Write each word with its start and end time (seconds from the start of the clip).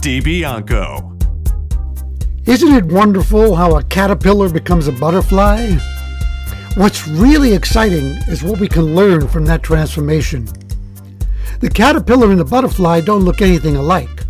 DiBianco. 0.00 1.12
Isn't 2.46 2.74
it 2.74 2.84
wonderful 2.86 3.56
how 3.56 3.76
a 3.76 3.82
caterpillar 3.82 4.48
becomes 4.48 4.86
a 4.86 4.92
butterfly? 4.92 5.72
What's 6.76 7.08
really 7.08 7.54
exciting 7.54 8.16
is 8.28 8.42
what 8.42 8.60
we 8.60 8.68
can 8.68 8.94
learn 8.94 9.26
from 9.26 9.46
that 9.46 9.62
transformation. 9.62 10.46
The 11.60 11.70
caterpillar 11.70 12.30
and 12.30 12.38
the 12.38 12.44
butterfly 12.44 13.00
don't 13.00 13.24
look 13.24 13.42
anything 13.42 13.76
alike. 13.76 14.24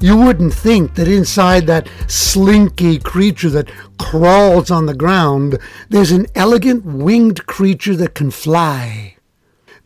You 0.00 0.16
wouldn't 0.18 0.52
think 0.52 0.94
that 0.94 1.08
inside 1.08 1.66
that 1.66 1.88
slinky 2.06 2.98
creature 2.98 3.50
that 3.50 3.70
crawls 3.98 4.70
on 4.70 4.86
the 4.86 4.94
ground, 4.94 5.58
there's 5.88 6.12
an 6.12 6.26
elegant 6.34 6.84
winged 6.84 7.46
creature 7.46 7.96
that 7.96 8.14
can 8.14 8.30
fly. 8.30 9.16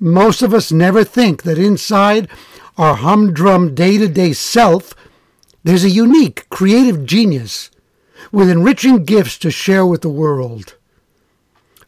Most 0.00 0.42
of 0.42 0.52
us 0.52 0.72
never 0.72 1.04
think 1.04 1.44
that 1.44 1.58
inside 1.58 2.28
our 2.76 2.96
humdrum 2.96 3.74
day 3.74 3.98
to 3.98 4.08
day 4.08 4.32
self, 4.32 4.94
there's 5.64 5.84
a 5.84 5.90
unique, 5.90 6.48
creative 6.50 7.04
genius 7.04 7.70
with 8.32 8.48
enriching 8.48 9.04
gifts 9.04 9.38
to 9.38 9.50
share 9.50 9.84
with 9.84 10.02
the 10.02 10.08
world. 10.08 10.76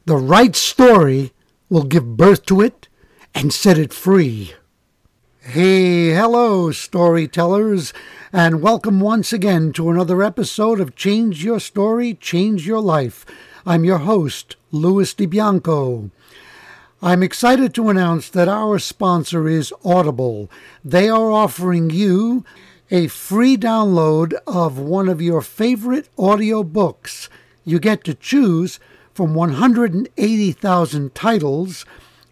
The 0.04 0.16
right 0.16 0.56
story 0.56 1.32
will 1.68 1.84
give 1.84 2.16
birth 2.16 2.44
to 2.46 2.60
it 2.60 2.88
and 3.34 3.52
set 3.52 3.78
it 3.78 3.92
free. 3.92 4.54
Hey, 5.40 6.10
hello, 6.10 6.70
storytellers, 6.70 7.92
and 8.32 8.62
welcome 8.62 9.00
once 9.00 9.32
again 9.32 9.72
to 9.72 9.90
another 9.90 10.22
episode 10.22 10.80
of 10.80 10.94
Change 10.94 11.44
Your 11.44 11.58
Story, 11.60 12.14
Change 12.14 12.66
Your 12.66 12.80
Life. 12.80 13.26
I'm 13.66 13.84
your 13.84 13.98
host, 13.98 14.56
Louis 14.70 15.12
DiBianco. 15.14 16.10
I'm 17.04 17.24
excited 17.24 17.74
to 17.74 17.88
announce 17.88 18.28
that 18.28 18.46
our 18.46 18.78
sponsor 18.78 19.48
is 19.48 19.74
Audible. 19.84 20.48
They 20.84 21.08
are 21.08 21.32
offering 21.32 21.90
you 21.90 22.44
a 22.92 23.08
free 23.08 23.56
download 23.56 24.34
of 24.46 24.78
one 24.78 25.08
of 25.08 25.20
your 25.20 25.42
favorite 25.42 26.08
audio 26.16 26.62
books. 26.62 27.28
You 27.64 27.80
get 27.80 28.04
to 28.04 28.14
choose 28.14 28.78
from 29.12 29.34
180,000 29.34 31.12
titles, 31.12 31.84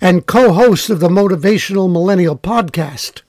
and 0.06 0.28
co 0.28 0.54
host 0.54 0.92
of 0.92 1.00
the 1.00 1.10
Motivational 1.10 1.92
Millennial 1.92 2.38
podcast. 2.38 3.24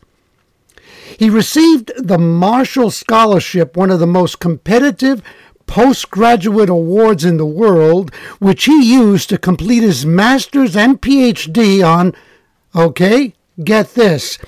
He 1.19 1.31
received 1.31 1.91
the 1.97 2.19
Marshall 2.19 2.91
Scholarship, 2.91 3.79
one 3.79 3.91
of 3.91 3.99
the 3.99 4.07
most 4.07 4.41
competitive 4.41 5.23
postgraduate 5.67 6.69
awards 6.69 7.25
in 7.25 7.39
the 7.39 7.47
world, 7.47 8.15
which 8.41 8.67
he 8.67 8.93
used 8.93 9.31
to 9.31 9.39
complete 9.39 9.85
his 9.85 10.05
master's 10.05 10.77
and 10.77 11.01
PhD 11.01 11.83
on, 11.83 12.15
okay, 12.75 13.33
get 13.65 13.95
this, 13.95 14.39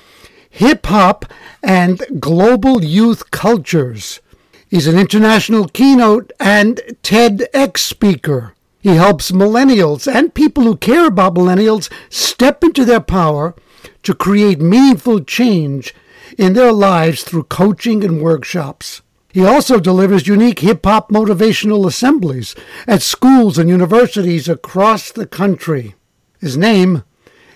hip 0.50 0.84
hop 0.84 1.24
and 1.62 2.20
global 2.20 2.84
youth 2.84 3.30
cultures. 3.30 4.20
He's 4.68 4.86
an 4.86 4.98
international 4.98 5.66
keynote 5.66 6.34
and 6.38 6.82
TEDx 7.02 7.78
speaker. 7.78 8.54
He 8.88 8.94
helps 8.94 9.32
millennials 9.32 10.10
and 10.10 10.32
people 10.32 10.62
who 10.62 10.74
care 10.74 11.06
about 11.06 11.34
millennials 11.34 11.92
step 12.08 12.64
into 12.64 12.86
their 12.86 13.02
power 13.02 13.54
to 14.02 14.14
create 14.14 14.62
meaningful 14.62 15.20
change 15.20 15.94
in 16.38 16.54
their 16.54 16.72
lives 16.72 17.22
through 17.22 17.42
coaching 17.44 18.02
and 18.02 18.22
workshops. 18.22 19.02
He 19.30 19.44
also 19.44 19.78
delivers 19.78 20.26
unique 20.26 20.60
hip 20.60 20.86
hop 20.86 21.10
motivational 21.10 21.86
assemblies 21.86 22.54
at 22.86 23.02
schools 23.02 23.58
and 23.58 23.68
universities 23.68 24.48
across 24.48 25.12
the 25.12 25.26
country. 25.26 25.94
His 26.40 26.56
name 26.56 27.04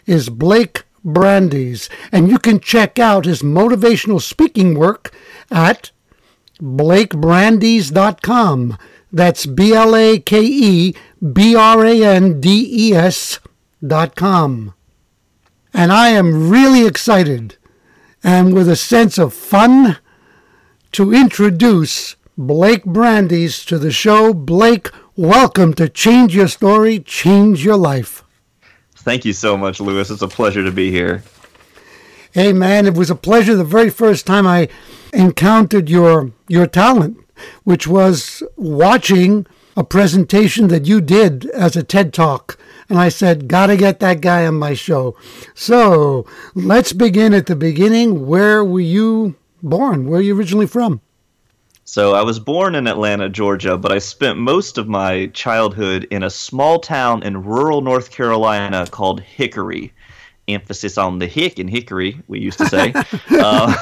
is 0.05 0.29
Blake 0.29 0.83
Brandes, 1.03 1.89
and 2.13 2.29
you 2.29 2.39
can 2.39 2.61
check 2.61 2.99
out 2.99 3.25
his 3.25 3.41
motivational 3.41 4.21
speaking 4.21 4.75
work 4.75 5.11
at 5.51 5.93
blakebrandes.com. 6.61 8.77
That's 9.13 9.45
B 9.45 9.75
L 9.75 9.95
A 9.95 10.19
K 10.19 10.43
E 10.43 10.95
B 11.33 11.55
R 11.55 11.85
A 11.85 12.03
N 12.03 12.41
D 12.41 12.89
E 12.89 12.95
S 12.95 13.41
dot 13.87 14.15
com. 14.15 14.75
And 15.75 15.93
I 15.93 16.09
am 16.11 16.49
really 16.49 16.87
excited 16.87 17.57
and 18.25 18.55
with 18.55 18.69
a 18.69 18.77
sense 18.77 19.19
of 19.19 19.35
fun 19.35 19.99
to 20.93 21.13
introduce 21.13 22.17
Blake 22.39 22.85
Brandes 22.85 23.65
to 23.67 23.79
the 23.79 23.93
show. 23.93 24.33
Blake, 24.33 24.91
welcome 25.17 25.75
to 25.75 25.89
Change 25.89 26.35
Your 26.35 26.49
Story, 26.49 26.99
Change 27.01 27.65
Your 27.65 27.77
Life. 27.77 28.23
Thank 28.95 29.25
you 29.25 29.33
so 29.33 29.57
much, 29.57 29.81
Louis. 29.81 30.11
It's 30.11 30.23
a 30.23 30.29
pleasure 30.29 30.63
to 30.65 30.71
be 30.71 30.91
here. 30.91 31.23
Hey 32.33 32.55
man, 32.55 32.87
it 32.87 32.95
was 32.95 33.11
a 33.11 33.15
pleasure 33.15 33.57
the 33.57 33.65
very 33.65 33.91
first 33.91 34.27
time 34.27 34.47
I 34.47 34.69
encountered 35.13 35.91
your 35.91 36.33
your 36.49 36.67
talent, 36.67 37.19
which 37.65 37.87
was 37.87 38.43
watching 38.57 39.47
a 39.77 39.85
presentation 39.85 40.69
that 40.69 40.87
you 40.87 41.01
did 41.01 41.47
as 41.51 41.77
a 41.77 41.83
TED 41.83 42.13
Talk. 42.13 42.59
And 42.89 42.99
I 42.99 43.09
said, 43.09 43.49
gotta 43.49 43.77
get 43.77 44.01
that 44.01 44.21
guy 44.21 44.47
on 44.47 44.59
my 44.59 44.75
show. 44.75 45.17
So 45.55 46.27
let's 46.55 46.93
begin 46.93 47.33
at 47.33 47.47
the 47.47 47.57
beginning. 47.57 48.27
Where 48.27 48.65
were 48.65 48.81
you 48.81 49.37
born? 49.63 50.09
Where 50.09 50.21
are 50.21 50.23
you 50.23 50.37
originally 50.37 50.67
from? 50.67 51.01
So 51.85 52.15
I 52.15 52.23
was 52.23 52.39
born 52.39 52.75
in 52.75 52.87
Atlanta, 52.87 53.29
Georgia, 53.29 53.77
but 53.77 53.93
I 53.93 53.99
spent 53.99 54.39
most 54.39 54.79
of 54.79 54.89
my 54.89 55.27
childhood 55.29 56.07
in 56.11 56.23
a 56.23 56.31
small 56.31 56.79
town 56.79 57.23
in 57.23 57.43
rural 57.43 57.81
North 57.81 58.11
Carolina 58.11 58.87
called 58.91 59.21
Hickory. 59.21 59.93
Emphasis 60.49 60.99
on 60.99 61.19
the 61.19 61.27
hick 61.27 61.59
in 61.59 61.69
Hickory, 61.69 62.21
we 62.29 62.41
used 62.41 62.59
to 62.59 62.67
say. 62.67 62.93
uh, 63.31 63.75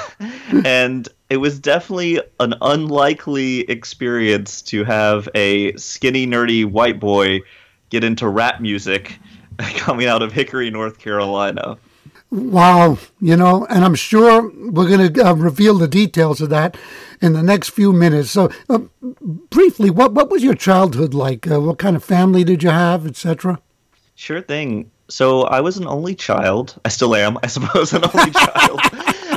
and 0.64 1.08
it 1.30 1.36
was 1.36 1.60
definitely 1.60 2.20
an 2.40 2.54
unlikely 2.60 3.60
experience 3.60 4.60
to 4.62 4.82
have 4.84 5.28
a 5.34 5.74
skinny, 5.76 6.26
nerdy 6.26 6.66
white 6.66 6.98
boy 6.98 7.40
get 7.88 8.02
into 8.02 8.28
rap 8.28 8.60
music 8.60 9.18
coming 9.76 10.08
out 10.08 10.22
of 10.22 10.32
Hickory, 10.32 10.70
North 10.70 10.98
Carolina. 10.98 11.78
Wow, 12.30 12.98
you 13.20 13.36
know, 13.36 13.66
and 13.66 13.84
I'm 13.84 13.94
sure 13.94 14.50
we're 14.70 14.88
going 14.88 15.12
to 15.12 15.26
uh, 15.26 15.34
reveal 15.34 15.78
the 15.78 15.88
details 15.88 16.40
of 16.40 16.48
that 16.50 16.76
in 17.20 17.32
the 17.32 17.42
next 17.42 17.70
few 17.70 17.92
minutes. 17.92 18.30
So, 18.30 18.50
uh, 18.68 18.80
briefly, 19.50 19.90
what 19.90 20.12
what 20.12 20.30
was 20.30 20.44
your 20.44 20.54
childhood 20.54 21.12
like? 21.12 21.50
Uh, 21.50 21.60
what 21.60 21.78
kind 21.78 21.96
of 21.96 22.04
family 22.04 22.44
did 22.44 22.62
you 22.62 22.70
have, 22.70 23.04
etc.? 23.04 23.60
Sure 24.14 24.40
thing. 24.40 24.92
So, 25.10 25.42
I 25.42 25.60
was 25.60 25.76
an 25.76 25.86
only 25.86 26.14
child. 26.14 26.80
I 26.84 26.88
still 26.88 27.14
am, 27.14 27.38
I 27.42 27.48
suppose, 27.48 27.92
an 27.92 28.04
only 28.04 28.30
child. 28.30 28.80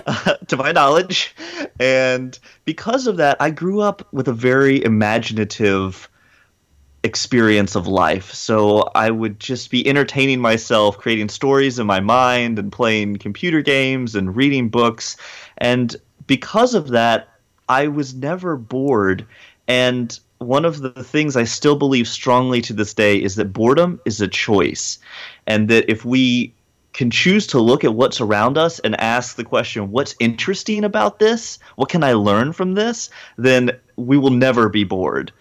Uh, 0.05 0.35
to 0.47 0.57
my 0.57 0.73
knowledge. 0.73 1.33
And 1.79 2.37
because 2.65 3.07
of 3.07 3.17
that, 3.17 3.37
I 3.39 3.51
grew 3.51 3.79
up 3.79 4.05
with 4.11 4.27
a 4.27 4.33
very 4.33 4.83
imaginative 4.83 6.09
experience 7.03 7.75
of 7.75 7.87
life. 7.87 8.33
So 8.33 8.89
I 8.95 9.11
would 9.11 9.39
just 9.39 9.69
be 9.69 9.87
entertaining 9.87 10.39
myself, 10.39 10.97
creating 10.97 11.29
stories 11.29 11.79
in 11.79 11.85
my 11.85 11.99
mind 11.99 12.59
and 12.59 12.71
playing 12.71 13.17
computer 13.17 13.61
games 13.61 14.15
and 14.15 14.35
reading 14.35 14.69
books. 14.69 15.17
And 15.57 15.95
because 16.27 16.73
of 16.73 16.89
that, 16.89 17.29
I 17.67 17.87
was 17.87 18.13
never 18.13 18.55
bored. 18.55 19.25
And 19.67 20.17
one 20.45 20.65
of 20.65 20.81
the 20.81 21.03
things 21.03 21.35
I 21.35 21.43
still 21.43 21.75
believe 21.75 22.07
strongly 22.07 22.61
to 22.61 22.73
this 22.73 22.93
day 22.93 23.17
is 23.17 23.35
that 23.35 23.53
boredom 23.53 23.99
is 24.05 24.21
a 24.21 24.27
choice. 24.27 24.99
And 25.47 25.69
that 25.69 25.89
if 25.91 26.05
we 26.05 26.53
can 26.93 27.09
choose 27.09 27.47
to 27.47 27.59
look 27.59 27.83
at 27.83 27.95
what's 27.95 28.21
around 28.21 28.57
us 28.57 28.79
and 28.79 28.99
ask 28.99 29.35
the 29.35 29.43
question, 29.43 29.91
what's 29.91 30.15
interesting 30.19 30.83
about 30.83 31.19
this? 31.19 31.57
What 31.75 31.89
can 31.89 32.03
I 32.03 32.13
learn 32.13 32.53
from 32.53 32.75
this? 32.75 33.09
Then 33.37 33.71
we 33.95 34.17
will 34.17 34.29
never 34.29 34.69
be 34.69 34.83
bored. 34.83 35.31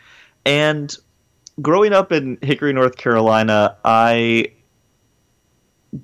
And 0.47 0.97
growing 1.61 1.93
up 1.93 2.11
in 2.11 2.39
Hickory, 2.41 2.73
North 2.73 2.97
Carolina, 2.97 3.77
I 3.85 4.53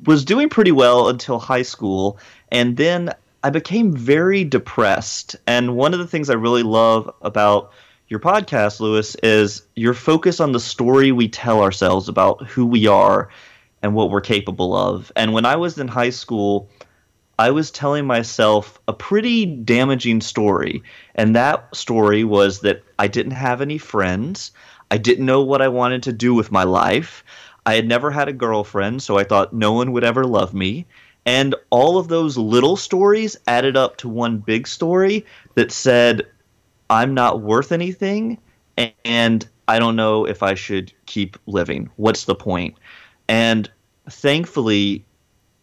was 0.04 0.24
doing 0.24 0.50
pretty 0.50 0.72
well 0.72 1.08
until 1.08 1.38
high 1.38 1.62
school, 1.62 2.18
and 2.52 2.76
then 2.76 3.10
I 3.42 3.50
became 3.50 3.92
very 3.92 4.44
depressed. 4.44 5.36
And 5.46 5.76
one 5.76 5.94
of 5.94 5.98
the 5.98 6.06
things 6.06 6.28
I 6.28 6.34
really 6.34 6.62
love 6.62 7.10
about 7.22 7.72
your 8.08 8.20
podcast, 8.20 8.80
Louis, 8.80 9.14
is 9.22 9.62
your 9.76 9.92
focus 9.92 10.40
on 10.40 10.52
the 10.52 10.60
story 10.60 11.12
we 11.12 11.28
tell 11.28 11.62
ourselves 11.62 12.08
about 12.08 12.46
who 12.46 12.64
we 12.64 12.86
are 12.86 13.28
and 13.82 13.94
what 13.94 14.10
we're 14.10 14.22
capable 14.22 14.74
of. 14.74 15.12
And 15.14 15.34
when 15.34 15.44
I 15.44 15.56
was 15.56 15.76
in 15.78 15.88
high 15.88 16.10
school, 16.10 16.70
I 17.38 17.50
was 17.50 17.70
telling 17.70 18.06
myself 18.06 18.80
a 18.88 18.94
pretty 18.94 19.44
damaging 19.44 20.22
story. 20.22 20.82
And 21.14 21.36
that 21.36 21.76
story 21.76 22.24
was 22.24 22.60
that 22.60 22.82
I 22.98 23.08
didn't 23.08 23.32
have 23.32 23.60
any 23.60 23.76
friends. 23.76 24.52
I 24.90 24.96
didn't 24.96 25.26
know 25.26 25.42
what 25.42 25.60
I 25.60 25.68
wanted 25.68 26.02
to 26.04 26.12
do 26.12 26.34
with 26.34 26.50
my 26.50 26.64
life. 26.64 27.22
I 27.66 27.74
had 27.74 27.86
never 27.86 28.10
had 28.10 28.28
a 28.28 28.32
girlfriend, 28.32 29.02
so 29.02 29.18
I 29.18 29.24
thought 29.24 29.52
no 29.52 29.74
one 29.74 29.92
would 29.92 30.02
ever 30.02 30.24
love 30.24 30.54
me. 30.54 30.86
And 31.26 31.54
all 31.68 31.98
of 31.98 32.08
those 32.08 32.38
little 32.38 32.78
stories 32.78 33.36
added 33.46 33.76
up 33.76 33.98
to 33.98 34.08
one 34.08 34.38
big 34.38 34.66
story 34.66 35.26
that 35.56 35.70
said, 35.70 36.26
I'm 36.90 37.14
not 37.14 37.40
worth 37.40 37.72
anything, 37.72 38.38
and 39.04 39.46
I 39.66 39.78
don't 39.78 39.96
know 39.96 40.24
if 40.24 40.42
I 40.42 40.54
should 40.54 40.92
keep 41.06 41.36
living. 41.46 41.90
What's 41.96 42.24
the 42.24 42.34
point? 42.34 42.76
And 43.28 43.70
thankfully, 44.08 45.04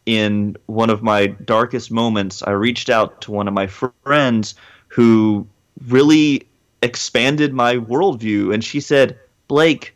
in 0.06 0.56
one 0.68 0.90
of 0.90 1.02
my 1.02 1.28
darkest 1.28 1.92
moments, 1.92 2.44
I 2.44 2.52
reached 2.52 2.90
out 2.90 3.22
to 3.22 3.32
one 3.32 3.48
of 3.48 3.54
my 3.54 3.68
friends 3.68 4.56
who 4.88 5.48
really 5.88 6.48
expanded 6.82 7.54
my 7.54 7.78
worldview. 7.78 8.54
And 8.54 8.64
she 8.64 8.80
said, 8.80 9.18
Blake, 9.48 9.96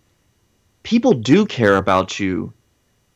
people 0.83 1.13
do 1.13 1.45
care 1.45 1.75
about 1.75 2.19
you. 2.19 2.51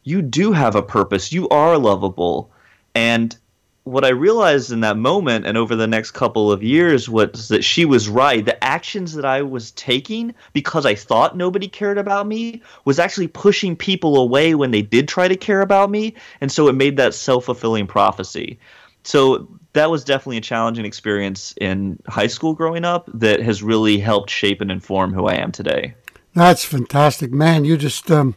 You 0.03 0.21
do 0.21 0.51
have 0.51 0.75
a 0.75 0.83
purpose. 0.83 1.31
You 1.31 1.49
are 1.49 1.77
lovable. 1.77 2.51
And 2.93 3.35
what 3.85 4.05
I 4.05 4.09
realized 4.09 4.71
in 4.71 4.79
that 4.79 4.97
moment 4.97 5.45
and 5.45 5.57
over 5.57 5.75
the 5.75 5.87
next 5.87 6.11
couple 6.11 6.51
of 6.51 6.63
years 6.63 7.09
was 7.09 7.49
that 7.49 7.63
she 7.63 7.83
was 7.83 8.07
right. 8.07 8.43
The 8.43 8.61
actions 8.63 9.13
that 9.13 9.25
I 9.25 9.41
was 9.41 9.71
taking 9.71 10.33
because 10.53 10.85
I 10.85 10.95
thought 10.95 11.35
nobody 11.35 11.67
cared 11.67 11.97
about 11.97 12.25
me 12.25 12.61
was 12.85 12.97
actually 12.97 13.27
pushing 13.27 13.75
people 13.75 14.17
away 14.17 14.55
when 14.55 14.71
they 14.71 14.81
did 14.81 15.07
try 15.07 15.27
to 15.27 15.35
care 15.35 15.61
about 15.61 15.89
me. 15.89 16.15
And 16.39 16.51
so 16.51 16.69
it 16.69 16.73
made 16.73 16.95
that 16.97 17.13
self 17.13 17.45
fulfilling 17.45 17.85
prophecy. 17.85 18.57
So 19.03 19.49
that 19.73 19.91
was 19.91 20.05
definitely 20.05 20.37
a 20.37 20.41
challenging 20.41 20.85
experience 20.85 21.53
in 21.59 22.01
high 22.07 22.27
school 22.27 22.53
growing 22.53 22.85
up 22.85 23.09
that 23.13 23.41
has 23.41 23.61
really 23.61 23.99
helped 23.99 24.29
shape 24.29 24.61
and 24.61 24.71
inform 24.71 25.13
who 25.13 25.27
I 25.27 25.35
am 25.35 25.51
today. 25.51 25.93
That's 26.33 26.63
fantastic, 26.63 27.31
man. 27.33 27.65
You 27.65 27.75
just 27.75 28.09
um, 28.09 28.35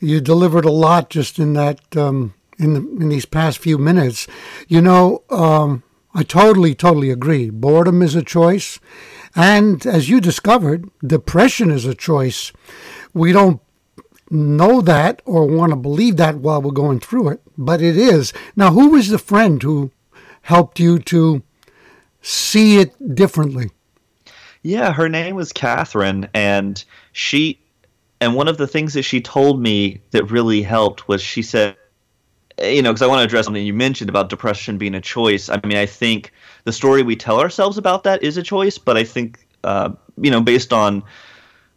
you 0.00 0.20
delivered 0.20 0.64
a 0.64 0.72
lot 0.72 1.08
just 1.08 1.38
in 1.38 1.52
that 1.52 1.96
um, 1.96 2.34
in 2.58 2.74
the, 2.74 2.80
in 2.80 3.08
these 3.08 3.26
past 3.26 3.58
few 3.58 3.78
minutes. 3.78 4.26
You 4.68 4.80
know, 4.80 5.22
um, 5.30 5.82
I 6.14 6.22
totally 6.22 6.74
totally 6.74 7.10
agree. 7.10 7.50
Boredom 7.50 8.02
is 8.02 8.14
a 8.14 8.22
choice, 8.22 8.78
and 9.34 9.84
as 9.86 10.08
you 10.08 10.20
discovered, 10.20 10.88
depression 11.06 11.70
is 11.70 11.84
a 11.84 11.94
choice. 11.94 12.52
We 13.12 13.32
don't 13.32 13.60
know 14.30 14.80
that 14.80 15.22
or 15.24 15.46
want 15.46 15.70
to 15.70 15.76
believe 15.76 16.16
that 16.16 16.36
while 16.36 16.60
we're 16.60 16.72
going 16.72 17.00
through 17.00 17.28
it, 17.28 17.40
but 17.56 17.80
it 17.80 17.96
is. 17.96 18.32
Now, 18.56 18.72
who 18.72 18.90
was 18.90 19.08
the 19.08 19.18
friend 19.18 19.62
who 19.62 19.90
helped 20.42 20.80
you 20.80 20.98
to 21.00 21.42
see 22.22 22.78
it 22.78 23.14
differently? 23.14 23.70
Yeah, 24.62 24.92
her 24.92 25.08
name 25.08 25.36
was 25.36 25.52
Catherine, 25.52 26.28
and 26.34 26.82
she, 27.12 27.60
and 28.20 28.34
one 28.34 28.48
of 28.48 28.58
the 28.58 28.66
things 28.66 28.94
that 28.94 29.02
she 29.02 29.20
told 29.20 29.60
me 29.60 30.00
that 30.10 30.30
really 30.30 30.62
helped 30.62 31.06
was 31.06 31.22
she 31.22 31.42
said, 31.42 31.76
you 32.62 32.82
know, 32.82 32.92
because 32.92 33.02
I 33.02 33.06
want 33.06 33.20
to 33.20 33.24
address 33.24 33.44
something 33.44 33.64
you 33.64 33.74
mentioned 33.74 34.08
about 34.08 34.30
depression 34.30 34.78
being 34.78 34.94
a 34.94 35.00
choice. 35.00 35.48
I 35.48 35.60
mean, 35.64 35.76
I 35.76 35.86
think 35.86 36.32
the 36.64 36.72
story 36.72 37.02
we 37.02 37.16
tell 37.16 37.40
ourselves 37.40 37.78
about 37.78 38.04
that 38.04 38.22
is 38.22 38.36
a 38.36 38.42
choice, 38.42 38.78
but 38.78 38.96
I 38.96 39.04
think, 39.04 39.46
uh, 39.64 39.90
you 40.20 40.30
know, 40.30 40.40
based 40.40 40.72
on 40.72 41.02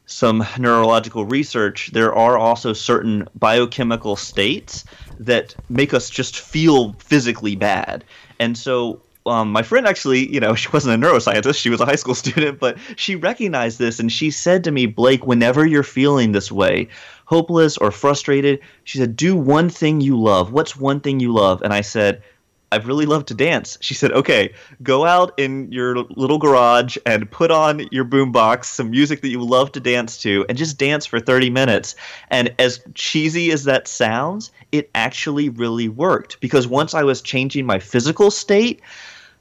some 0.06 0.46
neurological 0.58 1.26
research, 1.26 1.92
there 1.94 2.16
are 2.16 2.38
also 2.38 2.74
certain 2.74 3.28
biochemical 3.36 4.16
states 4.16 4.86
that 5.20 5.56
make 5.70 5.94
us 5.94 6.10
just 6.10 6.40
feel 6.40 6.94
physically 6.94 7.56
bad. 7.56 8.04
And 8.40 8.58
so 8.58 9.02
um, 9.30 9.52
my 9.52 9.62
friend 9.62 9.88
actually, 9.88 10.32
you 10.32 10.40
know, 10.40 10.56
she 10.62 10.70
wasn't 10.70 11.02
a 11.02 11.08
neuroscientist, 11.08 11.60
she 11.60 11.70
was 11.70 11.80
a 11.82 11.86
high 11.86 11.96
school 11.96 12.16
student, 12.26 12.60
but 12.60 12.78
she 12.96 13.16
recognized 13.16 13.80
this 13.80 14.00
and 14.00 14.12
she 14.12 14.32
said 14.32 14.64
to 14.64 14.72
me, 14.72 14.86
Blake, 14.86 15.26
whenever 15.26 15.66
you're 15.66 15.84
feeling 15.84 16.32
this 16.32 16.52
way, 16.52 16.88
hopeless 17.26 17.78
or 17.78 17.92
frustrated, 17.92 18.60
she 18.84 18.98
said, 18.98 19.16
do 19.16 19.36
one 19.36 19.70
thing 19.70 20.02
you 20.02 20.20
love. 20.20 20.52
What's 20.52 20.76
one 20.76 21.00
thing 21.00 21.20
you 21.20 21.32
love? 21.32 21.62
And 21.62 21.74
I 21.74 21.82
said, 21.82 22.24
I've 22.72 22.88
really 22.88 23.06
loved 23.06 23.28
to 23.30 23.34
dance. 23.34 23.78
She 23.82 23.94
said, 23.94 24.12
okay, 24.12 24.54
go 24.84 25.06
out 25.06 25.38
in 25.38 25.72
your 25.72 25.96
little 25.96 26.38
garage 26.38 26.98
and 27.06 27.30
put 27.30 27.52
on 27.52 27.88
your 27.92 28.06
boombox, 28.06 28.66
some 28.66 28.92
music 28.92 29.22
that 29.22 29.30
you 29.30 29.44
love 29.44 29.72
to 29.72 29.80
dance 29.80 30.22
to, 30.22 30.46
and 30.48 30.58
just 30.58 30.78
dance 30.78 31.06
for 31.06 31.20
30 31.20 31.50
minutes. 31.50 31.96
And 32.30 32.54
as 32.60 32.80
cheesy 32.94 33.52
as 33.52 33.64
that 33.64 33.88
sounds, 33.88 34.52
it 34.72 34.90
actually 34.94 35.50
really 35.50 35.90
worked 35.90 36.40
because 36.42 36.68
once 36.68 36.94
I 36.94 37.04
was 37.04 37.22
changing 37.22 37.66
my 37.66 37.80
physical 37.80 38.30
state 38.30 38.82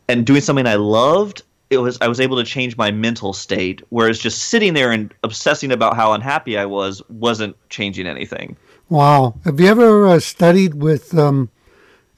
and 0.09 0.27
doing 0.27 0.41
something 0.41 0.67
I 0.67 0.77
loved, 0.77 1.43
it 1.71 1.79
was 1.79 1.99
I 2.01 2.09
was 2.09 2.21
able 2.21 2.37
to 2.37 2.45
change 2.45 2.77
my 2.77 2.91
mental 2.91 3.33
state. 3.33 3.83
Whereas 3.91 4.19
just 4.19 4.45
sitting 4.45 4.75
there 4.75 4.91
and 4.91 5.13
obsessing 5.23 5.73
about 5.73 5.97
how 5.97 6.13
unhappy 6.13 6.59
I 6.59 6.67
was 6.67 7.03
wasn't 7.09 7.57
changing 7.69 8.07
anything. 8.07 8.57
Wow. 8.89 9.35
Have 9.45 9.61
you 9.61 9.67
ever 9.67 10.07
uh, 10.07 10.21
studied 10.21 10.75
with 10.75 11.17
um, 11.17 11.51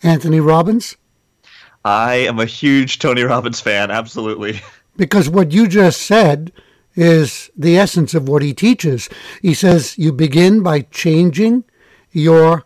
Anthony 0.03 0.41
Robbins? 0.41 0.97
I 1.85 2.15
am 2.15 2.39
a 2.39 2.45
huge 2.45 2.99
Tony 2.99 3.23
Robbins 3.23 3.61
fan, 3.61 3.91
absolutely. 3.91 4.61
Because 4.97 5.31
what 5.31 5.53
you 5.53 5.67
just 5.67 6.03
said 6.03 6.53
is 6.95 7.51
the 7.57 7.79
essence 7.79 8.13
of 8.13 8.29
what 8.29 8.43
he 8.43 8.53
teaches. 8.53 9.09
He 9.41 9.55
says 9.55 9.97
you 9.97 10.13
begin 10.13 10.63
by 10.63 10.83
changing 10.83 11.65
your 12.13 12.65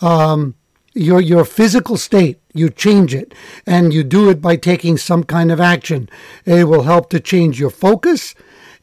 um, 0.00 0.56
your 0.94 1.20
your 1.20 1.44
physical 1.44 1.96
state, 1.96 2.40
you 2.58 2.70
change 2.70 3.14
it. 3.14 3.34
And 3.66 3.92
you 3.92 4.02
do 4.02 4.28
it 4.30 4.40
by 4.42 4.56
taking 4.56 4.96
some 4.96 5.24
kind 5.24 5.50
of 5.52 5.60
action. 5.60 6.08
It 6.44 6.64
will 6.64 6.82
help 6.82 7.10
to 7.10 7.20
change 7.20 7.60
your 7.60 7.70
focus. 7.70 8.34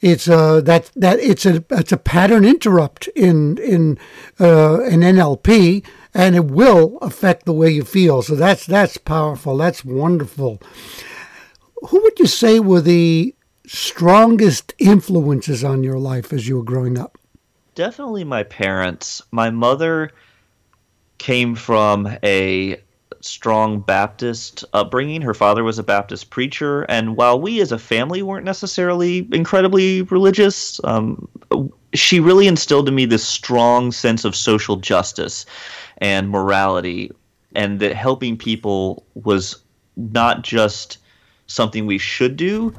It's 0.02 0.28
a 0.28 0.62
that 0.66 0.92
that 0.96 1.20
it's 1.20 1.46
a 1.46 1.64
it's 1.72 1.92
a 1.92 1.98
pattern 1.98 2.46
interrupt 2.46 3.08
in 3.10 3.58
in 3.58 3.98
uh, 4.40 4.82
in 4.82 5.00
NLP, 5.00 5.86
and 6.14 6.36
it 6.36 6.46
will 6.46 6.98
affect 7.02 7.46
the 7.46 7.54
way 7.54 7.72
you 7.72 7.84
feel. 7.84 8.22
So 8.22 8.36
that's 8.36 8.66
that's 8.66 8.98
powerful. 8.98 9.58
That's 9.58 9.86
wonderful. 9.86 10.62
Who 11.90 12.02
would 12.04 12.20
you 12.20 12.28
say 12.28 12.60
were 12.60 12.82
the 12.82 13.36
strongest 13.66 14.74
influences 14.78 15.64
on 15.64 15.84
your 15.84 15.98
life 15.98 16.32
as 16.34 16.48
you 16.48 16.58
were 16.58 16.64
growing 16.64 17.00
up? 17.00 17.18
Definitely 17.74 18.24
my 18.24 18.44
parents. 18.44 19.22
My 19.32 19.50
mother 19.50 20.12
came 21.18 21.56
from 21.56 22.08
a 22.24 22.82
strong 23.26 23.80
Baptist 23.80 24.64
upbringing. 24.74 25.22
Her 25.22 25.34
father 25.34 25.64
was 25.64 25.80
a 25.80 25.84
Baptist 25.84 26.30
preacher, 26.30 26.84
and 26.84 27.16
while 27.16 27.40
we 27.40 27.62
as 27.62 27.72
a 27.72 27.80
family 27.80 28.22
weren't 28.22 28.46
necessarily 28.46 29.28
incredibly 29.32 30.04
religious, 30.04 30.80
um, 30.84 31.28
she 31.94 32.20
really 32.20 32.48
instilled 32.48 32.88
in 32.88 32.96
me 32.96 33.06
this 33.06 33.26
strong 33.26 33.92
sense 33.92 34.26
of 34.26 34.36
social 34.36 34.76
justice 34.78 35.46
and 36.00 36.30
morality, 36.30 37.12
and 37.56 37.80
that 37.80 37.96
helping 37.96 38.38
people 38.38 39.06
was 39.16 39.62
not 39.96 40.44
just 40.44 40.98
something 41.48 41.86
we 41.86 41.98
should 41.98 42.36
do, 42.36 42.74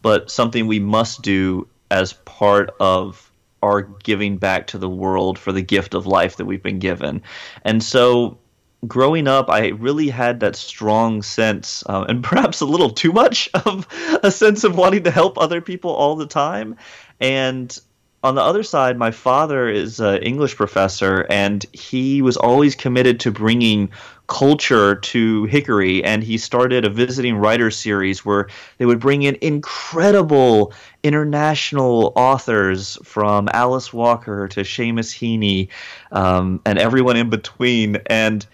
but 0.00 0.30
something 0.30 0.66
we 0.66 0.78
must 0.80 1.22
do 1.22 1.66
as 1.90 2.14
part 2.24 2.74
of 2.80 3.30
our 3.62 3.82
giving 3.82 4.36
back 4.36 4.66
to 4.66 4.78
the 4.78 4.88
world 4.88 5.38
for 5.38 5.52
the 5.52 5.62
gift 5.62 5.94
of 5.94 6.06
life 6.06 6.36
that 6.36 6.46
we've 6.46 6.62
been 6.62 6.80
given. 6.80 7.22
And 7.64 7.82
so 7.82 8.38
growing 8.86 9.28
up, 9.28 9.48
I 9.48 9.68
really 9.68 10.08
had 10.08 10.40
that 10.40 10.56
strong 10.56 11.22
sense, 11.22 11.84
uh, 11.88 12.04
and 12.08 12.22
perhaps 12.24 12.60
a 12.60 12.66
little 12.66 12.90
too 12.90 13.12
much 13.12 13.48
of 13.66 13.86
a 14.22 14.30
sense 14.30 14.64
of 14.64 14.76
wanting 14.76 15.04
to 15.04 15.10
help 15.10 15.38
other 15.38 15.60
people 15.60 15.90
all 15.90 16.16
the 16.16 16.26
time. 16.26 16.76
And 17.20 17.78
on 18.24 18.36
the 18.36 18.42
other 18.42 18.62
side, 18.62 18.96
my 18.96 19.10
father 19.10 19.68
is 19.68 19.98
an 19.98 20.22
English 20.22 20.54
professor, 20.54 21.26
and 21.28 21.64
he 21.72 22.22
was 22.22 22.36
always 22.36 22.76
committed 22.76 23.18
to 23.20 23.32
bringing 23.32 23.90
culture 24.28 24.94
to 24.94 25.44
Hickory. 25.46 26.04
And 26.04 26.22
he 26.22 26.38
started 26.38 26.84
a 26.84 26.90
visiting 26.90 27.36
writer 27.36 27.70
series 27.70 28.24
where 28.24 28.48
they 28.78 28.86
would 28.86 29.00
bring 29.00 29.24
in 29.24 29.36
incredible 29.40 30.72
international 31.02 32.12
authors 32.14 32.96
from 33.02 33.48
Alice 33.52 33.92
Walker 33.92 34.46
to 34.48 34.60
Seamus 34.60 35.12
Heaney 35.12 35.68
um, 36.12 36.60
and 36.64 36.78
everyone 36.78 37.16
in 37.16 37.28
between. 37.28 37.96
And 38.06 38.46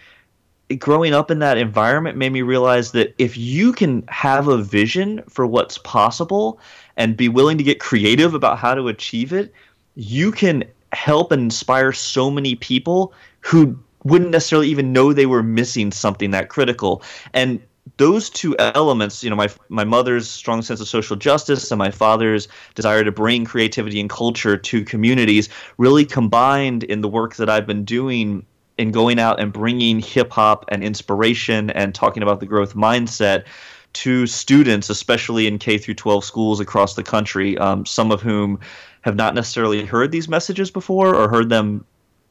growing 0.77 1.13
up 1.13 1.31
in 1.31 1.39
that 1.39 1.57
environment 1.57 2.17
made 2.17 2.31
me 2.31 2.41
realize 2.41 2.91
that 2.91 3.15
if 3.17 3.35
you 3.35 3.73
can 3.73 4.03
have 4.07 4.47
a 4.47 4.57
vision 4.57 5.23
for 5.27 5.45
what's 5.45 5.77
possible 5.79 6.59
and 6.97 7.17
be 7.17 7.29
willing 7.29 7.57
to 7.57 7.63
get 7.63 7.79
creative 7.79 8.33
about 8.33 8.59
how 8.59 8.75
to 8.75 8.87
achieve 8.87 9.33
it, 9.33 9.53
you 9.95 10.31
can 10.31 10.63
help 10.93 11.31
and 11.31 11.41
inspire 11.41 11.91
so 11.91 12.29
many 12.29 12.55
people 12.55 13.13
who 13.41 13.77
wouldn't 14.03 14.31
necessarily 14.31 14.67
even 14.69 14.93
know 14.93 15.11
they 15.11 15.25
were 15.25 15.43
missing 15.43 15.91
something 15.91 16.31
that 16.31 16.49
critical. 16.49 17.01
And 17.33 17.61
those 17.97 18.29
two 18.29 18.55
elements, 18.59 19.23
you 19.23 19.29
know, 19.29 19.35
my 19.35 19.49
my 19.69 19.83
mother's 19.83 20.29
strong 20.29 20.61
sense 20.61 20.79
of 20.79 20.87
social 20.87 21.15
justice 21.15 21.71
and 21.71 21.79
my 21.79 21.91
father's 21.91 22.47
desire 22.75 23.03
to 23.03 23.11
bring 23.11 23.45
creativity 23.45 23.99
and 23.99 24.09
culture 24.09 24.57
to 24.57 24.85
communities 24.85 25.49
really 25.77 26.05
combined 26.05 26.83
in 26.83 27.01
the 27.01 27.07
work 27.07 27.35
that 27.37 27.49
I've 27.49 27.65
been 27.65 27.83
doing 27.83 28.45
in 28.79 28.91
going 28.91 29.19
out 29.19 29.39
and 29.39 29.51
bringing 29.51 29.99
hip 29.99 30.31
hop 30.31 30.65
and 30.69 30.83
inspiration 30.83 31.69
and 31.71 31.93
talking 31.93 32.23
about 32.23 32.39
the 32.39 32.45
growth 32.45 32.73
mindset 32.73 33.43
to 33.91 34.25
students, 34.25 34.89
especially 34.89 35.47
in 35.47 35.59
K 35.59 35.77
through 35.77 35.95
12 35.95 36.23
schools 36.23 36.59
across 36.59 36.95
the 36.95 37.03
country, 37.03 37.57
um, 37.57 37.85
some 37.85 38.11
of 38.11 38.21
whom 38.21 38.59
have 39.01 39.15
not 39.15 39.35
necessarily 39.35 39.85
heard 39.85 40.11
these 40.11 40.29
messages 40.29 40.71
before 40.71 41.13
or 41.13 41.27
heard 41.27 41.49
them 41.49 41.85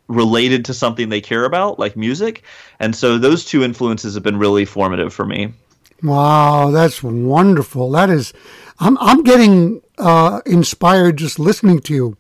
related 0.08 0.64
to 0.64 0.74
something 0.74 1.10
they 1.10 1.20
care 1.20 1.44
about, 1.44 1.78
like 1.78 1.96
music. 1.96 2.42
And 2.80 2.96
so 2.96 3.18
those 3.18 3.44
two 3.44 3.62
influences 3.62 4.14
have 4.14 4.22
been 4.22 4.38
really 4.38 4.64
formative 4.64 5.12
for 5.12 5.26
me. 5.26 5.52
Wow, 6.02 6.70
that's 6.70 7.02
wonderful. 7.02 7.90
That 7.90 8.08
is, 8.08 8.32
I'm 8.78 8.96
I'm 8.98 9.24
getting 9.24 9.82
uh, 9.98 10.40
inspired 10.46 11.18
just 11.18 11.38
listening 11.40 11.80
to 11.80 11.94
you, 11.94 12.16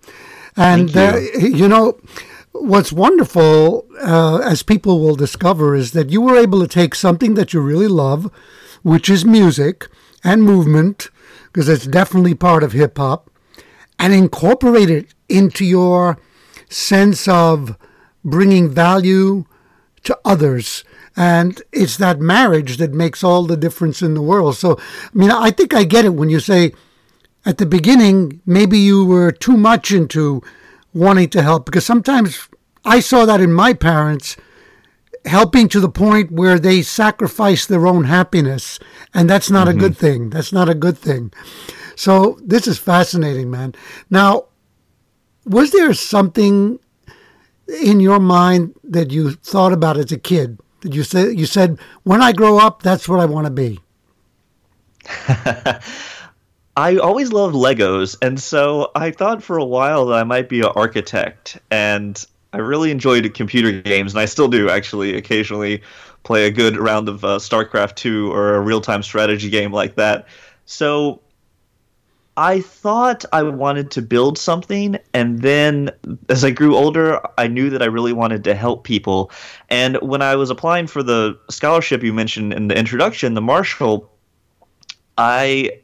and 0.56 0.92
you. 0.92 1.00
Uh, 1.00 1.20
you 1.40 1.68
know 1.68 1.96
what's 2.60 2.92
wonderful, 2.92 3.86
uh, 4.00 4.38
as 4.38 4.62
people 4.62 5.00
will 5.00 5.16
discover, 5.16 5.74
is 5.74 5.92
that 5.92 6.10
you 6.10 6.20
were 6.20 6.36
able 6.36 6.60
to 6.60 6.68
take 6.68 6.94
something 6.94 7.34
that 7.34 7.52
you 7.52 7.60
really 7.60 7.88
love, 7.88 8.30
which 8.82 9.08
is 9.08 9.24
music 9.24 9.88
and 10.24 10.42
movement, 10.42 11.10
because 11.46 11.68
it's 11.68 11.86
definitely 11.86 12.34
part 12.34 12.62
of 12.62 12.72
hip 12.72 12.98
hop, 12.98 13.30
and 13.98 14.12
incorporate 14.12 14.90
it 14.90 15.14
into 15.28 15.64
your 15.64 16.18
sense 16.68 17.26
of 17.26 17.76
bringing 18.24 18.68
value 18.68 19.44
to 20.04 20.18
others. 20.24 20.84
And 21.16 21.60
it's 21.72 21.96
that 21.96 22.20
marriage 22.20 22.76
that 22.76 22.92
makes 22.92 23.24
all 23.24 23.44
the 23.44 23.56
difference 23.56 24.02
in 24.02 24.14
the 24.14 24.22
world. 24.22 24.56
So, 24.56 24.78
I 24.78 25.10
mean, 25.12 25.30
I 25.30 25.50
think 25.50 25.74
I 25.74 25.84
get 25.84 26.04
it 26.04 26.14
when 26.14 26.30
you 26.30 26.38
say 26.38 26.72
at 27.44 27.58
the 27.58 27.66
beginning, 27.66 28.40
maybe 28.46 28.78
you 28.78 29.04
were 29.04 29.32
too 29.32 29.56
much 29.56 29.90
into 29.90 30.42
wanting 30.98 31.28
to 31.30 31.42
help 31.42 31.64
because 31.64 31.86
sometimes 31.86 32.48
I 32.84 33.00
saw 33.00 33.24
that 33.26 33.40
in 33.40 33.52
my 33.52 33.72
parents 33.72 34.36
helping 35.24 35.68
to 35.68 35.80
the 35.80 35.88
point 35.88 36.30
where 36.30 36.58
they 36.58 36.82
sacrifice 36.82 37.66
their 37.66 37.86
own 37.86 38.04
happiness 38.04 38.78
and 39.14 39.28
that's 39.28 39.50
not 39.50 39.68
mm-hmm. 39.68 39.78
a 39.78 39.80
good 39.80 39.96
thing. 39.96 40.30
That's 40.30 40.52
not 40.52 40.68
a 40.68 40.74
good 40.74 40.96
thing. 40.96 41.32
So 41.96 42.38
this 42.42 42.66
is 42.66 42.78
fascinating 42.78 43.50
man. 43.50 43.74
Now 44.10 44.46
was 45.44 45.70
there 45.72 45.92
something 45.94 46.78
in 47.82 48.00
your 48.00 48.18
mind 48.20 48.74
that 48.84 49.10
you 49.10 49.32
thought 49.32 49.72
about 49.72 49.96
as 49.96 50.12
a 50.12 50.18
kid 50.18 50.58
that 50.80 50.94
you 50.94 51.02
said 51.02 51.38
you 51.38 51.46
said 51.46 51.78
when 52.04 52.22
i 52.22 52.32
grow 52.32 52.58
up 52.58 52.82
that's 52.82 53.08
what 53.08 53.20
i 53.20 53.24
want 53.24 53.46
to 53.46 53.50
be 53.50 53.80
I 56.78 56.96
always 56.98 57.32
loved 57.32 57.56
Legos, 57.56 58.16
and 58.22 58.38
so 58.38 58.92
I 58.94 59.10
thought 59.10 59.42
for 59.42 59.58
a 59.58 59.64
while 59.64 60.06
that 60.06 60.14
I 60.14 60.22
might 60.22 60.48
be 60.48 60.60
an 60.60 60.70
architect. 60.76 61.58
And 61.72 62.24
I 62.52 62.58
really 62.58 62.92
enjoyed 62.92 63.34
computer 63.34 63.82
games, 63.82 64.12
and 64.12 64.20
I 64.20 64.26
still 64.26 64.46
do 64.46 64.70
actually 64.70 65.16
occasionally 65.16 65.82
play 66.22 66.46
a 66.46 66.52
good 66.52 66.76
round 66.76 67.08
of 67.08 67.24
uh, 67.24 67.38
StarCraft 67.38 67.96
2 67.96 68.32
or 68.32 68.54
a 68.54 68.60
real 68.60 68.80
time 68.80 69.02
strategy 69.02 69.50
game 69.50 69.72
like 69.72 69.96
that. 69.96 70.28
So 70.66 71.20
I 72.36 72.60
thought 72.60 73.24
I 73.32 73.42
wanted 73.42 73.90
to 73.90 74.00
build 74.00 74.38
something, 74.38 74.98
and 75.12 75.42
then 75.42 75.90
as 76.28 76.44
I 76.44 76.52
grew 76.52 76.76
older, 76.76 77.20
I 77.36 77.48
knew 77.48 77.70
that 77.70 77.82
I 77.82 77.86
really 77.86 78.12
wanted 78.12 78.44
to 78.44 78.54
help 78.54 78.84
people. 78.84 79.32
And 79.68 79.96
when 79.96 80.22
I 80.22 80.36
was 80.36 80.48
applying 80.48 80.86
for 80.86 81.02
the 81.02 81.40
scholarship 81.50 82.04
you 82.04 82.12
mentioned 82.12 82.52
in 82.52 82.68
the 82.68 82.78
introduction, 82.78 83.34
the 83.34 83.40
Marshall, 83.40 84.08
I 85.16 85.80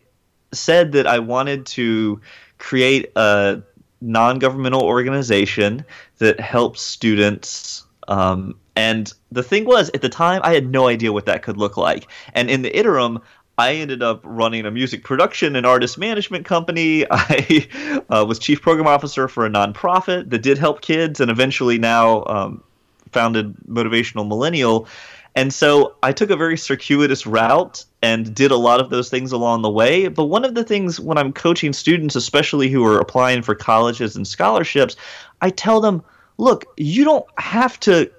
said 0.55 0.93
that 0.93 1.07
I 1.07 1.19
wanted 1.19 1.67
to 1.67 2.21
create 2.59 3.11
a 3.17 3.63
non 4.01 4.39
governmental 4.39 4.83
organization 4.83 5.85
that 6.19 6.41
helps 6.41 6.81
students. 6.81 7.85
Um, 8.09 8.59
and 8.77 9.13
the 9.31 9.43
thing 9.43 9.65
was, 9.65 9.91
at 9.95 10.03
the 10.03 10.09
time, 10.09 10.41
I 10.45 10.53
had 10.53 10.71
no 10.71 10.89
idea 10.89 11.13
what 11.13 11.27
that 11.27 11.43
could 11.43 11.57
look 11.57 11.77
like. 11.77 12.09
And 12.35 12.51
in 12.51 12.63
the 12.63 12.77
interim, 12.77 13.21
I 13.57 13.75
ended 13.75 14.03
up 14.03 14.21
running 14.25 14.67
a 14.67 14.71
music 14.71 15.05
production 15.05 15.55
and 15.55 15.65
artist 15.65 15.97
management 15.97 16.45
company. 16.45 17.07
I 17.11 18.03
uh, 18.11 18.25
was 18.27 18.39
chief 18.39 18.61
program 18.61 18.87
officer 18.87 19.29
for 19.29 19.47
a 19.47 19.51
nonprofit 19.51 20.31
that 20.31 20.43
did 20.43 20.59
help 20.59 20.81
kids, 20.81 21.21
and 21.21 21.31
eventually 21.31 21.79
now 21.79 22.25
um, 22.25 22.65
founded 23.13 23.55
Motivational 23.69 24.27
Millennial. 24.27 24.89
And 25.35 25.53
so 25.53 25.97
I 26.03 26.13
took 26.13 26.31
a 26.31 26.37
very 26.37 26.57
circuitous 26.57 27.27
route 27.27 27.85
and 28.03 28.35
did 28.35 28.51
a 28.51 28.57
lot 28.57 28.81
of 28.81 28.91
those 28.91 29.11
things 29.11 29.33
along 29.33 29.63
the 29.63 29.71
way. 29.71 30.09
But 30.09 30.27
one 30.27 30.45
of 30.45 30.55
the 30.55 30.65
things 30.65 31.01
when 31.01 31.19
I'm 31.19 31.33
coaching 31.33 31.73
students, 31.73 32.15
especially 32.15 32.69
who 32.69 32.85
are 32.85 33.01
applying 33.01 33.43
for 33.43 33.55
colleges 33.55 34.15
and 34.15 34.27
scholarships, 34.27 34.95
I 35.41 35.51
tell 35.51 35.81
them, 35.81 36.05
look, 36.39 36.65
you 36.77 37.05
don't 37.05 37.27
have 37.39 37.81
to 37.81 38.11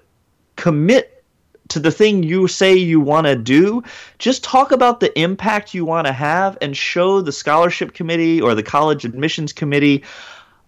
commit 0.58 1.24
to 1.70 1.80
the 1.80 1.92
thing 1.92 2.24
you 2.24 2.48
say 2.48 2.76
you 2.76 3.00
want 3.00 3.28
to 3.28 3.36
do. 3.36 3.82
Just 4.20 4.44
talk 4.44 4.72
about 4.72 5.00
the 5.00 5.18
impact 5.20 5.74
you 5.74 5.86
want 5.86 6.08
to 6.08 6.14
have 6.14 6.58
and 6.62 6.76
show 6.76 7.22
the 7.22 7.32
scholarship 7.32 7.94
committee 7.94 8.42
or 8.42 8.54
the 8.54 8.64
college 8.64 9.06
admissions 9.06 9.54
committee 9.54 10.04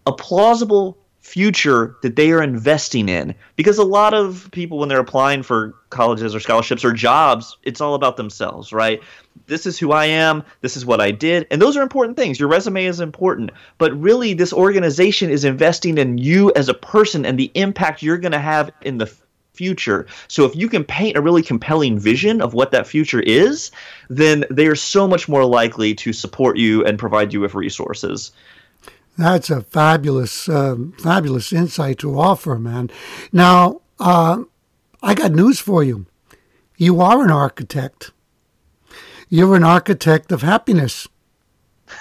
a 0.06 0.12
plausible 0.13 0.98
future 1.27 1.98
that 2.03 2.15
they 2.15 2.31
are 2.31 2.41
investing 2.41 3.10
in. 3.10 3.36
Because 3.57 3.77
a 3.77 3.84
lot 3.84 4.13
of 4.13 4.48
people 4.53 4.77
when 4.77 4.88
they're 4.88 5.00
applying 5.00 5.43
for 5.43 5.75
colleges 5.89 6.34
or 6.34 6.39
scholarships 6.39 6.86
or 6.86 6.93
jobs 6.93 7.57
it's 7.63 7.81
all 7.81 7.96
about 7.96 8.15
themselves 8.15 8.72
right? 8.72 9.01
This 9.46 9.65
is 9.65 9.77
who 9.77 9.91
i 9.91 10.05
am. 10.05 10.43
This 10.62 10.77
is 10.77 10.86
what 10.86 11.01
i 11.01 11.12
did. 11.12 11.46
And 11.51 11.62
those 11.62 11.75
are 11.75 11.81
important 11.81 12.15
things. 12.15 12.39
Your 12.39 12.48
resume 12.48 12.86
is 12.86 13.01
important. 13.01 13.51
But 13.77 13.91
really 14.00 14.34
this 14.34 14.53
organization 14.53 15.29
is 15.29 15.43
investing 15.43 15.98
in 15.98 16.17
you 16.17 16.53
as 16.55 16.69
a 16.69 16.74
person 16.74 17.25
and 17.25 17.38
the 17.38 17.51
impact 17.55 18.01
you're 18.01 18.17
going 18.17 18.31
to 18.31 18.39
have 18.39 18.72
in 18.81 18.98
the 18.98 19.13
future. 19.53 20.07
So 20.29 20.46
if 20.46 20.55
you 20.55 20.69
can 20.69 20.86
paint 20.86 21.17
a 21.17 21.22
really 21.22 21.43
compelling 21.43 22.00
vision 22.00 22.41
of 22.41 22.53
what 22.53 22.72
that 22.72 22.88
future 22.88 23.19
is, 23.19 23.72
then 24.10 24.46
they 24.50 24.67
are 24.67 24.75
so 24.75 25.07
much 25.07 25.27
more 25.27 25.43
likely 25.43 25.93
to 25.96 26.13
support 26.13 26.57
you 26.57 26.86
and 26.86 26.98
provide 26.98 27.34
you 27.34 27.41
with 27.41 27.53
resources. 27.53 28.31
That's 29.17 29.50
a 29.50 29.62
fabulous, 29.62 30.47
uh, 30.47 30.75
fabulous 31.00 31.51
insight 31.51 31.97
to 32.00 32.19
offer, 32.19 32.59
man. 32.59 32.91
Now, 33.31 33.81
uh, 34.00 34.43
I 35.01 35.15
got 35.15 35.31
news 35.31 35.59
for 35.59 35.83
you. 35.83 36.05
You 36.77 37.01
are 37.01 37.24
an 37.24 37.31
architect. 37.31 38.12
You're 39.29 39.55
an 39.55 39.63
architect 39.63 40.31
of 40.31 40.43
happiness. 40.43 41.07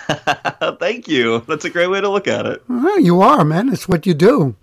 Thank 0.79 1.09
you. 1.09 1.43
That's 1.49 1.65
a 1.65 1.71
great 1.71 1.89
way 1.89 2.01
to 2.01 2.09
look 2.09 2.29
at 2.29 2.45
it. 2.45 2.63
Well, 2.69 3.01
you 3.01 3.23
are, 3.23 3.45
man. 3.45 3.73
It's 3.73 3.89
what 3.89 4.07
you 4.07 4.13
do. 4.15 4.55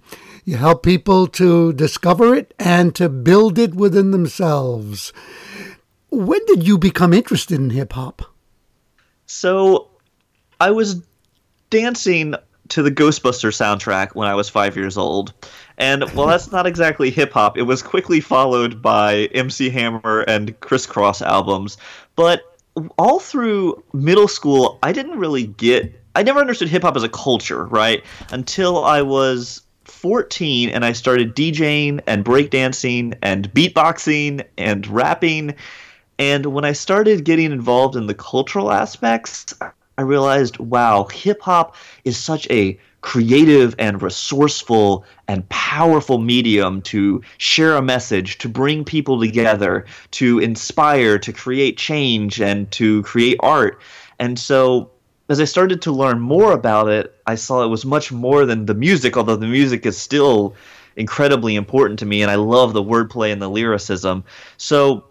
You 0.46 0.58
help 0.58 0.84
people 0.84 1.28
to 1.28 1.74
discover 1.74 2.36
it 2.36 2.54
and 2.60 2.94
to 2.96 3.10
build 3.10 3.58
it 3.58 3.74
within 3.74 4.12
themselves. 4.12 5.12
When 6.10 6.46
did 6.46 6.68
you 6.68 6.78
become 6.78 7.14
interested 7.14 7.60
in 7.60 7.72
hip 7.72 7.94
hop? 7.94 8.22
So, 9.26 9.88
I 10.60 10.72
was 10.72 11.02
dancing 11.74 12.36
to 12.70 12.84
the 12.84 12.92
Ghostbuster 12.92 13.50
soundtrack 13.50 14.14
when 14.14 14.28
I 14.28 14.36
was 14.36 14.48
five 14.48 14.76
years 14.76 14.96
old. 14.96 15.34
And 15.80 16.04
while 16.14 16.28
that's 16.28 16.52
not 16.52 16.68
exactly 16.68 17.10
hip 17.10 17.34
hop, 17.34 17.58
it 17.58 17.64
was 17.64 17.82
quickly 17.82 18.22
followed 18.22 18.80
by 18.80 19.28
MC 19.34 19.72
Hammer 19.72 20.24
and 20.28 20.58
Kris 20.60 20.86
Kross 20.86 21.26
albums. 21.26 21.78
But 22.16 22.44
all 23.00 23.20
through 23.20 23.84
middle 23.92 24.28
school, 24.28 24.78
I 24.84 24.92
didn't 24.92 25.18
really 25.18 25.48
get. 25.48 26.00
I 26.16 26.22
never 26.22 26.40
understood 26.40 26.70
hip 26.70 26.84
hop 26.84 26.96
as 26.96 27.02
a 27.02 27.10
culture, 27.10 27.66
right? 27.66 28.04
Until 28.30 28.86
I 28.86 29.02
was 29.02 29.64
14 29.86 30.70
and 30.70 30.86
I 30.86 30.94
started 30.94 31.36
DJing 31.36 32.02
and 32.06 32.24
breakdancing 32.24 33.18
and 33.24 33.52
beatboxing 33.52 34.46
and 34.60 34.86
rapping. 34.86 35.56
And 36.20 36.46
when 36.46 36.66
I 36.66 36.74
started 36.74 37.26
getting 37.26 37.52
involved 37.52 37.96
in 37.96 38.06
the 38.06 38.14
cultural 38.14 38.72
aspects, 38.72 39.56
I 39.98 40.02
realized, 40.02 40.58
wow, 40.58 41.06
hip 41.06 41.42
hop 41.42 41.76
is 42.04 42.18
such 42.18 42.50
a 42.50 42.80
creative 43.02 43.76
and 43.78 44.02
resourceful 44.02 45.06
and 45.28 45.48
powerful 45.50 46.18
medium 46.18 46.82
to 46.82 47.22
share 47.38 47.76
a 47.76 47.82
message, 47.82 48.38
to 48.40 48.50
bring 48.50 48.84
people 48.84 49.20
together, 49.20 49.86
to 50.12 50.40
inspire, 50.40 51.20
to 51.20 51.34
create 51.34 51.78
change, 51.78 52.42
and 52.42 52.72
to 52.72 53.04
create 53.04 53.38
art. 53.42 53.80
And 54.20 54.40
so, 54.40 54.90
as 55.30 55.40
I 55.40 55.46
started 55.46 55.82
to 55.84 55.92
learn 55.92 56.20
more 56.20 56.54
about 56.54 56.90
it, 56.90 57.14
I 57.28 57.36
saw 57.36 57.64
it 57.64 57.70
was 57.70 57.86
much 57.86 58.12
more 58.12 58.46
than 58.46 58.66
the 58.66 58.74
music, 58.74 59.18
although 59.18 59.36
the 59.36 59.48
music 59.48 59.86
is 59.86 59.98
still 59.98 60.56
incredibly 60.96 61.56
important 61.56 62.00
to 62.00 62.06
me, 62.06 62.22
and 62.22 62.32
I 62.32 62.36
love 62.36 62.74
the 62.74 62.84
wordplay 62.84 63.32
and 63.32 63.42
the 63.42 63.50
lyricism. 63.50 64.24
So, 64.58 65.06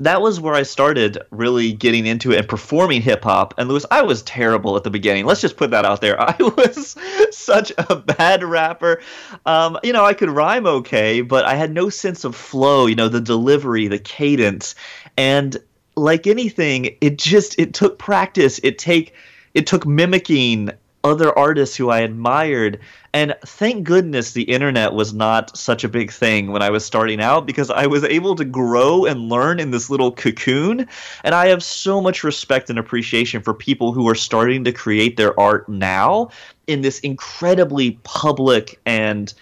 that 0.00 0.20
was 0.20 0.40
where 0.40 0.54
I 0.54 0.62
started 0.62 1.18
really 1.30 1.72
getting 1.72 2.06
into 2.06 2.32
it 2.32 2.38
and 2.38 2.48
performing 2.48 3.00
hip 3.00 3.24
hop. 3.24 3.54
And 3.56 3.68
Louis, 3.68 3.86
I 3.90 4.02
was 4.02 4.22
terrible 4.22 4.76
at 4.76 4.84
the 4.84 4.90
beginning. 4.90 5.24
Let's 5.24 5.40
just 5.40 5.56
put 5.56 5.70
that 5.70 5.84
out 5.84 6.00
there. 6.00 6.20
I 6.20 6.36
was 6.38 6.96
such 7.30 7.72
a 7.78 7.96
bad 7.96 8.44
rapper. 8.44 9.00
Um, 9.46 9.78
you 9.82 9.92
know, 9.92 10.04
I 10.04 10.14
could 10.14 10.30
rhyme 10.30 10.66
okay, 10.66 11.22
but 11.22 11.44
I 11.44 11.54
had 11.54 11.72
no 11.72 11.88
sense 11.88 12.24
of 12.24 12.36
flow. 12.36 12.86
You 12.86 12.94
know, 12.94 13.08
the 13.08 13.20
delivery, 13.20 13.88
the 13.88 13.98
cadence, 13.98 14.74
and 15.16 15.56
like 15.96 16.26
anything, 16.26 16.96
it 17.00 17.16
just 17.16 17.58
it 17.58 17.72
took 17.72 17.98
practice. 17.98 18.60
It 18.62 18.78
take 18.78 19.14
it 19.54 19.66
took 19.66 19.86
mimicking 19.86 20.70
other 21.06 21.36
artists 21.38 21.76
who 21.76 21.90
I 21.90 22.00
admired. 22.00 22.80
And 23.12 23.34
thank 23.46 23.84
goodness 23.84 24.32
the 24.32 24.42
internet 24.42 24.92
was 24.92 25.14
not 25.14 25.56
such 25.56 25.84
a 25.84 25.88
big 25.88 26.10
thing 26.10 26.52
when 26.52 26.62
I 26.62 26.70
was 26.70 26.84
starting 26.84 27.20
out 27.20 27.46
because 27.46 27.70
I 27.70 27.86
was 27.86 28.04
able 28.04 28.34
to 28.34 28.44
grow 28.44 29.06
and 29.06 29.28
learn 29.28 29.60
in 29.60 29.70
this 29.70 29.88
little 29.88 30.12
cocoon. 30.12 30.86
And 31.24 31.34
I 31.34 31.46
have 31.46 31.62
so 31.62 32.00
much 32.00 32.24
respect 32.24 32.68
and 32.68 32.78
appreciation 32.78 33.40
for 33.40 33.54
people 33.54 33.92
who 33.92 34.08
are 34.08 34.14
starting 34.14 34.64
to 34.64 34.72
create 34.72 35.16
their 35.16 35.38
art 35.38 35.68
now 35.68 36.30
in 36.66 36.82
this 36.82 36.98
incredibly 37.00 37.92
public 38.02 38.80
and 38.84 39.32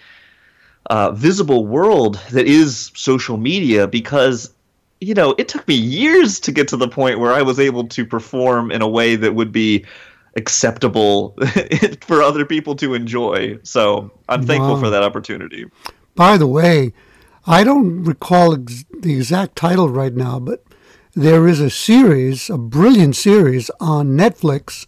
uh, 0.90 1.12
visible 1.12 1.66
world 1.66 2.20
that 2.30 2.46
is 2.46 2.92
social 2.94 3.38
media 3.38 3.88
because 3.88 4.52
you 5.00 5.12
know, 5.12 5.34
it 5.36 5.48
took 5.48 5.66
me 5.68 5.74
years 5.74 6.40
to 6.40 6.52
get 6.52 6.68
to 6.68 6.76
the 6.78 6.88
point 6.88 7.18
where 7.18 7.32
I 7.32 7.42
was 7.42 7.60
able 7.60 7.86
to 7.88 8.06
perform 8.06 8.70
in 8.70 8.80
a 8.80 8.88
way 8.88 9.16
that 9.16 9.34
would 9.34 9.52
be 9.52 9.84
acceptable 10.36 11.36
for 12.00 12.22
other 12.22 12.44
people 12.44 12.74
to 12.76 12.94
enjoy. 12.94 13.58
So 13.62 14.10
I'm 14.28 14.44
thankful 14.46 14.74
wow. 14.74 14.80
for 14.80 14.90
that 14.90 15.02
opportunity. 15.02 15.66
By 16.14 16.36
the 16.36 16.46
way, 16.46 16.92
I 17.46 17.64
don't 17.64 18.04
recall 18.04 18.54
ex- 18.54 18.84
the 19.00 19.14
exact 19.14 19.56
title 19.56 19.88
right 19.88 20.14
now, 20.14 20.38
but 20.38 20.64
there 21.14 21.46
is 21.46 21.60
a 21.60 21.70
series, 21.70 22.50
a 22.50 22.58
brilliant 22.58 23.16
series 23.16 23.70
on 23.80 24.16
Netflix 24.16 24.86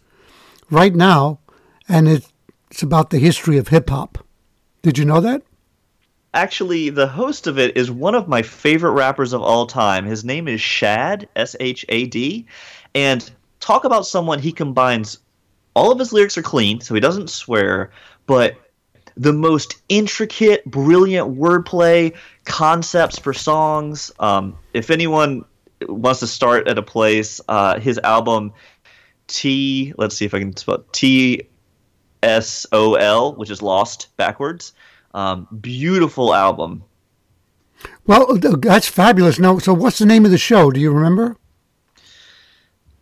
right 0.69 0.93
now, 0.93 1.39
and 1.87 2.07
it's 2.07 2.83
about 2.83 3.09
the 3.09 3.19
history 3.19 3.57
of 3.57 3.69
hip 3.69 3.89
hop. 3.89 4.25
Did 4.81 4.97
you 4.97 5.05
know 5.05 5.21
that? 5.21 5.43
Actually, 6.33 6.89
the 6.89 7.07
host 7.07 7.47
of 7.47 7.57
it 7.57 7.75
is 7.77 7.89
one 7.89 8.13
of 8.13 8.27
my 8.27 8.41
favorite 8.41 8.91
rappers 8.91 9.33
of 9.33 9.41
all 9.41 9.65
time. 9.65 10.05
His 10.05 10.23
name 10.23 10.47
is 10.47 10.61
Shad, 10.61 11.27
S 11.35 11.55
H 11.59 11.85
A 11.89 12.05
D. 12.05 12.45
And 12.93 13.29
talk 13.59 13.85
about 13.85 14.05
someone 14.05 14.39
he 14.39 14.51
combines 14.51 15.19
all 15.77 15.91
of 15.91 15.99
his 15.99 16.11
lyrics 16.11 16.37
are 16.37 16.41
clean, 16.41 16.81
so 16.81 16.95
he 16.95 16.99
doesn't 16.99 17.29
swear, 17.29 17.91
but 18.25 18.57
the 19.15 19.31
most 19.31 19.81
intricate, 19.89 20.65
brilliant 20.65 21.37
wordplay, 21.37 22.15
concepts 22.45 23.19
for 23.19 23.33
songs. 23.33 24.11
Um, 24.19 24.57
if 24.73 24.89
anyone 24.89 25.45
wants 25.87 26.21
to 26.21 26.27
start 26.27 26.67
at 26.67 26.77
a 26.79 26.81
place, 26.81 27.39
uh, 27.47 27.79
his 27.79 27.99
album 27.99 28.53
T, 29.27 29.93
let's 29.97 30.17
see 30.17 30.25
if 30.25 30.33
I 30.33 30.39
can 30.39 30.55
spell 30.55 30.83
T 30.91 31.47
S 32.23 32.65
O 32.71 32.95
L, 32.95 33.33
which 33.35 33.51
is 33.51 33.61
Lost 33.61 34.15
backwards. 34.17 34.73
Um, 35.13 35.47
beautiful 35.61 36.33
album. 36.33 36.83
Well, 38.07 38.37
that's 38.37 38.87
fabulous. 38.87 39.37
Now, 39.37 39.59
so 39.59 39.73
what's 39.73 39.99
the 39.99 40.05
name 40.05 40.25
of 40.25 40.31
the 40.31 40.37
show? 40.39 40.71
Do 40.71 40.79
you 40.79 40.91
remember? 40.91 41.37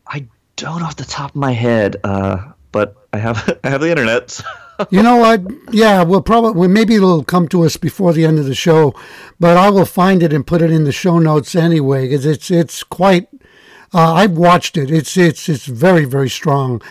I 0.07 0.27
don't 0.57 0.81
off 0.81 0.97
the 0.97 1.05
top 1.05 1.31
of 1.31 1.35
my 1.37 1.51
head. 1.51 1.97
Uh, 2.03 2.51
but 2.75 2.93
I 3.13 3.19
have 3.19 3.57
I 3.63 3.69
have 3.69 3.79
the 3.79 3.89
internet. 3.89 4.41
you 4.89 5.01
know 5.01 5.15
what? 5.15 5.41
Yeah, 5.71 6.03
we'll 6.03 6.21
probably 6.21 6.67
maybe 6.67 6.95
it'll 6.95 7.23
come 7.23 7.47
to 7.47 7.63
us 7.63 7.77
before 7.77 8.11
the 8.11 8.25
end 8.25 8.37
of 8.37 8.45
the 8.45 8.53
show, 8.53 8.93
but 9.39 9.55
I 9.55 9.69
will 9.69 9.85
find 9.85 10.21
it 10.21 10.33
and 10.33 10.45
put 10.45 10.61
it 10.61 10.71
in 10.71 10.83
the 10.83 10.91
show 10.91 11.17
notes 11.17 11.55
anyway 11.55 12.01
because 12.03 12.25
it's 12.25 12.51
it's 12.51 12.83
quite. 12.83 13.29
Uh, 13.93 14.13
I've 14.13 14.37
watched 14.37 14.75
it. 14.75 14.91
It's 14.91 15.15
it's 15.15 15.47
it's 15.47 15.65
very 15.65 16.03
very 16.03 16.29
strong. 16.29 16.81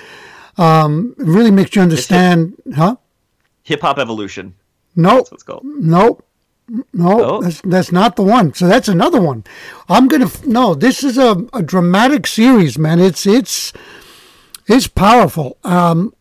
Um, 0.56 1.14
it 1.18 1.26
really 1.26 1.50
makes 1.50 1.76
you 1.76 1.82
understand, 1.82 2.54
hip, 2.64 2.74
huh? 2.76 2.96
Hip 3.64 3.82
hop 3.82 3.98
evolution. 3.98 4.54
Nope. 4.96 5.28
That's 5.28 5.42
called. 5.42 5.64
Nope. 5.64 6.24
No, 6.94 7.24
oh. 7.24 7.42
that's 7.42 7.60
that's 7.60 7.92
not 7.92 8.16
the 8.16 8.22
one. 8.22 8.54
So 8.54 8.66
that's 8.66 8.88
another 8.88 9.20
one. 9.20 9.44
I'm 9.90 10.08
gonna 10.08 10.30
no. 10.46 10.74
This 10.74 11.04
is 11.04 11.18
a, 11.18 11.46
a 11.52 11.62
dramatic 11.62 12.26
series, 12.26 12.78
man. 12.78 13.00
It's 13.00 13.26
it's 13.26 13.74
it's 14.66 14.86
powerful. 14.86 15.58
Um, 15.64 16.14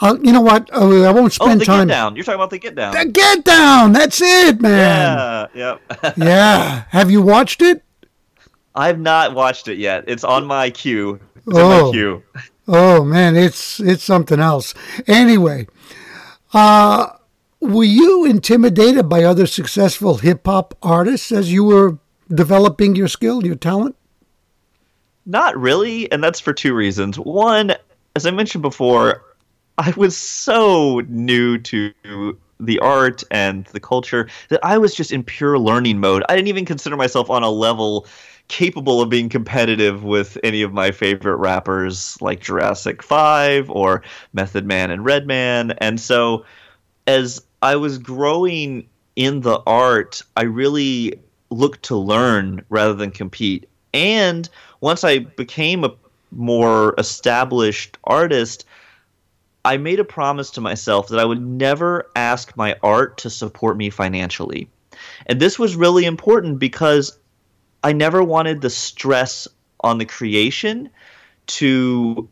uh, 0.00 0.16
you 0.22 0.32
know 0.32 0.40
what? 0.40 0.70
Uh, 0.72 1.02
I 1.02 1.12
won't 1.12 1.32
spend 1.32 1.52
oh, 1.52 1.58
the 1.58 1.64
time. 1.64 1.88
Get 1.88 1.94
down. 1.94 2.16
You're 2.16 2.24
talking 2.24 2.36
about 2.36 2.50
the 2.50 2.58
Get 2.58 2.74
Down. 2.74 2.94
The 2.94 3.04
Get 3.06 3.44
Down. 3.44 3.92
That's 3.92 4.20
it, 4.22 4.60
man. 4.60 5.48
Yeah. 5.54 5.78
Yep. 6.00 6.16
yeah. 6.16 6.84
Have 6.90 7.10
you 7.10 7.22
watched 7.22 7.62
it? 7.62 7.82
I've 8.74 9.00
not 9.00 9.34
watched 9.34 9.68
it 9.68 9.78
yet. 9.78 10.04
It's 10.06 10.24
on 10.24 10.46
my 10.46 10.70
queue. 10.70 11.20
It's 11.46 11.56
oh. 11.56 11.86
my 11.86 11.92
queue. 11.92 12.22
Oh 12.68 13.04
man, 13.04 13.36
it's 13.36 13.78
it's 13.78 14.02
something 14.02 14.40
else. 14.40 14.74
Anyway, 15.06 15.68
uh, 16.52 17.10
were 17.60 17.84
you 17.84 18.24
intimidated 18.24 19.08
by 19.08 19.22
other 19.22 19.46
successful 19.46 20.16
hip 20.16 20.46
hop 20.46 20.74
artists 20.82 21.30
as 21.30 21.52
you 21.52 21.62
were 21.62 21.98
developing 22.28 22.96
your 22.96 23.08
skill, 23.08 23.46
your 23.46 23.54
talent? 23.54 23.94
Not 25.26 25.58
really, 25.58 26.10
and 26.12 26.22
that's 26.22 26.40
for 26.40 26.52
two 26.52 26.74
reasons. 26.74 27.18
One, 27.18 27.74
as 28.14 28.26
I 28.26 28.30
mentioned 28.30 28.62
before, 28.62 29.22
I 29.76 29.92
was 29.96 30.16
so 30.16 31.02
new 31.08 31.58
to 31.58 31.92
the 32.58 32.78
art 32.78 33.22
and 33.30 33.66
the 33.66 33.80
culture 33.80 34.28
that 34.48 34.64
I 34.64 34.78
was 34.78 34.94
just 34.94 35.12
in 35.12 35.22
pure 35.22 35.58
learning 35.58 35.98
mode. 35.98 36.22
I 36.28 36.36
didn't 36.36 36.48
even 36.48 36.64
consider 36.64 36.96
myself 36.96 37.28
on 37.28 37.42
a 37.42 37.50
level 37.50 38.06
capable 38.48 39.02
of 39.02 39.08
being 39.08 39.28
competitive 39.28 40.04
with 40.04 40.38
any 40.44 40.62
of 40.62 40.72
my 40.72 40.92
favorite 40.92 41.36
rappers 41.36 42.16
like 42.22 42.40
Jurassic 42.40 43.02
5 43.02 43.68
or 43.70 44.02
Method 44.32 44.64
Man 44.64 44.90
and 44.90 45.04
Redman. 45.04 45.72
And 45.72 46.00
so 46.00 46.44
as 47.06 47.42
I 47.62 47.76
was 47.76 47.98
growing 47.98 48.88
in 49.16 49.40
the 49.40 49.60
art, 49.66 50.22
I 50.36 50.44
really 50.44 51.14
looked 51.50 51.82
to 51.84 51.96
learn 51.96 52.64
rather 52.68 52.94
than 52.94 53.10
compete. 53.10 53.68
And 53.92 54.48
once 54.86 55.02
I 55.02 55.18
became 55.18 55.82
a 55.82 55.92
more 56.30 56.94
established 56.96 57.98
artist, 58.04 58.64
I 59.64 59.78
made 59.78 59.98
a 59.98 60.04
promise 60.04 60.48
to 60.52 60.60
myself 60.60 61.08
that 61.08 61.18
I 61.18 61.24
would 61.24 61.44
never 61.44 62.08
ask 62.14 62.56
my 62.56 62.76
art 62.84 63.18
to 63.18 63.28
support 63.28 63.76
me 63.76 63.90
financially. 63.90 64.70
And 65.26 65.40
this 65.40 65.58
was 65.58 65.74
really 65.74 66.04
important 66.04 66.60
because 66.60 67.18
I 67.82 67.94
never 67.94 68.22
wanted 68.22 68.60
the 68.60 68.70
stress 68.70 69.48
on 69.80 69.98
the 69.98 70.04
creation 70.04 70.88
to 71.48 72.28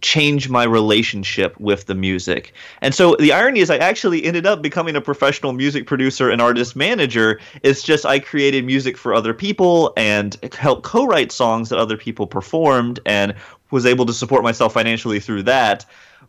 change 0.00 0.48
my 0.48 0.64
relationship 0.64 1.58
with 1.58 1.86
the 1.86 1.94
music. 1.94 2.52
And 2.82 2.94
so 2.94 3.16
the 3.16 3.32
irony 3.32 3.60
is 3.60 3.70
I 3.70 3.78
actually 3.78 4.24
ended 4.24 4.46
up 4.46 4.62
becoming 4.62 4.94
a 4.94 5.00
professional 5.00 5.52
music 5.52 5.86
producer 5.86 6.30
and 6.30 6.40
artist 6.40 6.76
manager. 6.76 7.40
It's 7.62 7.82
just 7.82 8.06
I 8.06 8.18
created 8.18 8.64
music 8.64 8.96
for 8.96 9.12
other 9.12 9.34
people 9.34 9.92
and 9.96 10.36
helped 10.56 10.84
co-write 10.84 11.32
songs 11.32 11.68
that 11.70 11.78
other 11.78 11.96
people 11.96 12.26
performed 12.26 13.00
and 13.06 13.34
was 13.70 13.86
able 13.86 14.06
to 14.06 14.12
support 14.12 14.42
myself 14.42 14.72
financially 14.72 15.20
through 15.20 15.42
that. 15.44 15.84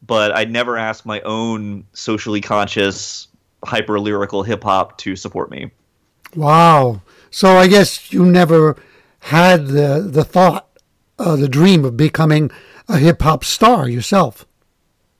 But 0.05 0.36
I 0.36 0.45
never 0.45 0.77
asked 0.77 1.05
my 1.05 1.21
own 1.21 1.86
socially 1.93 2.41
conscious 2.41 3.27
hyper 3.65 3.99
lyrical 3.99 4.43
hip 4.43 4.63
hop 4.63 4.97
to 4.99 5.15
support 5.15 5.51
me. 5.51 5.69
Wow. 6.36 7.01
So 7.29 7.58
I 7.58 7.67
guess 7.67 8.12
you 8.12 8.25
never 8.25 8.75
had 9.19 9.67
the 9.67 10.08
the 10.08 10.23
thought, 10.23 10.69
uh, 11.17 11.36
the 11.36 11.49
dream 11.49 11.84
of 11.86 11.97
becoming 11.97 12.51
a 12.89 12.97
hip 12.97 13.21
hop 13.21 13.43
star 13.43 13.88
yourself. 13.88 14.45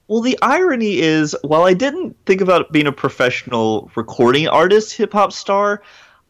Well, 0.08 0.22
the 0.22 0.40
irony 0.42 1.00
is, 1.00 1.36
while 1.44 1.64
I 1.64 1.76
didn't 1.76 2.18
think 2.26 2.42
about 2.42 2.72
being 2.72 2.88
a 2.88 2.92
professional 2.92 3.92
recording 3.96 4.48
artist, 4.48 4.98
hip 4.98 5.14
hop 5.14 5.32
star, 5.32 5.84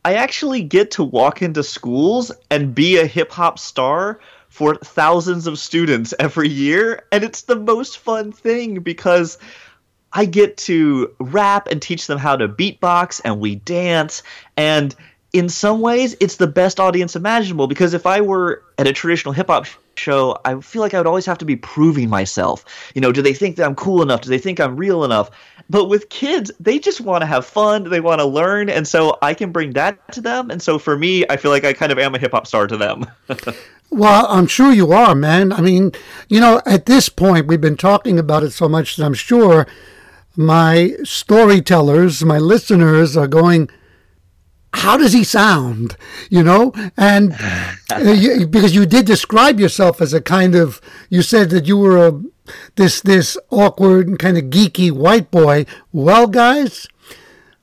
I 0.04 0.15
actually 0.15 0.62
get 0.62 0.91
to 0.91 1.04
walk 1.04 1.41
into 1.41 1.63
schools 1.63 2.32
and 2.52 2.75
be 2.75 2.97
a 2.97 3.06
hip 3.06 3.32
hop 3.32 3.58
star 3.58 4.19
for 4.49 4.75
thousands 4.75 5.47
of 5.47 5.58
students 5.58 6.13
every 6.19 6.49
year. 6.49 7.06
And 7.12 7.23
it's 7.23 7.43
the 7.43 7.56
most 7.56 7.99
fun 7.99 8.34
thing 8.34 8.82
because 8.82 9.38
I 10.12 10.25
get 10.25 10.58
to 10.58 11.15
rap 11.19 11.67
and 11.67 11.82
teach 11.82 12.08
them 12.08 12.17
how 12.17 12.36
to 12.36 12.49
beatbox 12.49 13.21
and 13.23 13.39
we 13.39 13.56
dance. 13.56 14.23
And 14.58 14.93
in 15.34 15.48
some 15.48 15.82
ways, 15.82 16.15
it's 16.20 16.38
the 16.38 16.48
best 16.48 16.80
audience 16.80 17.15
imaginable 17.15 17.68
because 17.68 17.94
if 17.94 18.06
I 18.06 18.22
were 18.22 18.63
at 18.78 18.88
a 18.88 18.94
traditional 18.94 19.34
hip 19.34 19.48
hop 19.48 19.68
show, 19.96 20.38
I 20.46 20.60
feel 20.60 20.82
like 20.82 20.94
I 20.94 20.98
would 20.98 21.08
always 21.08 21.26
have 21.26 21.38
to 21.39 21.46
be 21.46 21.56
proving 21.56 22.10
myself. 22.10 22.65
You 22.96 23.02
know, 23.02 23.12
do 23.12 23.22
they 23.22 23.34
think 23.34 23.56
that 23.58 23.65
I'm 23.65 23.76
cool 23.76 24.02
enough? 24.02 24.22
Do 24.22 24.30
they 24.30 24.39
think 24.39 24.60
I'm 24.60 24.76
real 24.76 25.04
enough? 25.04 25.30
But 25.70 25.86
with 25.86 26.10
kids, 26.10 26.52
they 26.60 26.80
just 26.80 27.00
want 27.00 27.22
to 27.22 27.28
have 27.28 27.46
fun, 27.46 27.84
they 27.84 28.00
want 28.00 28.20
to 28.20 28.26
learn, 28.26 28.70
and 28.70 28.88
so 28.88 29.20
I 29.22 29.36
can 29.36 29.52
bring 29.52 29.74
that 29.74 30.12
to 30.13 30.22
them. 30.22 30.50
And 30.50 30.62
so 30.62 30.80
for 30.80 30.98
me, 30.98 31.26
I 31.30 31.38
feel 31.38 31.52
like 31.52 31.63
I 31.63 31.74
kind 31.74 31.92
of 31.92 32.00
am 32.00 32.15
a 32.15 32.18
hip 32.18 32.32
hop 32.32 32.48
star 32.48 32.65
to 32.65 32.76
them. 32.76 33.06
well, 33.92 34.26
I'm 34.30 34.48
sure 34.48 34.72
you 34.72 34.92
are, 34.94 35.13
man. 35.13 35.54
I 35.54 35.62
mean, 35.62 35.92
you 36.28 36.39
know, 36.39 36.60
at 36.65 36.88
this 36.88 37.08
point, 37.08 37.46
we've 37.46 37.62
been 37.62 37.78
talking 37.78 38.18
about 38.18 38.42
it 38.42 38.52
so 38.52 38.68
much 38.68 38.96
that 38.96 39.06
I'm 39.06 39.13
sure 39.13 39.68
my 40.36 40.96
storytellers, 41.04 42.24
my 42.24 42.39
listeners 42.39 43.15
are 43.15 43.28
going, 43.28 43.70
how 44.73 44.97
does 44.97 45.13
he 45.13 45.23
sound? 45.23 45.97
You 46.29 46.43
know, 46.43 46.73
and 46.97 47.34
uh, 47.91 47.99
you, 47.99 48.47
because 48.47 48.75
you 48.75 48.86
did 48.86 49.05
describe 49.05 49.60
yourself 49.60 50.01
as 50.01 50.13
a 50.13 50.21
kind 50.21 50.55
of, 50.55 50.82
you 51.10 51.21
said 51.21 51.49
that 51.51 51.65
you 51.65 51.77
were 51.77 52.08
a 52.08 52.21
this 52.75 53.01
this 53.01 53.38
awkward 53.51 54.08
and 54.08 54.17
kind 54.17 54.38
of 54.38 54.45
geeky 54.45 54.91
white 54.91 55.29
boy. 55.32 55.65
Well, 55.91 56.27
guys, 56.27 56.88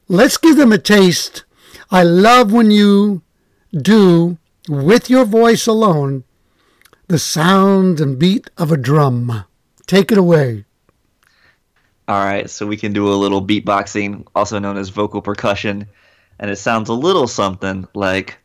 let's 0.09 0.37
give 0.37 0.57
them 0.57 0.73
a 0.73 0.79
taste. 0.79 1.45
I 1.90 2.03
love 2.03 2.53
when 2.53 2.71
you 2.71 3.23
do 3.73 4.38
with 4.69 5.11
your 5.11 5.25
voice 5.25 5.66
alone 5.66 6.25
the 7.09 7.19
sound 7.19 8.01
and 8.01 8.19
beat 8.19 8.51
of 8.59 8.73
a 8.73 8.77
drum. 8.77 9.45
Take 9.87 10.11
it 10.11 10.19
away. 10.19 10.64
All 12.09 12.25
right, 12.25 12.49
so 12.49 12.66
we 12.66 12.77
can 12.77 12.92
do 12.92 13.09
a 13.09 13.14
little 13.14 13.45
beatboxing, 13.45 14.27
also 14.35 14.59
known 14.59 14.77
as 14.77 14.88
vocal 14.90 15.23
percussion 15.23 15.88
and 16.38 16.51
it 16.51 16.57
sounds 16.57 16.88
a 16.88 16.94
little 16.94 17.27
something 17.27 17.87
like 17.94 18.38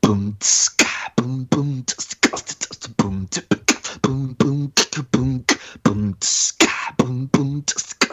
boom 0.00 0.36
tska 0.40 0.86
boom 1.16 1.44
boom 1.44 1.84
tska 1.84 2.96
boom 2.96 3.26
tska 3.28 4.02
boom 4.02 4.32
boom 4.34 4.72
tska 4.74 5.10
boom 5.10 5.44
boom 5.82 6.14
tska 6.20 6.96
boom 6.96 7.26
boom 7.26 7.62
tska 7.62 8.08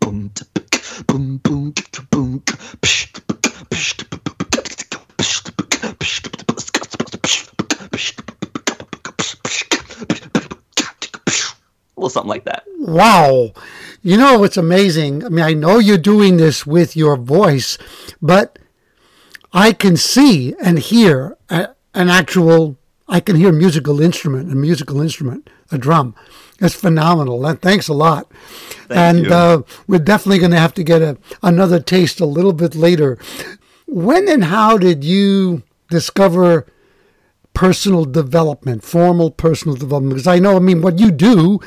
boom 0.00 0.30
tska 0.30 1.04
boom 1.06 1.38
boom 1.38 1.72
tska 1.72 2.10
boom 2.10 2.40
psh 2.82 3.12
psh 3.70 4.10
something 12.10 12.28
like 12.28 12.44
that. 12.44 12.64
Wow. 12.78 13.52
You 14.02 14.16
know, 14.16 14.44
it's 14.44 14.56
amazing. 14.56 15.24
I 15.24 15.28
mean, 15.28 15.44
I 15.44 15.52
know 15.54 15.78
you're 15.78 15.98
doing 15.98 16.36
this 16.36 16.66
with 16.66 16.96
your 16.96 17.16
voice, 17.16 17.78
but 18.22 18.58
I 19.52 19.72
can 19.72 19.96
see 19.96 20.54
and 20.62 20.78
hear 20.78 21.36
a, 21.48 21.70
an 21.94 22.08
actual, 22.08 22.76
I 23.08 23.20
can 23.20 23.36
hear 23.36 23.50
a 23.50 23.52
musical 23.52 24.00
instrument, 24.00 24.52
a 24.52 24.56
musical 24.56 25.00
instrument, 25.00 25.50
a 25.70 25.78
drum. 25.78 26.14
It's 26.60 26.74
phenomenal. 26.74 27.44
And 27.46 27.60
thanks 27.60 27.88
a 27.88 27.94
lot. 27.94 28.30
Thank 28.88 28.90
and 28.90 29.32
uh, 29.32 29.62
we're 29.86 29.98
definitely 29.98 30.38
going 30.38 30.50
to 30.52 30.58
have 30.58 30.74
to 30.74 30.84
get 30.84 31.02
a, 31.02 31.16
another 31.42 31.80
taste 31.80 32.20
a 32.20 32.26
little 32.26 32.52
bit 32.52 32.74
later. 32.74 33.18
When 33.86 34.28
and 34.28 34.44
how 34.44 34.78
did 34.78 35.02
you 35.02 35.62
discover 35.88 36.66
personal 37.54 38.04
development, 38.04 38.84
formal 38.84 39.30
personal 39.30 39.76
development? 39.76 40.14
Because 40.14 40.26
I 40.26 40.38
know, 40.38 40.56
I 40.56 40.60
mean, 40.60 40.82
what 40.82 40.98
you 40.98 41.10
do 41.10 41.60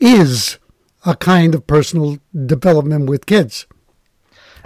is 0.00 0.58
a 1.06 1.16
kind 1.16 1.54
of 1.54 1.66
personal 1.66 2.18
development 2.46 3.08
with 3.08 3.26
kids. 3.26 3.66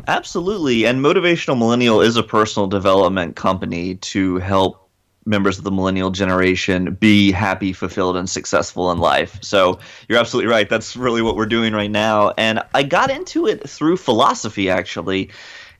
Absolutely. 0.06 0.86
And 0.86 1.00
Motivational 1.04 1.58
Millennial 1.58 2.00
is 2.00 2.16
a 2.16 2.22
personal 2.22 2.66
development 2.68 3.36
company 3.36 3.96
to 3.96 4.36
help 4.38 4.86
members 5.26 5.58
of 5.58 5.64
the 5.64 5.72
millennial 5.72 6.10
generation 6.10 6.94
be 6.94 7.32
happy, 7.32 7.72
fulfilled, 7.72 8.16
and 8.16 8.30
successful 8.30 8.92
in 8.92 8.98
life. 8.98 9.38
So 9.42 9.80
you're 10.08 10.18
absolutely 10.18 10.50
right. 10.50 10.68
That's 10.68 10.96
really 10.96 11.20
what 11.20 11.36
we're 11.36 11.46
doing 11.46 11.72
right 11.72 11.90
now. 11.90 12.32
And 12.38 12.62
I 12.74 12.84
got 12.84 13.10
into 13.10 13.46
it 13.46 13.68
through 13.68 13.96
philosophy, 13.96 14.70
actually. 14.70 15.30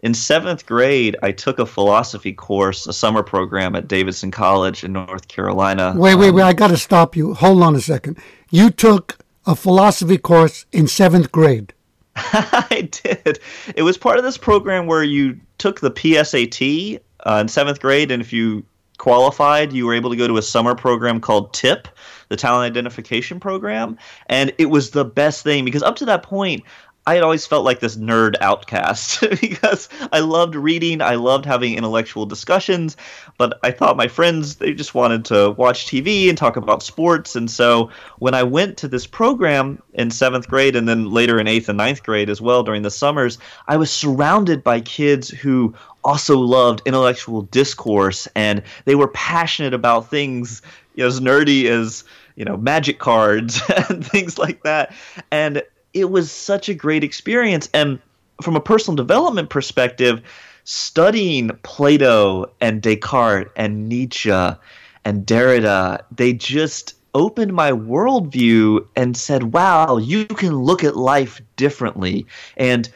In 0.02 0.14
seventh 0.14 0.66
grade, 0.66 1.16
I 1.22 1.33
took 1.33 1.59
a 1.59 1.66
philosophy 1.66 2.33
course, 2.33 2.87
a 2.87 2.92
summer 2.92 3.22
program 3.22 3.74
at 3.76 3.88
Davidson 3.88 4.31
College 4.31 4.85
in 4.85 4.92
North 4.92 5.29
Carolina. 5.29 5.94
Wait, 5.96 6.16
wait, 6.16 6.33
wait. 6.33 6.42
Um, 6.42 6.48
I 6.48 6.52
got 6.52 6.68
to 6.68 6.76
stop 6.76 7.16
you. 7.16 7.35
Hold 7.35 7.62
on 7.62 7.74
a 7.74 7.81
second. 7.81 8.18
You 8.50 8.70
took 8.70 9.16
a 9.46 9.57
philosophy 9.57 10.18
course 10.18 10.66
in 10.72 10.87
seventh 10.88 11.33
grade. 11.33 11.72
I 12.33 12.88
did. 12.90 13.38
It 13.74 13.83
was 13.83 13.98
part 13.98 14.16
of 14.16 14.24
this 14.24 14.38
program 14.38 14.87
where 14.87 15.02
you 15.02 15.38
took 15.59 15.81
the 15.81 15.90
PSAT 15.90 17.00
uh, 17.26 17.38
in 17.42 17.48
seventh 17.48 17.81
grade, 17.81 18.11
and 18.11 18.22
if 18.22 18.33
you 18.33 18.64
qualified, 18.98 19.72
you 19.72 19.87
were 19.87 19.94
able 19.94 20.11
to 20.11 20.16
go 20.16 20.26
to 20.26 20.38
a 20.38 20.42
summer 20.42 20.74
program 20.74 21.20
called 21.20 21.52
TIP, 21.52 21.88
the 22.29 22.37
Talent 22.37 22.70
Identification 22.70 23.38
Program. 23.38 23.98
And 24.26 24.52
it 24.59 24.66
was 24.66 24.90
the 24.90 25.05
best 25.05 25.42
thing 25.42 25.64
because 25.64 25.83
up 25.83 25.96
to 25.96 26.07
that 26.07 26.22
point, 26.22 26.62
I 27.07 27.14
had 27.14 27.23
always 27.23 27.47
felt 27.47 27.64
like 27.64 27.79
this 27.79 27.97
nerd 27.97 28.35
outcast 28.40 29.21
because 29.40 29.88
I 30.12 30.19
loved 30.21 30.57
reading, 30.57 31.01
I 31.01 31.14
loved 31.14 31.45
having 31.45 31.77
intellectual 31.77 32.27
discussions, 32.27 32.97
but 33.38 33.61
I 33.62 33.71
thought 33.71 33.97
my 33.97 34.09
friends 34.09 34.57
they 34.57 34.75
just 34.75 34.95
wanted 34.95 35.25
to 35.27 35.53
watch 35.53 35.87
TV 35.87 36.29
and 36.29 36.37
talk 36.37 36.57
about 36.57 36.83
sports, 36.83 37.37
and 37.37 37.49
so 37.49 37.90
when 38.19 38.35
I 38.35 38.42
went 38.42 38.77
to 38.79 38.88
this 38.88 39.07
program 39.07 39.81
in 39.95 40.09
7th 40.09 40.49
grade 40.49 40.75
and 40.75 40.88
then 40.88 41.11
later 41.11 41.38
in 41.38 41.47
8th 41.47 41.69
and 41.69 41.79
ninth 41.79 42.03
grade 42.03 42.29
as 42.29 42.40
well 42.40 42.64
during 42.64 42.83
the 42.83 42.90
summers, 42.90 43.38
I 43.69 43.77
was 43.77 43.90
surrounded 43.90 44.64
by 44.64 44.81
kids 44.81 45.31
who 45.31 45.75
also 46.03 46.38
loved 46.38 46.83
intellectual 46.87 47.42
discourse 47.42 48.29
and 48.35 48.62
they 48.85 48.95
were 48.95 49.09
passionate 49.09 49.75
about 49.75 50.11
things 50.11 50.62
as 50.99 51.21
nerdy 51.21 51.66
as 51.66 52.05
you 52.37 52.45
know 52.45 52.57
magic 52.57 52.99
cards 52.99 53.61
and 53.88 54.05
things 54.07 54.38
like 54.38 54.62
that. 54.62 54.92
And 55.31 55.62
it 55.96 56.11
was 56.11 56.30
such 56.30 56.68
a 56.68 56.74
great 56.74 57.02
experience. 57.02 57.68
And 57.72 57.98
from 58.42 58.54
a 58.54 58.61
personal 58.61 58.96
development 58.96 59.48
perspective, 59.48 60.20
studying 60.64 61.50
Plato 61.62 62.52
and 62.61 62.82
Descartes 62.82 63.50
and 63.56 63.88
Nietzsche 63.88 64.30
and 64.30 65.26
Derrida, 65.26 66.02
they 66.14 66.35
just 66.35 66.94
opened 67.14 67.54
my 67.54 67.72
worldview 67.72 68.87
and 68.94 69.16
said, 69.16 69.54
wow, 69.54 69.96
you 69.96 70.26
can 70.26 70.54
look 70.56 70.85
at 70.85 70.96
life 70.96 71.40
differently. 71.56 72.26
And 72.59 72.90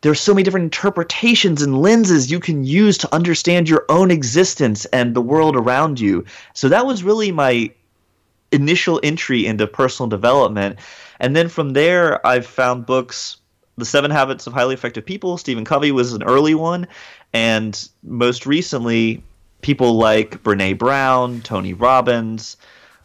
there's 0.00 0.20
so 0.20 0.32
many 0.32 0.42
different 0.42 0.64
interpretations 0.64 1.60
and 1.60 1.82
lenses 1.82 2.30
you 2.30 2.40
can 2.40 2.64
use 2.64 2.96
to 2.98 3.14
understand 3.14 3.68
your 3.68 3.84
own 3.90 4.10
existence 4.10 4.86
and 4.86 5.14
the 5.14 5.20
world 5.20 5.54
around 5.54 6.00
you. 6.00 6.24
So 6.54 6.68
that 6.70 6.86
was 6.86 7.02
really 7.02 7.30
my 7.30 7.70
initial 8.56 8.98
entry 9.02 9.46
into 9.46 9.66
personal 9.66 10.08
development. 10.08 10.78
And 11.20 11.36
then 11.36 11.48
from 11.48 11.74
there, 11.74 12.26
I've 12.26 12.46
found 12.46 12.86
books. 12.86 13.36
The 13.78 13.84
Seven 13.84 14.10
Habits 14.10 14.46
of 14.46 14.54
Highly 14.54 14.72
Effective 14.72 15.04
People, 15.04 15.36
Stephen 15.36 15.66
Covey 15.66 15.92
was 15.92 16.14
an 16.14 16.22
early 16.22 16.54
one. 16.54 16.86
And 17.34 17.88
most 18.02 18.46
recently, 18.46 19.22
people 19.60 19.98
like 19.98 20.42
Brene 20.42 20.78
Brown, 20.78 21.42
Tony 21.42 21.74
Robbins, 21.74 22.56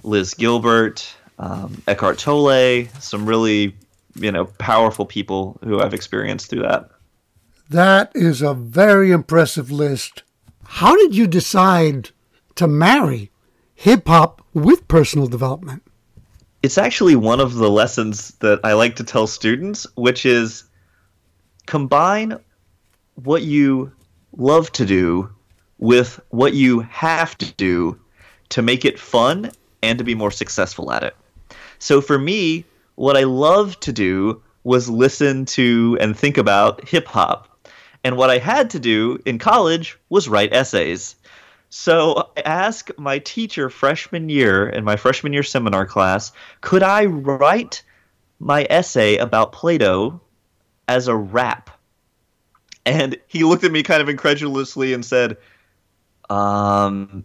Liz 0.04 0.34
Gilbert, 0.34 1.14
um, 1.40 1.82
Eckhart 1.88 2.20
Tolle, 2.20 2.86
some 3.00 3.26
really, 3.26 3.76
you 4.16 4.32
know, 4.32 4.46
powerful 4.46 5.06
people 5.06 5.60
who 5.64 5.82
I've 5.82 5.94
experienced 5.94 6.50
through 6.50 6.62
that. 6.62 6.90
That 7.70 8.12
is 8.16 8.42
a 8.42 8.54
very 8.54 9.12
impressive 9.12 9.72
list. 9.72 10.24
How 10.64 10.96
did 10.96 11.16
you 11.16 11.28
decide 11.28 12.12
to 12.56 12.68
marry 12.68 13.30
hip 13.82 14.08
hop 14.08 14.44
with 14.54 14.88
personal 14.88 15.26
development? 15.26 15.82
It's 16.62 16.78
actually 16.78 17.16
one 17.16 17.40
of 17.40 17.56
the 17.56 17.70
lessons 17.70 18.36
that 18.36 18.60
I 18.64 18.74
like 18.74 18.98
to 18.98 19.04
tell 19.04 19.26
students, 19.26 19.88
which 19.96 20.24
is 20.24 20.66
combine 21.66 22.38
what 23.16 23.42
you 23.42 23.92
love 24.38 24.72
to 24.74 24.86
do 24.86 25.32
with 25.80 26.20
what 26.30 26.54
you 26.54 26.82
have 26.82 27.36
to 27.40 27.52
do 27.54 28.00
to 28.50 28.62
make 28.62 28.86
it 28.86 29.00
fun 29.00 29.50
and 29.82 29.98
to 29.98 30.04
be 30.04 30.14
more 30.14 30.30
successful 30.30 30.92
at 30.92 31.02
it. 31.02 31.16
So 31.80 32.02
for 32.02 32.20
me, 32.20 32.66
what 32.94 33.18
I 33.18 33.24
love 33.24 33.80
to 33.80 33.92
do 33.92 34.44
was 34.64 34.92
listen 34.92 35.46
to 35.58 35.98
and 36.00 36.16
think 36.16 36.38
about 36.38 36.88
hip 36.88 37.08
hop. 37.08 37.48
And 38.04 38.16
what 38.16 38.30
I 38.30 38.38
had 38.38 38.70
to 38.72 38.80
do 38.80 39.18
in 39.26 39.40
college 39.40 39.98
was 40.10 40.30
write 40.30 40.54
essays. 40.54 41.16
So 41.74 42.30
I 42.36 42.42
asked 42.42 42.92
my 42.98 43.20
teacher 43.20 43.70
freshman 43.70 44.28
year 44.28 44.68
in 44.68 44.84
my 44.84 44.98
freshman 44.98 45.32
year 45.32 45.42
seminar 45.42 45.86
class, 45.86 46.34
could 46.60 46.84
I 46.84 47.06
write 47.06 47.82
my 48.40 48.68
essay 48.70 49.16
about 49.16 49.54
Plato 49.54 50.20
as 50.90 51.08
a 51.08 51.16
rap? 51.16 51.70
And 52.86 53.18
he 53.28 53.46
looked 53.46 53.64
at 53.64 53.72
me 53.72 53.84
kind 53.84 54.02
of 54.02 54.10
incredulously 54.10 54.92
and 54.92 55.06
said, 55.06 55.38
um, 56.30 57.24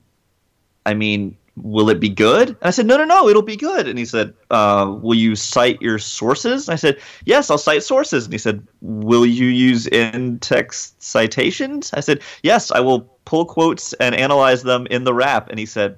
I 0.84 0.94
mean, 0.94 1.36
will 1.56 1.88
it 1.88 2.00
be 2.00 2.08
good? 2.08 2.50
And 2.50 2.58
I 2.62 2.70
said, 2.70 2.86
no, 2.86 2.96
no, 2.96 3.04
no, 3.04 3.28
it'll 3.28 3.42
be 3.42 3.56
good. 3.56 3.88
And 3.88 3.98
he 3.98 4.04
said, 4.04 4.34
uh, 4.50 4.94
will 5.00 5.14
you 5.14 5.34
cite 5.34 5.80
your 5.80 5.98
sources? 5.98 6.68
And 6.68 6.74
I 6.74 6.76
said, 6.76 7.00
yes, 7.24 7.50
I'll 7.50 7.58
cite 7.58 7.82
sources. 7.82 8.24
And 8.24 8.32
he 8.32 8.38
said, 8.38 8.66
will 8.80 9.26
you 9.26 9.46
use 9.46 9.86
in-text 9.86 11.02
citations? 11.02 11.92
I 11.94 12.00
said, 12.00 12.20
yes, 12.42 12.70
I 12.70 12.80
will 12.80 13.00
pull 13.24 13.46
quotes 13.46 13.92
and 13.94 14.14
analyze 14.14 14.62
them 14.62 14.86
in 14.90 15.04
the 15.04 15.14
rap. 15.14 15.48
And 15.48 15.58
he 15.58 15.66
said, 15.66 15.96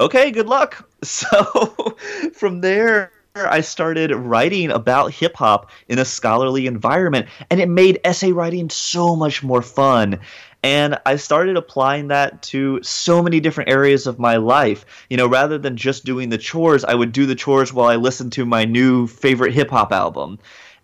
okay, 0.00 0.30
good 0.30 0.48
luck. 0.48 0.84
So 1.04 1.96
from 2.32 2.60
there, 2.60 3.12
I 3.46 3.60
started 3.60 4.12
writing 4.12 4.70
about 4.70 5.12
hip 5.12 5.36
hop 5.36 5.70
in 5.88 6.00
a 6.00 6.04
scholarly 6.04 6.66
environment, 6.66 7.28
and 7.50 7.60
it 7.60 7.68
made 7.68 8.00
essay 8.04 8.32
writing 8.32 8.68
so 8.68 9.14
much 9.14 9.42
more 9.42 9.62
fun. 9.62 10.18
And 10.62 10.98
I 11.06 11.16
started 11.16 11.56
applying 11.56 12.08
that 12.08 12.42
to 12.44 12.82
so 12.82 13.22
many 13.22 13.38
different 13.38 13.70
areas 13.70 14.06
of 14.06 14.18
my 14.18 14.36
life. 14.36 14.84
You 15.08 15.16
know, 15.16 15.28
rather 15.28 15.58
than 15.58 15.76
just 15.76 16.04
doing 16.04 16.30
the 16.30 16.38
chores, 16.38 16.84
I 16.84 16.94
would 16.94 17.12
do 17.12 17.26
the 17.26 17.36
chores 17.36 17.72
while 17.72 17.88
I 17.88 17.96
listened 17.96 18.32
to 18.32 18.44
my 18.44 18.64
new 18.64 19.06
favorite 19.06 19.54
hip 19.54 19.70
hop 19.70 19.92
album. 19.92 20.38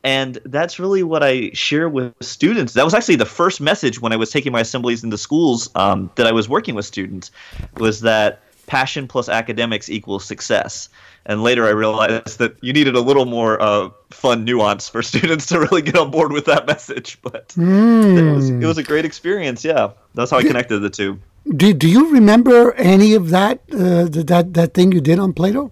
And 0.04 0.38
that's 0.44 0.78
really 0.78 1.02
what 1.02 1.22
I 1.22 1.50
share 1.54 1.88
with 1.88 2.12
students. 2.20 2.74
That 2.74 2.84
was 2.84 2.92
actually 2.92 3.16
the 3.16 3.24
first 3.24 3.60
message 3.60 4.00
when 4.00 4.12
I 4.12 4.16
was 4.16 4.30
taking 4.30 4.52
my 4.52 4.60
assemblies 4.60 5.02
into 5.02 5.16
schools 5.16 5.70
um, 5.74 6.10
that 6.16 6.26
I 6.26 6.32
was 6.32 6.46
working 6.46 6.74
with 6.74 6.84
students 6.84 7.30
was 7.78 8.02
that 8.02 8.42
passion 8.66 9.08
plus 9.08 9.28
academics 9.28 9.88
equals 9.88 10.24
success. 10.24 10.88
And 11.26 11.42
later 11.42 11.66
I 11.66 11.70
realized 11.70 12.38
that 12.38 12.56
you 12.62 12.72
needed 12.72 12.96
a 12.96 13.00
little 13.00 13.24
more 13.24 13.60
uh, 13.60 13.90
fun 14.10 14.44
nuance 14.44 14.88
for 14.88 15.02
students 15.10 15.46
to 15.46 15.60
really 15.60 15.82
get 15.82 15.96
on 15.96 16.10
board 16.10 16.32
with 16.32 16.44
that 16.46 16.66
message. 16.66 17.18
But 17.22 17.48
mm. 17.50 18.18
it, 18.18 18.34
was, 18.34 18.50
it 18.50 18.64
was 18.64 18.78
a 18.78 18.82
great 18.82 19.04
experience. 19.04 19.64
Yeah, 19.64 19.90
that's 20.14 20.30
how 20.30 20.38
I 20.38 20.42
connected 20.42 20.80
the 20.80 20.90
two. 20.90 21.18
Do, 21.56 21.74
do 21.74 21.88
you 21.88 22.12
remember 22.12 22.72
any 22.72 23.14
of 23.14 23.30
that 23.30 23.60
uh, 23.70 24.04
that 24.04 24.54
that 24.54 24.72
thing 24.72 24.92
you 24.92 25.00
did 25.00 25.18
on 25.18 25.34
Plato? 25.34 25.70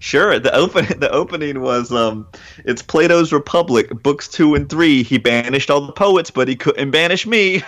Sure. 0.00 0.38
The 0.38 0.54
open 0.54 0.86
the 0.98 1.10
opening 1.10 1.60
was 1.60 1.92
um, 1.92 2.26
it's 2.64 2.82
Plato's 2.82 3.32
Republic, 3.32 3.90
books 4.02 4.28
two 4.28 4.54
and 4.54 4.68
three. 4.68 5.02
He 5.02 5.18
banished 5.18 5.70
all 5.70 5.86
the 5.86 5.92
poets, 5.92 6.30
but 6.30 6.48
he 6.48 6.56
couldn't 6.56 6.90
banish 6.90 7.26
me. 7.26 7.62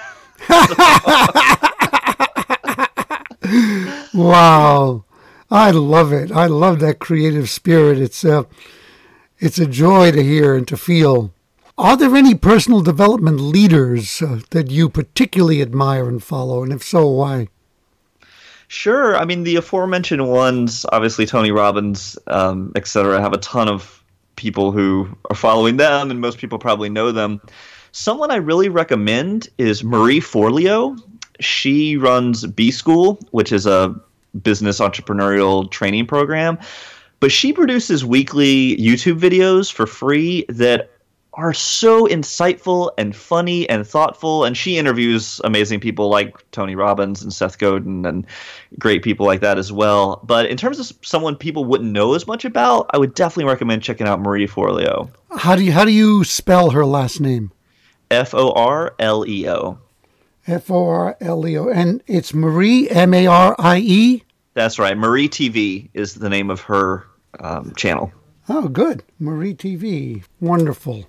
wow. 4.14 5.04
I 5.50 5.70
love 5.70 6.12
it. 6.12 6.30
I 6.30 6.46
love 6.46 6.80
that 6.80 6.98
creative 6.98 7.50
spirit. 7.50 7.98
It's 7.98 8.24
a, 8.24 8.46
it's 9.38 9.58
a 9.58 9.66
joy 9.66 10.12
to 10.12 10.22
hear 10.22 10.54
and 10.54 10.66
to 10.68 10.76
feel. 10.76 11.32
Are 11.76 11.96
there 11.96 12.14
any 12.14 12.34
personal 12.34 12.82
development 12.82 13.40
leaders 13.40 14.20
uh, 14.20 14.40
that 14.50 14.70
you 14.70 14.88
particularly 14.88 15.62
admire 15.62 16.08
and 16.08 16.22
follow? 16.22 16.62
And 16.62 16.72
if 16.72 16.84
so, 16.84 17.08
why? 17.08 17.48
Sure. 18.68 19.16
I 19.16 19.24
mean, 19.24 19.42
the 19.42 19.56
aforementioned 19.56 20.28
ones, 20.28 20.86
obviously 20.92 21.26
Tony 21.26 21.50
Robbins, 21.50 22.18
um, 22.28 22.70
etc., 22.76 23.20
have 23.20 23.32
a 23.32 23.38
ton 23.38 23.68
of 23.68 24.04
people 24.36 24.72
who 24.72 25.08
are 25.28 25.34
following 25.34 25.76
them, 25.76 26.10
and 26.10 26.20
most 26.20 26.38
people 26.38 26.58
probably 26.58 26.88
know 26.88 27.10
them. 27.10 27.40
Someone 27.92 28.30
I 28.30 28.36
really 28.36 28.68
recommend 28.68 29.48
is 29.58 29.82
Marie 29.82 30.20
Forleo. 30.20 30.96
She 31.40 31.96
runs 31.96 32.46
B 32.46 32.70
School, 32.70 33.18
which 33.30 33.52
is 33.52 33.66
a 33.66 33.94
business 34.42 34.80
entrepreneurial 34.80 35.70
training 35.70 36.06
program. 36.06 36.58
But 37.20 37.32
she 37.32 37.52
produces 37.52 38.04
weekly 38.04 38.76
YouTube 38.76 39.18
videos 39.18 39.70
for 39.70 39.86
free 39.86 40.46
that 40.48 40.90
are 41.34 41.54
so 41.54 42.06
insightful 42.06 42.90
and 42.98 43.14
funny 43.14 43.68
and 43.68 43.86
thoughtful. 43.86 44.44
And 44.44 44.56
she 44.56 44.78
interviews 44.78 45.40
amazing 45.44 45.80
people 45.80 46.08
like 46.08 46.34
Tony 46.50 46.74
Robbins 46.74 47.22
and 47.22 47.32
Seth 47.32 47.58
Godin 47.58 48.04
and 48.04 48.26
great 48.78 49.02
people 49.02 49.26
like 49.26 49.40
that 49.40 49.58
as 49.58 49.70
well. 49.70 50.20
But 50.24 50.46
in 50.46 50.56
terms 50.56 50.78
of 50.78 50.92
someone 51.02 51.36
people 51.36 51.64
wouldn't 51.64 51.92
know 51.92 52.14
as 52.14 52.26
much 52.26 52.44
about, 52.44 52.90
I 52.92 52.98
would 52.98 53.14
definitely 53.14 53.50
recommend 53.50 53.82
checking 53.82 54.08
out 54.08 54.20
Marie 54.20 54.46
Forleo. 54.46 55.10
How 55.36 55.54
do 55.54 55.64
you 55.64 55.72
how 55.72 55.84
do 55.84 55.92
you 55.92 56.24
spell 56.24 56.70
her 56.70 56.84
last 56.84 57.20
name? 57.20 57.52
F 58.10 58.34
O 58.34 58.50
R 58.52 58.94
L 58.98 59.24
E 59.26 59.48
O. 59.48 59.78
F 60.50 60.70
O 60.70 60.88
R 60.88 61.16
L 61.20 61.46
E 61.46 61.56
O. 61.56 61.68
And 61.68 62.02
it's 62.06 62.34
Marie, 62.34 62.90
M 62.90 63.14
A 63.14 63.26
R 63.26 63.54
I 63.58 63.78
E? 63.78 64.24
That's 64.54 64.78
right. 64.78 64.98
Marie 64.98 65.28
TV 65.28 65.88
is 65.94 66.14
the 66.14 66.28
name 66.28 66.50
of 66.50 66.60
her 66.62 67.06
um, 67.38 67.72
channel. 67.76 68.12
Oh, 68.48 68.66
good. 68.68 69.04
Marie 69.20 69.54
TV. 69.54 70.24
Wonderful. 70.40 71.06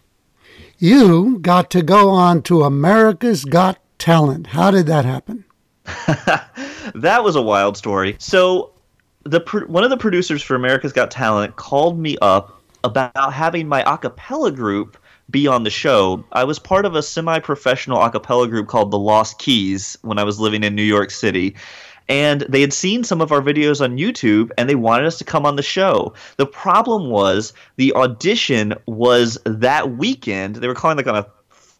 You 0.77 1.39
got 1.39 1.71
to 1.71 1.81
go 1.81 2.09
on 2.09 2.43
to 2.43 2.63
America's 2.63 3.43
Got 3.43 3.79
Talent. 3.97 4.47
How 4.47 4.69
did 4.69 4.85
that 4.85 5.05
happen? 5.05 5.43
that 5.85 7.23
was 7.23 7.35
a 7.35 7.41
wild 7.41 7.77
story. 7.77 8.15
So, 8.19 8.71
the 9.23 9.39
one 9.67 9.83
of 9.83 9.89
the 9.89 9.97
producers 9.97 10.43
for 10.43 10.55
America's 10.55 10.93
Got 10.93 11.09
Talent 11.09 11.55
called 11.55 11.97
me 11.97 12.15
up 12.21 12.61
about 12.83 13.33
having 13.33 13.67
my 13.67 13.83
a 13.91 13.97
cappella 13.97 14.51
group 14.51 14.97
be 15.31 15.47
on 15.47 15.63
the 15.63 15.69
show. 15.69 16.23
I 16.31 16.43
was 16.43 16.59
part 16.59 16.85
of 16.85 16.95
a 16.95 17.03
semi 17.03 17.39
professional 17.39 18.01
a 18.01 18.09
cappella 18.09 18.47
group 18.47 18.67
called 18.67 18.91
the 18.91 18.99
Lost 18.99 19.39
Keys 19.39 19.97
when 20.01 20.19
I 20.19 20.23
was 20.23 20.39
living 20.39 20.63
in 20.63 20.75
New 20.75 20.83
York 20.83 21.11
City. 21.11 21.55
And 22.09 22.41
they 22.41 22.59
had 22.59 22.73
seen 22.73 23.03
some 23.03 23.21
of 23.21 23.31
our 23.31 23.41
videos 23.41 23.81
on 23.81 23.97
YouTube 23.97 24.51
and 24.57 24.69
they 24.69 24.75
wanted 24.75 25.05
us 25.05 25.17
to 25.19 25.23
come 25.23 25.45
on 25.45 25.55
the 25.55 25.63
show. 25.63 26.13
The 26.35 26.45
problem 26.45 27.09
was 27.09 27.53
the 27.77 27.93
audition 27.93 28.73
was 28.85 29.37
that 29.45 29.97
weekend. 29.97 30.57
They 30.57 30.67
were 30.67 30.75
calling 30.75 30.97
like 30.97 31.07
on 31.07 31.15
a 31.15 31.27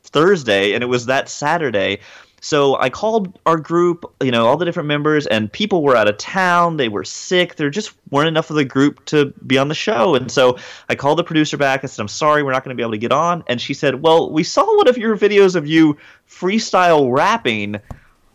Thursday 0.03 0.73
and 0.73 0.83
it 0.83 0.87
was 0.87 1.07
that 1.07 1.27
Saturday. 1.27 1.99
So 2.43 2.75
I 2.79 2.89
called 2.89 3.37
our 3.45 3.57
group, 3.57 4.03
you 4.19 4.31
know, 4.31 4.47
all 4.47 4.57
the 4.57 4.65
different 4.65 4.87
members, 4.87 5.27
and 5.27 5.49
people 5.51 5.83
were 5.83 5.95
out 5.95 6.07
of 6.07 6.17
town. 6.17 6.77
They 6.77 6.89
were 6.89 7.03
sick. 7.03 7.55
There 7.55 7.69
just 7.69 7.93
weren't 8.09 8.29
enough 8.29 8.49
of 8.49 8.55
the 8.55 8.65
group 8.65 9.05
to 9.05 9.27
be 9.45 9.59
on 9.59 9.67
the 9.67 9.75
show. 9.75 10.15
And 10.15 10.31
so 10.31 10.57
I 10.89 10.95
called 10.95 11.19
the 11.19 11.23
producer 11.23 11.55
back. 11.55 11.83
I 11.83 11.87
said, 11.87 12.01
I'm 12.01 12.07
sorry, 12.07 12.41
we're 12.41 12.51
not 12.51 12.63
going 12.63 12.75
to 12.75 12.79
be 12.79 12.81
able 12.81 12.93
to 12.93 12.97
get 12.97 13.11
on. 13.11 13.43
And 13.45 13.61
she 13.61 13.75
said, 13.75 14.01
Well, 14.01 14.31
we 14.31 14.43
saw 14.43 14.65
one 14.75 14.87
of 14.87 14.97
your 14.97 15.15
videos 15.15 15.55
of 15.55 15.67
you 15.67 15.97
freestyle 16.27 17.15
rapping. 17.15 17.75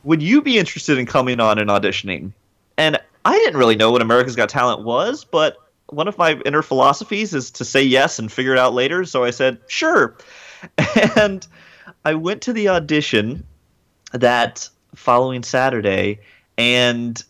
Would 0.04 0.22
you 0.22 0.40
be 0.40 0.56
interested 0.56 0.98
in 0.98 1.06
coming 1.06 1.40
on 1.40 1.58
and 1.58 1.68
auditioning? 1.68 2.32
And 2.78 3.00
I 3.24 3.36
didn't 3.38 3.58
really 3.58 3.74
know 3.74 3.90
what 3.90 4.02
America's 4.02 4.36
Got 4.36 4.50
Talent 4.50 4.84
was, 4.84 5.24
but 5.24 5.56
one 5.88 6.06
of 6.06 6.16
my 6.16 6.40
inner 6.44 6.62
philosophies 6.62 7.34
is 7.34 7.50
to 7.52 7.64
say 7.64 7.82
yes 7.82 8.20
and 8.20 8.30
figure 8.30 8.52
it 8.52 8.58
out 8.58 8.72
later. 8.72 9.04
So 9.04 9.24
I 9.24 9.30
said, 9.30 9.58
Sure. 9.66 10.16
And 11.16 11.44
I 12.04 12.14
went 12.14 12.42
to 12.42 12.52
the 12.52 12.68
audition 12.68 13.44
that 14.12 14.68
following 14.94 15.42
Saturday, 15.42 16.20
and 16.56 17.22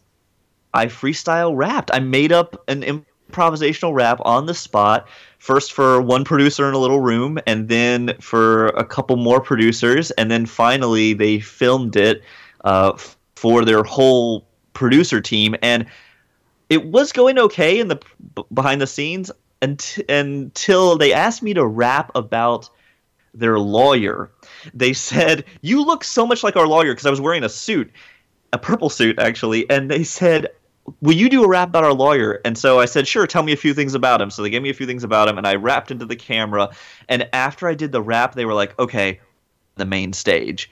I 0.74 0.86
freestyle 0.86 1.56
rapped. 1.56 1.90
I 1.92 2.00
made 2.00 2.32
up 2.32 2.62
an 2.68 2.82
improvisational 2.82 3.94
rap 3.94 4.20
on 4.24 4.46
the 4.46 4.54
spot. 4.54 5.08
First 5.38 5.72
for 5.72 6.00
one 6.00 6.24
producer 6.24 6.68
in 6.68 6.74
a 6.74 6.78
little 6.78 7.00
room, 7.00 7.38
and 7.46 7.68
then 7.68 8.16
for 8.20 8.68
a 8.68 8.84
couple 8.84 9.16
more 9.16 9.40
producers, 9.40 10.10
and 10.12 10.30
then 10.30 10.46
finally 10.46 11.12
they 11.12 11.40
filmed 11.40 11.96
it 11.96 12.22
uh, 12.64 12.96
for 13.36 13.64
their 13.64 13.82
whole 13.82 14.46
producer 14.72 15.20
team. 15.20 15.54
And 15.62 15.86
it 16.68 16.86
was 16.86 17.12
going 17.12 17.38
okay 17.38 17.78
in 17.78 17.88
the 17.88 18.00
behind 18.52 18.80
the 18.80 18.86
scenes 18.86 19.30
until, 19.62 20.04
until 20.08 20.96
they 20.96 21.12
asked 21.12 21.42
me 21.42 21.54
to 21.54 21.66
rap 21.66 22.10
about 22.14 22.68
their 23.34 23.58
lawyer. 23.58 24.30
They 24.74 24.92
said, 24.92 25.44
You 25.60 25.84
look 25.84 26.04
so 26.04 26.26
much 26.26 26.42
like 26.42 26.56
our 26.56 26.66
lawyer 26.66 26.92
because 26.92 27.06
I 27.06 27.10
was 27.10 27.20
wearing 27.20 27.44
a 27.44 27.48
suit, 27.48 27.90
a 28.52 28.58
purple 28.58 28.90
suit 28.90 29.18
actually. 29.18 29.68
And 29.70 29.90
they 29.90 30.04
said, 30.04 30.48
Will 31.00 31.14
you 31.14 31.28
do 31.28 31.42
a 31.42 31.48
rap 31.48 31.68
about 31.68 31.84
our 31.84 31.92
lawyer? 31.92 32.40
And 32.44 32.56
so 32.56 32.78
I 32.78 32.84
said, 32.84 33.08
Sure, 33.08 33.26
tell 33.26 33.42
me 33.42 33.52
a 33.52 33.56
few 33.56 33.74
things 33.74 33.94
about 33.94 34.20
him. 34.20 34.30
So 34.30 34.42
they 34.42 34.50
gave 34.50 34.62
me 34.62 34.70
a 34.70 34.74
few 34.74 34.86
things 34.86 35.04
about 35.04 35.28
him 35.28 35.38
and 35.38 35.46
I 35.46 35.54
rapped 35.56 35.90
into 35.90 36.06
the 36.06 36.16
camera. 36.16 36.70
And 37.08 37.28
after 37.32 37.68
I 37.68 37.74
did 37.74 37.92
the 37.92 38.02
rap, 38.02 38.34
they 38.34 38.44
were 38.44 38.54
like, 38.54 38.78
Okay, 38.78 39.20
the 39.76 39.86
main 39.86 40.12
stage. 40.12 40.70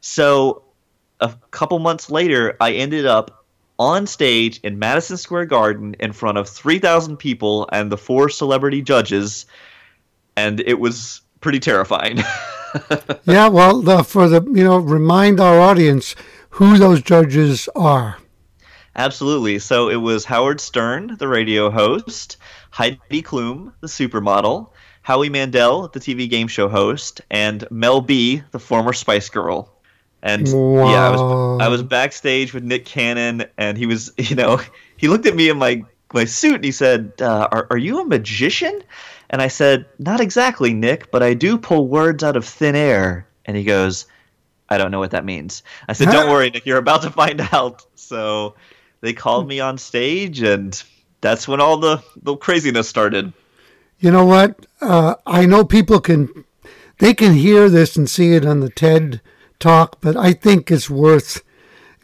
So 0.00 0.62
a 1.20 1.32
couple 1.52 1.78
months 1.78 2.10
later, 2.10 2.56
I 2.60 2.72
ended 2.72 3.06
up 3.06 3.42
on 3.78 4.06
stage 4.06 4.60
in 4.62 4.78
Madison 4.78 5.16
Square 5.16 5.46
Garden 5.46 5.96
in 5.98 6.12
front 6.12 6.38
of 6.38 6.48
3,000 6.48 7.16
people 7.16 7.68
and 7.72 7.90
the 7.90 7.96
four 7.96 8.28
celebrity 8.28 8.82
judges, 8.82 9.46
and 10.36 10.60
it 10.60 10.78
was 10.78 11.20
pretty 11.40 11.58
terrifying. 11.58 12.18
yeah, 13.24 13.48
well, 13.48 13.80
the, 13.80 14.02
for 14.02 14.28
the 14.28 14.42
you 14.42 14.64
know, 14.64 14.78
remind 14.78 15.40
our 15.40 15.60
audience 15.60 16.14
who 16.50 16.78
those 16.78 17.02
judges 17.02 17.68
are. 17.74 18.18
Absolutely. 18.94 19.58
So 19.58 19.88
it 19.88 19.96
was 19.96 20.24
Howard 20.26 20.60
Stern, 20.60 21.16
the 21.18 21.28
radio 21.28 21.70
host, 21.70 22.36
Heidi 22.70 23.22
Klum, 23.22 23.72
the 23.80 23.86
supermodel, 23.86 24.70
Howie 25.02 25.30
Mandel, 25.30 25.88
the 25.88 26.00
TV 26.00 26.28
game 26.28 26.48
show 26.48 26.68
host, 26.68 27.22
and 27.30 27.66
Mel 27.70 28.00
B, 28.00 28.42
the 28.50 28.58
former 28.58 28.92
Spice 28.92 29.30
Girl. 29.30 29.72
And 30.22 30.46
wow. 30.52 30.90
yeah, 30.90 31.08
I 31.08 31.10
was 31.10 31.62
I 31.62 31.68
was 31.68 31.82
backstage 31.82 32.54
with 32.54 32.62
Nick 32.62 32.84
Cannon, 32.84 33.44
and 33.56 33.76
he 33.76 33.86
was, 33.86 34.12
you 34.18 34.36
know, 34.36 34.60
he 34.96 35.08
looked 35.08 35.26
at 35.26 35.34
me 35.34 35.48
in 35.48 35.58
my 35.58 35.84
my 36.12 36.24
suit 36.24 36.56
and 36.56 36.64
he 36.64 36.72
said, 36.72 37.12
uh, 37.20 37.48
"Are 37.50 37.66
are 37.70 37.78
you 37.78 38.00
a 38.00 38.04
magician?" 38.04 38.82
And 39.32 39.40
I 39.40 39.48
said, 39.48 39.86
"Not 39.98 40.20
exactly, 40.20 40.74
Nick, 40.74 41.10
but 41.10 41.22
I 41.22 41.34
do 41.34 41.58
pull 41.58 41.88
words 41.88 42.22
out 42.22 42.36
of 42.36 42.44
thin 42.44 42.76
air." 42.76 43.26
And 43.44 43.56
he 43.56 43.64
goes, 43.64 44.06
"I 44.68 44.78
don't 44.78 44.90
know 44.90 44.98
what 45.00 45.12
that 45.12 45.24
means." 45.24 45.62
I 45.88 45.94
said, 45.94 46.10
"Don't 46.10 46.30
worry, 46.34 46.50
Nick, 46.50 46.66
you're 46.66 46.78
about 46.78 47.02
to 47.02 47.10
find 47.10 47.40
out." 47.52 47.84
So 47.94 48.54
they 49.00 49.14
called 49.14 49.48
me 49.48 49.58
on 49.60 49.78
stage, 49.78 50.42
and 50.42 50.80
that's 51.22 51.48
when 51.48 51.60
all 51.60 51.78
the 51.78 52.02
the 52.22 52.36
craziness 52.36 52.88
started. 52.88 53.32
You 53.98 54.10
know 54.10 54.24
what? 54.24 54.66
Uh, 54.80 55.14
I 55.26 55.46
know 55.46 55.64
people 55.64 56.00
can 56.00 56.44
they 56.98 57.14
can 57.14 57.32
hear 57.34 57.68
this 57.68 57.96
and 57.96 58.08
see 58.08 58.34
it 58.34 58.44
on 58.44 58.60
the 58.60 58.68
TED 58.70 59.20
talk, 59.58 60.00
but 60.00 60.16
I 60.16 60.32
think 60.32 60.70
it's 60.70 60.90
worth 60.90 61.42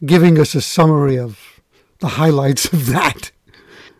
giving 0.05 0.39
us 0.39 0.55
a 0.55 0.61
summary 0.61 1.19
of 1.19 1.61
the 2.01 2.09
highlights 2.09 2.73
of 2.73 2.87
that. 2.87 3.31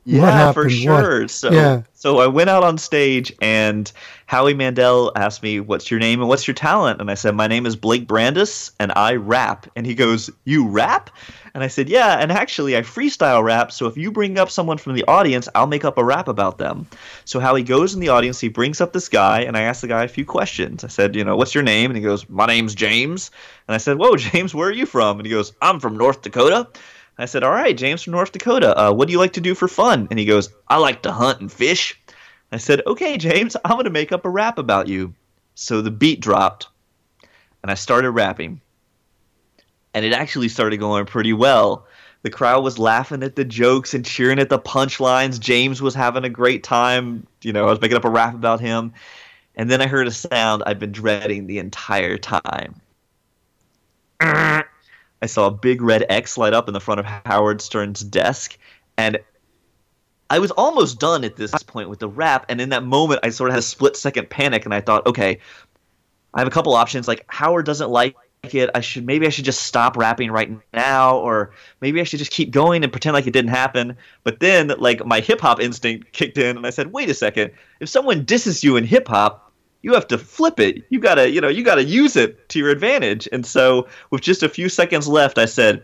Yeah, 0.09 0.53
for 0.53 0.71
sure. 0.71 1.23
What? 1.23 1.31
So, 1.31 1.53
yeah. 1.53 1.83
so 1.93 2.19
I 2.19 2.27
went 2.27 2.49
out 2.49 2.65
on 2.65 2.79
stage, 2.79 3.33
and 3.43 3.91
Howie 4.27 4.55
Mandel 4.55 5.13
asked 5.17 5.43
me, 5.43 5.61
"What's 5.61 5.91
your 5.91 6.01
name 6.01 6.21
and 6.21 6.29
what's 6.29 6.47
your 6.47 6.55
talent?" 6.55 7.01
And 7.01 7.11
I 7.11 7.15
said, 7.15 7.35
"My 7.35 7.47
name 7.47 7.67
is 7.67 7.77
Blake 7.77 8.07
Brandes, 8.07 8.73
and 8.81 8.93
I 8.97 9.15
rap." 9.15 9.67
And 9.77 9.87
he 9.87 9.95
goes, 9.95 10.31
"You 10.45 10.67
rap?" 10.67 11.11
And 11.59 11.65
I 11.65 11.67
said, 11.67 11.89
Yeah, 11.89 12.19
and 12.19 12.31
actually, 12.31 12.77
I 12.77 12.83
freestyle 12.83 13.43
rap. 13.43 13.73
So 13.73 13.87
if 13.87 13.97
you 13.97 14.13
bring 14.13 14.39
up 14.39 14.49
someone 14.49 14.79
from 14.79 14.95
the 14.95 15.03
audience, 15.09 15.49
I'll 15.57 15.67
make 15.67 15.85
up 15.85 15.99
a 15.99 16.05
rap 16.05 16.29
about 16.29 16.59
them. 16.59 16.87
So 17.25 17.41
Howie 17.41 17.65
goes 17.65 17.95
in 17.95 18.01
the 18.01 18.11
audience, 18.11 18.39
he 18.39 18.47
brings 18.47 18.81
up 18.81 18.93
this 18.93 19.09
guy, 19.09 19.41
and 19.41 19.57
I 19.57 19.63
asked 19.63 19.81
the 19.81 19.89
guy 19.89 20.05
a 20.05 20.09
few 20.09 20.25
questions. 20.25 20.85
I 20.85 20.87
said, 20.87 21.17
You 21.17 21.25
know, 21.25 21.37
what's 21.37 21.57
your 21.57 21.65
name? 21.65 21.91
And 21.91 21.97
he 21.97 22.03
goes, 22.03 22.29
My 22.29 22.47
name's 22.47 22.77
James. 22.77 23.33
And 23.67 23.75
I 23.75 23.79
said, 23.79 23.99
Whoa, 23.99 24.15
James, 24.17 24.55
where 24.55 24.69
are 24.69 24.73
you 24.73 24.87
from? 24.87 25.19
And 25.19 25.27
he 25.27 25.33
goes, 25.33 25.53
I'm 25.61 25.81
from 25.81 25.97
North 25.97 26.23
Dakota. 26.23 26.69
I 27.19 27.27
said, 27.27 27.43
All 27.43 27.51
right, 27.51 27.77
James 27.77 28.03
from 28.03 28.13
North 28.13 28.33
Dakota. 28.33 28.79
Uh, 28.79 28.93
what 28.93 29.09
do 29.09 29.13
you 29.13 29.19
like 29.19 29.35
to 29.35 29.41
do 29.41 29.55
for 29.55 29.69
fun? 29.69 30.09
And 30.11 30.19
he 30.19 30.25
goes, 30.25 30.51
I 30.69 30.77
like 30.79 31.03
to 31.03 31.13
hunt 31.13 31.41
and 31.41 31.51
fish. 31.51 32.01
I 32.53 32.57
said, 32.57 32.83
Okay, 32.87 33.19
James, 33.19 33.57
I'm 33.65 33.73
going 33.73 33.85
to 33.85 33.91
make 33.91 34.13
up 34.13 34.25
a 34.25 34.31
rap 34.31 34.59
about 34.59 34.89
you. 34.89 35.15
So 35.55 35.83
the 35.83 35.91
beat 35.91 36.21
dropped, 36.21 36.69
and 37.63 37.71
I 37.71 37.75
started 37.75 38.13
rapping 38.13 38.61
and 39.95 40.05
it 40.05 40.13
actually 40.13 40.49
started 40.49 40.79
going 40.79 41.07
pretty 41.07 41.33
well. 41.33 41.87
The 42.23 42.31
crowd 42.31 42.63
was 42.65 42.79
laughing 42.79 43.23
at 43.23 43.37
the 43.37 43.45
jokes 43.45 43.95
and 43.95 44.05
cheering 44.05 44.39
at 44.39 44.49
the 44.49 44.59
punchlines. 44.59 45.41
James 45.41 45.81
was 45.81 45.95
having 45.95 46.25
a 46.25 46.29
great 46.29 46.63
time. 46.63 47.27
You 47.43 47.53
know, 47.53 47.67
I 47.67 47.71
was 47.71 47.81
making 47.81 47.97
up 47.97 48.05
a 48.05 48.11
rap 48.11 48.35
about 48.35 48.61
him. 48.61 48.93
And 49.55 49.71
then 49.71 49.81
I 49.81 49.87
heard 49.87 50.07
a 50.07 50.13
sound 50.13 50.63
I've 50.67 50.79
been 50.79 50.93
dreading 50.93 51.47
the 51.47 51.59
entire 51.59 52.17
time. 52.17 52.81
I 55.23 55.27
saw 55.27 55.47
a 55.47 55.51
big 55.51 55.83
red 55.83 56.05
X 56.09 56.39
light 56.39 56.53
up 56.53 56.69
in 56.69 56.75
the 56.75 56.81
front 56.81 57.01
of 57.01 57.07
Howard 57.27 57.61
Stern's 57.61 58.01
desk, 58.01 58.57
and 58.97 59.19
I 60.31 60.39
was 60.39 60.51
almost 60.53 61.01
done 61.01 61.25
at 61.25 61.37
this 61.37 61.63
point 61.63 61.89
with 61.89 61.99
the 61.99 62.09
rap. 62.09 62.47
And 62.49 62.61
in 62.61 62.69
that 62.69 62.85
moment, 62.85 63.21
I 63.23 63.31
sort 63.31 63.51
of 63.51 63.55
had 63.55 63.61
a 63.61 63.63
split 63.63 63.97
second 63.97 64.31
panic, 64.31 64.65
and 64.65 64.75
I 64.75 64.81
thought, 64.81 65.07
okay, 65.07 65.41
I 66.35 66.41
have 66.41 66.49
a 66.49 66.53
couple 66.53 66.75
options. 66.75 67.09
Like 67.09 67.25
Howard 67.29 67.67
doesn't 67.67 67.91
like 67.91 68.17
it. 68.53 68.71
I 68.75 68.81
should 68.81 69.05
maybe 69.07 69.27
I 69.27 69.31
should 69.31 69.45
just 69.45 69.63
stop 69.63 69.97
rapping 69.97 70.31
right 70.31 70.51
now, 70.73 71.19
or 71.19 71.51
maybe 71.81 72.01
I 72.01 72.05
should 72.05 72.19
just 72.19 72.31
keep 72.31 72.51
going 72.51 72.85
and 72.85 72.93
pretend 72.93 73.15
like 73.15 73.27
it 73.27 73.33
didn't 73.33 73.51
happen. 73.51 73.97
But 74.25 74.41
then, 74.41 74.73
like 74.79 75.05
my 75.05 75.21
hip 75.21 75.41
hop 75.41 75.61
instinct 75.61 76.13
kicked 76.13 76.39
in, 76.39 76.57
and 76.57 76.67
I 76.67 76.71
said, 76.71 76.93
"Wait 76.93 77.09
a 77.09 77.15
second! 77.15 77.53
If 77.81 77.89
someone 77.89 78.25
disses 78.25 78.63
you 78.63 78.77
in 78.77 78.85
hip 78.85 79.09
hop, 79.09 79.48
you 79.83 79.95
have 79.95 80.09
to 80.09 80.19
flip 80.19 80.61
it. 80.61 80.85
You 80.91 81.01
gotta, 81.01 81.31
you 81.31 81.41
know, 81.41 81.49
you 81.49 81.63
gotta 81.65 81.85
use 81.85 82.17
it 82.17 82.49
to 82.51 82.59
your 82.59 82.71
advantage." 82.71 83.29
And 83.33 83.45
so, 83.47 83.87
with 84.11 84.23
just 84.23 84.43
a 84.43 84.49
few 84.49 84.69
seconds 84.69 85.09
left, 85.09 85.39
I 85.39 85.47
said. 85.47 85.83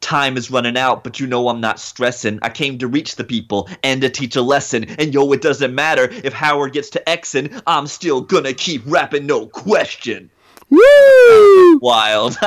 Time 0.00 0.38
is 0.38 0.50
running 0.50 0.78
out, 0.78 1.04
but 1.04 1.20
you 1.20 1.26
know 1.26 1.50
I'm 1.50 1.60
not 1.60 1.78
stressing. 1.78 2.38
I 2.40 2.48
came 2.48 2.78
to 2.78 2.88
reach 2.88 3.16
the 3.16 3.24
people 3.24 3.68
and 3.82 4.00
to 4.00 4.08
teach 4.08 4.34
a 4.34 4.40
lesson. 4.40 4.84
And 4.98 5.12
yo, 5.12 5.30
it 5.32 5.42
doesn't 5.42 5.74
matter 5.74 6.08
if 6.24 6.32
Howard 6.32 6.72
gets 6.72 6.88
to 6.90 7.02
Xing, 7.06 7.60
I'm 7.66 7.86
still 7.86 8.22
gonna 8.22 8.54
keep 8.54 8.80
rapping, 8.86 9.26
no 9.26 9.44
question. 9.44 10.30
Woo! 10.70 11.78
Wild. 11.80 12.36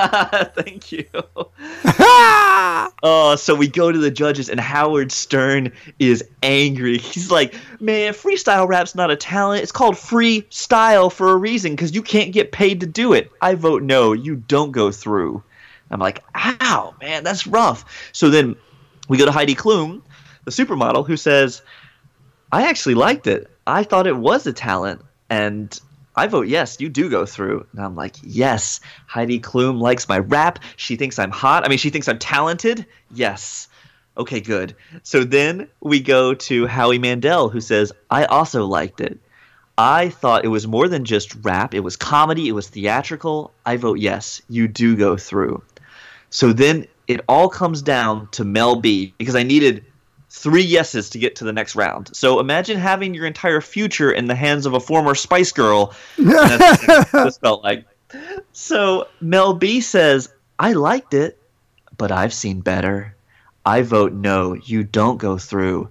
Thank 0.56 0.92
you. 0.92 1.06
oh, 3.04 3.36
so 3.36 3.54
we 3.54 3.68
go 3.68 3.92
to 3.92 3.98
the 4.00 4.10
judges, 4.10 4.50
and 4.50 4.60
Howard 4.60 5.12
Stern 5.12 5.74
is 6.00 6.24
angry. 6.42 6.98
He's 6.98 7.30
like, 7.30 7.54
man, 7.80 8.14
freestyle 8.14 8.68
rap's 8.68 8.96
not 8.96 9.12
a 9.12 9.16
talent. 9.16 9.62
It's 9.62 9.74
called 9.74 9.96
freestyle 9.96 11.12
for 11.12 11.32
a 11.32 11.36
reason 11.36 11.74
because 11.74 11.94
you 11.94 12.02
can't 12.02 12.32
get 12.32 12.52
paid 12.52 12.80
to 12.80 12.88
do 12.88 13.14
it. 13.14 13.30
I 13.42 13.56
vote 13.56 13.84
no. 13.84 14.14
You 14.14 14.38
don't 14.38 14.72
go 14.72 14.92
through. 14.92 15.44
I'm 15.92 16.00
like, 16.00 16.24
ow, 16.34 16.96
man, 17.02 17.24
that's 17.24 17.46
rough. 17.46 18.10
So 18.14 18.30
then 18.30 18.56
we 19.10 19.18
go 19.18 19.26
to 19.26 19.32
Heidi 19.32 19.54
Klum, 19.54 20.02
the 20.46 20.52
supermodel, 20.52 21.06
who 21.06 21.18
says, 21.18 21.62
I 22.52 22.68
actually 22.68 22.96
liked 22.96 23.28
it. 23.28 23.50
I 23.68 23.84
thought 23.84 24.08
it 24.08 24.18
was 24.18 24.48
a 24.48 24.54
talent. 24.54 25.02
And 25.30 25.80
I 26.16 26.28
vote 26.28 26.48
yes, 26.48 26.80
you 26.80 26.90
do 26.90 27.10
go 27.10 27.26
through. 27.26 27.66
And 27.72 27.82
I'm 27.82 27.96
like, 27.96 28.16
yes, 28.22 28.80
Heidi 29.08 29.40
Klum 29.40 29.80
likes 29.80 30.08
my 30.08 30.20
rap. 30.20 30.60
She 30.76 30.96
thinks 30.96 31.18
I'm 31.18 31.32
hot. 31.32 31.66
I 31.66 31.70
mean, 31.70 31.78
she 31.78 31.90
thinks 31.90 32.08
I'm 32.08 32.20
talented. 32.20 32.86
Yes. 33.12 33.68
Okay, 34.16 34.42
good. 34.42 34.76
So 35.02 35.24
then 35.24 35.68
we 35.82 36.00
go 36.00 36.36
to 36.36 36.68
Howie 36.68 37.00
Mandel, 37.00 37.50
who 37.50 37.62
says, 37.62 37.92
I 38.12 38.26
also 38.26 38.66
liked 38.66 39.02
it. 39.02 39.20
I 39.76 40.10
thought 40.10 40.46
it 40.46 40.50
was 40.50 40.68
more 40.68 40.88
than 40.88 41.04
just 41.04 41.34
rap. 41.42 41.74
It 41.74 41.80
was 41.80 41.96
comedy. 41.96 42.48
It 42.48 42.52
was 42.52 42.70
theatrical. 42.70 43.52
I 43.66 43.78
vote 43.78 43.98
yes, 43.98 44.40
you 44.50 44.68
do 44.68 44.96
go 44.96 45.18
through. 45.18 45.64
So 46.30 46.54
then 46.54 46.86
it 47.08 47.22
all 47.28 47.50
comes 47.50 47.82
down 47.82 48.28
to 48.32 48.44
Mel 48.44 48.76
B 48.76 49.16
because 49.18 49.36
I 49.36 49.44
needed 49.44 49.84
three 50.34 50.64
yeses 50.64 51.12
to 51.12 51.20
get 51.20 51.36
to 51.38 51.44
the 51.44 51.54
next 51.54 51.76
round. 51.76 52.14
So 52.16 52.40
imagine 52.40 52.78
having 52.78 53.14
your 53.14 53.28
entire 53.28 53.62
future 53.62 54.12
in 54.12 54.26
the 54.26 54.34
hands 54.36 54.66
of 54.66 54.74
a 54.74 54.80
former 54.80 55.14
Spice 55.14 55.52
Girl. 55.52 55.94
this 56.18 57.38
felt 57.38 57.64
like. 57.64 57.86
So 58.52 59.08
Mel 59.22 59.54
B 59.54 59.80
says, 59.80 60.34
I 60.58 60.74
liked 60.74 61.14
it, 61.14 61.40
but 61.98 62.12
I've 62.12 62.34
seen 62.34 62.62
better. 62.62 63.16
I 63.64 63.84
vote 63.84 64.12
no. 64.12 64.56
You 64.56 64.84
don't 64.84 65.18
go 65.18 65.38
through. 65.38 65.90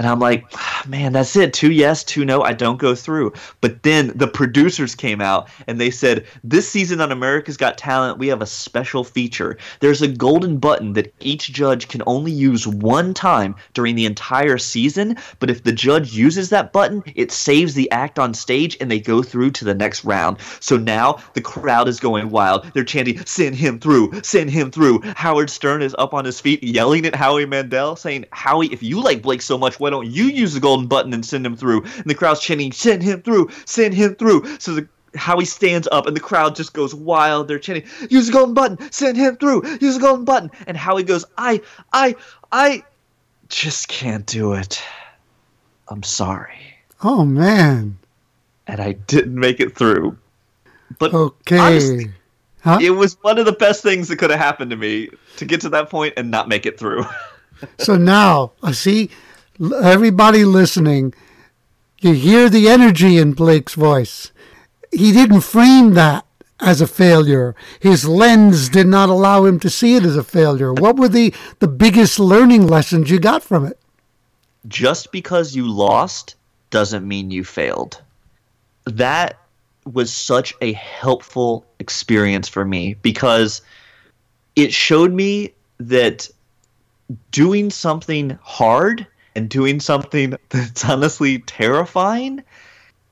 And 0.00 0.08
I'm 0.08 0.18
like, 0.18 0.46
ah, 0.54 0.82
man, 0.88 1.12
that's 1.12 1.36
it. 1.36 1.52
Two 1.52 1.70
yes, 1.70 2.02
two 2.02 2.24
no. 2.24 2.40
I 2.40 2.54
don't 2.54 2.78
go 2.78 2.94
through. 2.94 3.34
But 3.60 3.82
then 3.82 4.12
the 4.14 4.28
producers 4.28 4.94
came 4.94 5.20
out 5.20 5.50
and 5.66 5.78
they 5.78 5.90
said, 5.90 6.24
this 6.42 6.66
season 6.66 7.02
on 7.02 7.12
America's 7.12 7.58
Got 7.58 7.76
Talent, 7.76 8.16
we 8.16 8.28
have 8.28 8.40
a 8.40 8.46
special 8.46 9.04
feature. 9.04 9.58
There's 9.80 10.00
a 10.00 10.08
golden 10.08 10.56
button 10.56 10.94
that 10.94 11.12
each 11.20 11.52
judge 11.52 11.88
can 11.88 12.02
only 12.06 12.32
use 12.32 12.66
one 12.66 13.12
time 13.12 13.54
during 13.74 13.94
the 13.94 14.06
entire 14.06 14.56
season. 14.56 15.18
But 15.38 15.50
if 15.50 15.64
the 15.64 15.72
judge 15.72 16.14
uses 16.14 16.48
that 16.48 16.72
button, 16.72 17.02
it 17.14 17.30
saves 17.30 17.74
the 17.74 17.90
act 17.90 18.18
on 18.18 18.32
stage 18.32 18.78
and 18.80 18.90
they 18.90 19.00
go 19.00 19.22
through 19.22 19.50
to 19.50 19.66
the 19.66 19.74
next 19.74 20.06
round. 20.06 20.38
So 20.60 20.78
now 20.78 21.18
the 21.34 21.42
crowd 21.42 21.88
is 21.88 22.00
going 22.00 22.30
wild. 22.30 22.72
They're 22.72 22.84
chanting, 22.84 23.22
send 23.26 23.54
him 23.54 23.78
through, 23.78 24.22
send 24.22 24.48
him 24.48 24.70
through. 24.70 25.02
Howard 25.16 25.50
Stern 25.50 25.82
is 25.82 25.94
up 25.98 26.14
on 26.14 26.24
his 26.24 26.40
feet 26.40 26.62
yelling 26.62 27.04
at 27.04 27.14
Howie 27.14 27.44
Mandel, 27.44 27.96
saying, 27.96 28.24
Howie, 28.32 28.68
if 28.68 28.82
you 28.82 29.02
like 29.02 29.20
Blake 29.20 29.42
so 29.42 29.58
much, 29.58 29.78
why 29.90 30.02
don't 30.02 30.12
you 30.12 30.26
use 30.26 30.54
the 30.54 30.60
golden 30.60 30.86
button 30.86 31.12
and 31.12 31.26
send 31.26 31.44
him 31.44 31.56
through? 31.56 31.82
And 31.82 32.04
the 32.06 32.14
crowd's 32.14 32.40
chanting, 32.40 32.70
send 32.70 33.02
him 33.02 33.22
through, 33.22 33.50
send 33.64 33.92
him 33.92 34.14
through. 34.14 34.46
So 34.58 34.74
the 34.74 34.88
Howie 35.16 35.44
stands 35.44 35.88
up 35.90 36.06
and 36.06 36.16
the 36.16 36.20
crowd 36.20 36.54
just 36.54 36.72
goes 36.72 36.94
wild. 36.94 37.48
They're 37.48 37.58
chanting, 37.58 37.88
use 38.08 38.28
the 38.28 38.32
golden 38.32 38.54
button, 38.54 38.78
send 38.92 39.16
him 39.16 39.36
through, 39.36 39.66
use 39.80 39.94
the 39.94 40.00
golden 40.00 40.24
button. 40.24 40.52
And 40.68 40.76
Howie 40.76 41.02
goes, 41.02 41.24
I, 41.36 41.60
I, 41.92 42.14
I 42.52 42.84
just 43.48 43.88
can't 43.88 44.24
do 44.26 44.52
it. 44.52 44.80
I'm 45.88 46.04
sorry. 46.04 46.60
Oh, 47.02 47.24
man. 47.24 47.98
And 48.68 48.80
I 48.80 48.92
didn't 48.92 49.34
make 49.34 49.58
it 49.58 49.76
through. 49.76 50.16
But 51.00 51.12
okay. 51.12 51.58
Honestly, 51.58 52.12
huh? 52.60 52.78
it 52.80 52.90
was 52.90 53.16
one 53.22 53.38
of 53.38 53.46
the 53.46 53.52
best 53.52 53.82
things 53.82 54.06
that 54.06 54.16
could 54.16 54.30
have 54.30 54.38
happened 54.38 54.70
to 54.70 54.76
me 54.76 55.08
to 55.38 55.44
get 55.44 55.62
to 55.62 55.68
that 55.70 55.90
point 55.90 56.14
and 56.16 56.30
not 56.30 56.48
make 56.48 56.64
it 56.64 56.78
through. 56.78 57.04
so 57.78 57.96
now, 57.96 58.52
I 58.62 58.70
see 58.70 59.10
everybody 59.60 60.44
listening, 60.44 61.14
you 62.00 62.12
hear 62.12 62.48
the 62.48 62.68
energy 62.68 63.18
in 63.18 63.32
Blake's 63.32 63.74
voice. 63.74 64.32
He 64.90 65.12
didn't 65.12 65.42
frame 65.42 65.94
that 65.94 66.24
as 66.60 66.80
a 66.80 66.86
failure. 66.86 67.54
His 67.80 68.08
lens 68.08 68.68
did 68.68 68.86
not 68.86 69.08
allow 69.08 69.44
him 69.44 69.60
to 69.60 69.70
see 69.70 69.96
it 69.96 70.04
as 70.04 70.16
a 70.16 70.24
failure. 70.24 70.72
What 70.72 70.96
were 70.96 71.08
the, 71.08 71.34
the 71.58 71.68
biggest 71.68 72.18
learning 72.18 72.66
lessons 72.66 73.10
you 73.10 73.18
got 73.18 73.42
from 73.42 73.66
it? 73.66 73.78
Just 74.68 75.12
because 75.12 75.54
you 75.54 75.68
lost 75.68 76.36
doesn't 76.70 77.06
mean 77.06 77.30
you 77.30 77.44
failed. 77.44 78.00
That 78.84 79.38
was 79.84 80.12
such 80.12 80.54
a 80.60 80.72
helpful 80.72 81.66
experience 81.78 82.48
for 82.48 82.64
me 82.64 82.94
because 82.94 83.62
it 84.56 84.72
showed 84.72 85.12
me 85.12 85.54
that 85.78 86.28
doing 87.30 87.70
something 87.70 88.38
hard 88.42 89.06
and 89.34 89.48
doing 89.48 89.80
something 89.80 90.36
that's 90.50 90.84
honestly 90.84 91.40
terrifying 91.40 92.42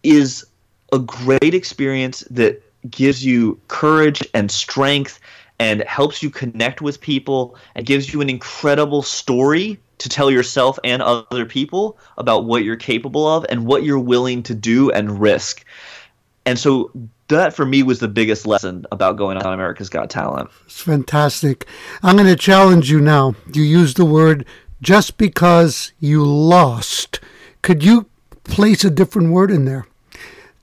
is 0.03 0.45
a 0.93 0.99
great 0.99 1.55
experience 1.55 2.21
that 2.31 2.63
gives 2.91 3.25
you 3.25 3.61
courage 3.69 4.23
and 4.35 4.51
strength 4.51 5.21
and 5.59 5.83
helps 5.83 6.23
you 6.23 6.31
connect 6.31 6.81
with 6.81 7.01
people 7.01 7.57
and 7.75 7.85
gives 7.85 8.13
you 8.13 8.21
an 8.21 8.31
incredible 8.31 9.03
story 9.03 9.79
to 9.99 10.09
tell 10.09 10.31
yourself 10.31 10.79
and 10.85 11.03
other 11.03 11.45
people 11.45 11.99
about 12.17 12.45
what 12.45 12.63
you're 12.63 12.77
capable 12.77 13.27
of 13.27 13.45
and 13.49 13.67
what 13.67 13.83
you're 13.83 13.99
willing 13.99 14.43
to 14.45 14.55
do 14.55 14.91
and 14.93 15.21
risk. 15.21 15.65
And 16.47 16.59
so 16.59 16.93
that 17.29 17.53
for 17.53 17.67
me 17.67 17.83
was 17.83 17.99
the 17.99 18.09
biggest 18.09 18.47
lesson 18.47 18.87
about 18.93 19.17
going 19.17 19.37
on 19.37 19.53
America's 19.53 19.89
Got 19.89 20.09
Talent. 20.09 20.51
It's 20.65 20.81
fantastic. 20.81 21.67
I'm 22.03 22.17
going 22.17 22.29
to 22.29 22.37
challenge 22.37 22.91
you 22.91 23.01
now. 23.01 23.35
You 23.53 23.63
used 23.63 23.97
the 23.97 24.05
word 24.05 24.47
just 24.83 25.19
because 25.19 25.93
you 26.01 26.25
lost. 26.25 27.21
Could 27.63 27.83
you 27.83 28.07
place 28.45 28.85
a 28.85 28.91
different 28.91 29.33
word 29.33 29.51
in 29.51 29.65
there? 29.65 29.87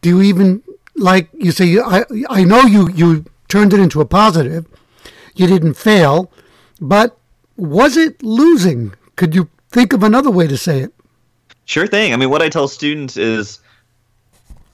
Do 0.01 0.09
you 0.09 0.21
even 0.21 0.63
like 0.95 1.29
you 1.33 1.51
say 1.51 1.77
I 1.79 2.05
I 2.29 2.43
know 2.43 2.61
you 2.61 2.89
you 2.89 3.25
turned 3.47 3.73
it 3.73 3.79
into 3.79 4.01
a 4.01 4.05
positive. 4.05 4.65
You 5.35 5.47
didn't 5.47 5.75
fail, 5.75 6.31
but 6.79 7.17
was 7.57 7.97
it 7.97 8.23
losing? 8.23 8.93
Could 9.15 9.35
you 9.35 9.49
think 9.69 9.93
of 9.93 10.03
another 10.03 10.31
way 10.31 10.47
to 10.47 10.57
say 10.57 10.79
it? 10.79 10.93
Sure 11.65 11.87
thing. 11.87 12.13
I 12.13 12.17
mean, 12.17 12.29
what 12.29 12.41
I 12.41 12.49
tell 12.49 12.67
students 12.67 13.17
is 13.17 13.59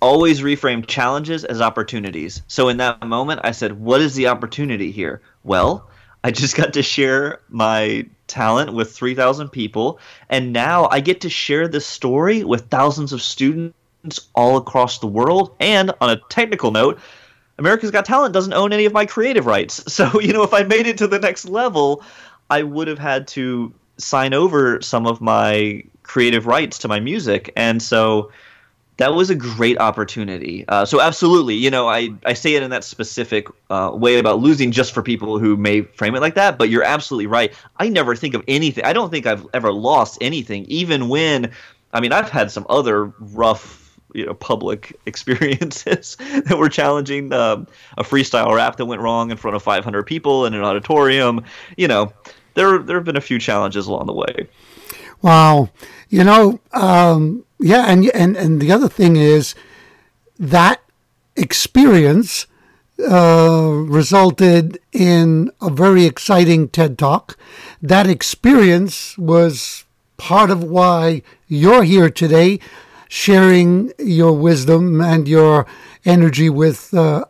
always 0.02 0.42
reframe 0.42 0.86
challenges 0.86 1.46
as 1.46 1.62
opportunities. 1.62 2.42
So 2.48 2.70
in 2.70 2.78
that 2.78 3.06
moment, 3.08 3.42
I 3.44 3.52
said, 3.52 3.80
What 3.80 4.02
is 4.02 4.16
the 4.16 4.28
opportunity 4.28 4.92
here? 4.92 5.22
Well, 5.44 5.90
I 6.24 6.32
just 6.32 6.56
got 6.56 6.74
to 6.74 6.84
share 6.84 7.40
my 7.50 8.06
talent 8.32 8.74
with 8.74 8.92
3,000 8.92 9.50
people, 9.50 10.00
and 10.30 10.54
now 10.54 10.88
I 10.90 11.00
get 11.02 11.22
to 11.22 11.30
share 11.30 11.68
this 11.68 11.86
story 11.86 12.44
with 12.44 12.70
thousands 12.70 13.14
of 13.14 13.22
students 13.22 14.30
all 14.34 14.58
across 14.58 15.00
the 15.00 15.08
world. 15.08 15.56
And 15.60 15.92
on 16.02 16.10
a 16.10 16.22
technical 16.30 16.72
note, 16.72 17.00
America's 17.60 17.92
Got 17.92 18.06
Talent 18.06 18.34
doesn't 18.34 18.54
own 18.54 18.74
any 18.74 18.86
of 18.86 18.94
my 18.94 19.06
creative 19.06 19.46
rights. 19.46 19.84
So, 19.92 20.20
you 20.20 20.34
know, 20.34 20.44
if 20.44 20.54
I 20.54 20.64
made 20.64 20.88
it 20.88 20.98
to 21.00 21.08
the 21.08 21.20
next 21.20 21.46
level, 21.46 22.04
I 22.50 22.64
would 22.64 22.88
have 22.88 22.98
had 22.98 23.28
to 23.30 23.74
sign 23.98 24.34
over 24.34 24.82
some 24.82 25.06
of 25.06 25.22
my 25.22 25.84
creative 26.04 26.48
rights 26.48 26.80
to 26.80 26.88
my 26.88 27.00
music. 27.00 27.52
And 27.56 27.82
so 27.82 28.32
that 29.02 29.16
was 29.16 29.32
a 29.32 29.36
great 29.36 29.80
opportunity. 29.80 30.64
Uh, 30.68 30.86
so 30.86 31.02
absolutely, 31.02 31.56
you 31.56 31.72
know, 31.72 31.88
I, 31.88 32.10
I 32.24 32.34
say 32.34 32.54
it 32.54 32.62
in 32.62 32.70
that 32.70 32.84
specific 32.84 33.48
uh, 33.72 33.90
way 33.96 34.20
about 34.20 34.38
losing 34.38 34.72
just 34.72 34.94
for 34.94 35.02
people 35.02 35.40
who 35.40 35.58
may 35.58 35.82
frame 35.82 36.14
it 36.14 36.22
like 36.22 36.36
that. 36.36 36.60
But 36.60 36.70
you're 36.70 36.84
absolutely 36.84 37.26
right. 37.26 37.52
I 37.78 37.90
never 37.90 38.16
think 38.16 38.36
of 38.36 38.44
anything. 38.48 38.86
I 38.86 38.94
don't 38.94 39.10
think 39.10 39.26
I've 39.26 39.48
ever 39.56 39.74
lost 39.74 40.20
anything, 40.22 40.66
even 40.66 41.10
when. 41.10 41.52
I 41.92 42.00
mean, 42.00 42.14
I've 42.14 42.30
had 42.30 42.52
some 42.52 42.68
other 42.70 43.06
rough 43.06 43.98
you 44.14 44.24
know 44.24 44.36
public 44.36 44.96
experiences 45.08 46.16
that 46.20 46.60
were 46.60 46.70
challenging 46.70 47.34
um, 47.34 47.66
a 47.98 48.04
freestyle 48.04 48.56
rap 48.56 48.76
that 48.76 48.86
went 48.86 49.02
wrong 49.02 49.32
in 49.32 49.38
front 49.38 49.56
of 49.56 49.64
500 49.64 50.04
people 50.04 50.46
in 50.46 50.54
an 50.54 50.62
auditorium 50.62 51.44
you 51.78 51.88
know 51.88 52.12
there 52.56 52.78
there 52.80 52.98
have 52.98 53.06
been 53.06 53.16
a 53.16 53.22
few 53.22 53.40
challenges 53.40 53.88
along 53.88 54.08
the 54.08 54.14
way 54.14 54.50
wow 55.22 55.70
you 56.10 56.26
know 56.26 56.60
um, 56.74 57.46
yeah 57.62 57.86
and 57.88 58.10
and 58.10 58.36
and 58.36 58.62
the 58.62 58.72
other 58.72 58.90
thing 58.90 59.16
is 59.16 59.56
that 60.38 60.82
experience 61.36 62.48
uh, 63.10 63.72
resulted 63.88 64.80
in 64.92 65.52
a 65.60 65.70
very 65.70 66.06
exciting 66.06 66.70
TED 66.70 66.98
Talk. 66.98 67.38
That 67.82 68.08
experience 68.08 69.18
was 69.18 69.86
part 70.18 70.52
of 70.52 70.64
why 70.64 71.24
you're 71.48 71.84
here 71.84 72.10
today 72.10 72.60
sharing 73.10 73.92
your 73.98 74.34
wisdom 74.34 75.02
and 75.02 75.28
your 75.28 75.66
energy 76.06 76.50
with 76.50 76.94
uh, 76.94 77.26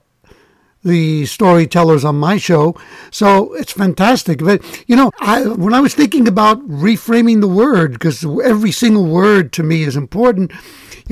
the 0.84 1.25
storytellers 1.25 2.03
on 2.03 2.15
my 2.15 2.38
show. 2.38 2.75
So 3.11 3.53
it's 3.53 3.71
fantastic. 3.71 4.39
But, 4.39 4.63
you 4.88 4.95
know, 4.95 5.11
I, 5.19 5.45
when 5.47 5.73
I 5.73 5.79
was 5.79 5.93
thinking 5.93 6.27
about 6.27 6.67
reframing 6.67 7.41
the 7.41 7.47
word, 7.47 7.93
because 7.93 8.25
every 8.43 8.71
single 8.71 9.05
word 9.05 9.53
to 9.53 9.63
me 9.63 9.84
is 9.84 9.95
important, 9.95 10.51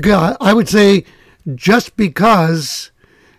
uh, 0.03 0.37
I 0.41 0.53
would 0.53 0.69
say 0.69 1.05
just 1.55 1.95
because 1.95 2.91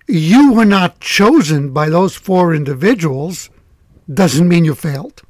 you 0.06 0.52
were 0.52 0.64
not 0.64 1.00
chosen 1.00 1.72
by 1.72 1.88
those 1.88 2.16
four 2.16 2.54
individuals 2.54 3.50
doesn't 4.12 4.48
mean 4.48 4.64
you 4.64 4.74
failed. 4.74 5.22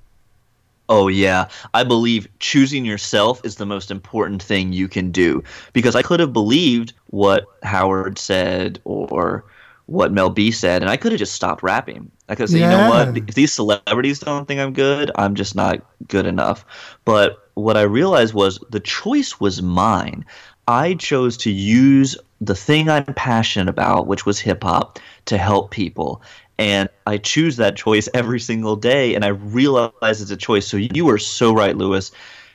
Oh, 0.88 1.06
yeah. 1.06 1.48
I 1.72 1.84
believe 1.84 2.26
choosing 2.40 2.84
yourself 2.84 3.40
is 3.44 3.54
the 3.56 3.66
most 3.66 3.92
important 3.92 4.42
thing 4.42 4.72
you 4.72 4.88
can 4.88 5.12
do. 5.12 5.44
Because 5.72 5.94
I 5.94 6.02
could 6.02 6.18
have 6.18 6.32
believed 6.32 6.94
what 7.06 7.46
Howard 7.62 8.18
said 8.18 8.80
or 8.84 9.44
what 9.90 10.12
Mel 10.12 10.30
B 10.30 10.52
said, 10.52 10.82
and 10.82 10.90
I 10.90 10.96
could 10.96 11.10
have 11.10 11.18
just 11.18 11.34
stopped 11.34 11.64
rapping. 11.64 12.10
I 12.28 12.36
could 12.36 12.48
say, 12.48 12.60
yeah. 12.60 12.70
you 12.70 12.76
know 12.76 12.88
what? 12.88 13.28
If 13.28 13.34
these 13.34 13.52
celebrities 13.52 14.20
don't 14.20 14.46
think 14.46 14.60
I'm 14.60 14.72
good, 14.72 15.10
I'm 15.16 15.34
just 15.34 15.56
not 15.56 15.84
good 16.06 16.26
enough. 16.26 16.64
But 17.04 17.48
what 17.54 17.76
I 17.76 17.82
realized 17.82 18.32
was 18.32 18.60
the 18.70 18.80
choice 18.80 19.40
was 19.40 19.62
mine. 19.62 20.24
I 20.68 20.94
chose 20.94 21.36
to 21.38 21.50
use 21.50 22.16
the 22.40 22.54
thing 22.54 22.88
I'm 22.88 23.14
passionate 23.14 23.68
about, 23.68 24.06
which 24.06 24.24
was 24.24 24.38
hip 24.38 24.62
hop, 24.62 25.00
to 25.26 25.36
help 25.36 25.72
people 25.72 26.22
and 26.60 26.90
I 27.06 27.16
choose 27.16 27.56
that 27.56 27.74
choice 27.74 28.06
every 28.12 28.38
single 28.38 28.76
day, 28.76 29.14
and 29.14 29.24
I 29.24 29.28
realize 29.28 30.20
it's 30.20 30.30
a 30.30 30.36
choice. 30.36 30.66
So 30.66 30.76
you 30.76 31.08
are 31.08 31.16
so 31.16 31.54
right, 31.54 31.74
Louis. 31.74 32.12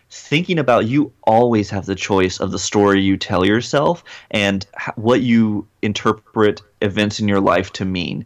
Thinking 0.10 0.60
about 0.60 0.86
you 0.86 1.12
always 1.24 1.70
have 1.70 1.86
the 1.86 1.96
choice 1.96 2.40
of 2.40 2.52
the 2.52 2.60
story 2.60 3.02
you 3.02 3.18
tell 3.18 3.46
yourself 3.46 4.04
and 4.32 4.66
what 4.96 5.22
you 5.22 5.68
interpret 5.82 6.62
events 6.82 7.20
in 7.20 7.28
your 7.28 7.42
life 7.42 7.74
to 7.74 7.86
mean. 7.86 8.26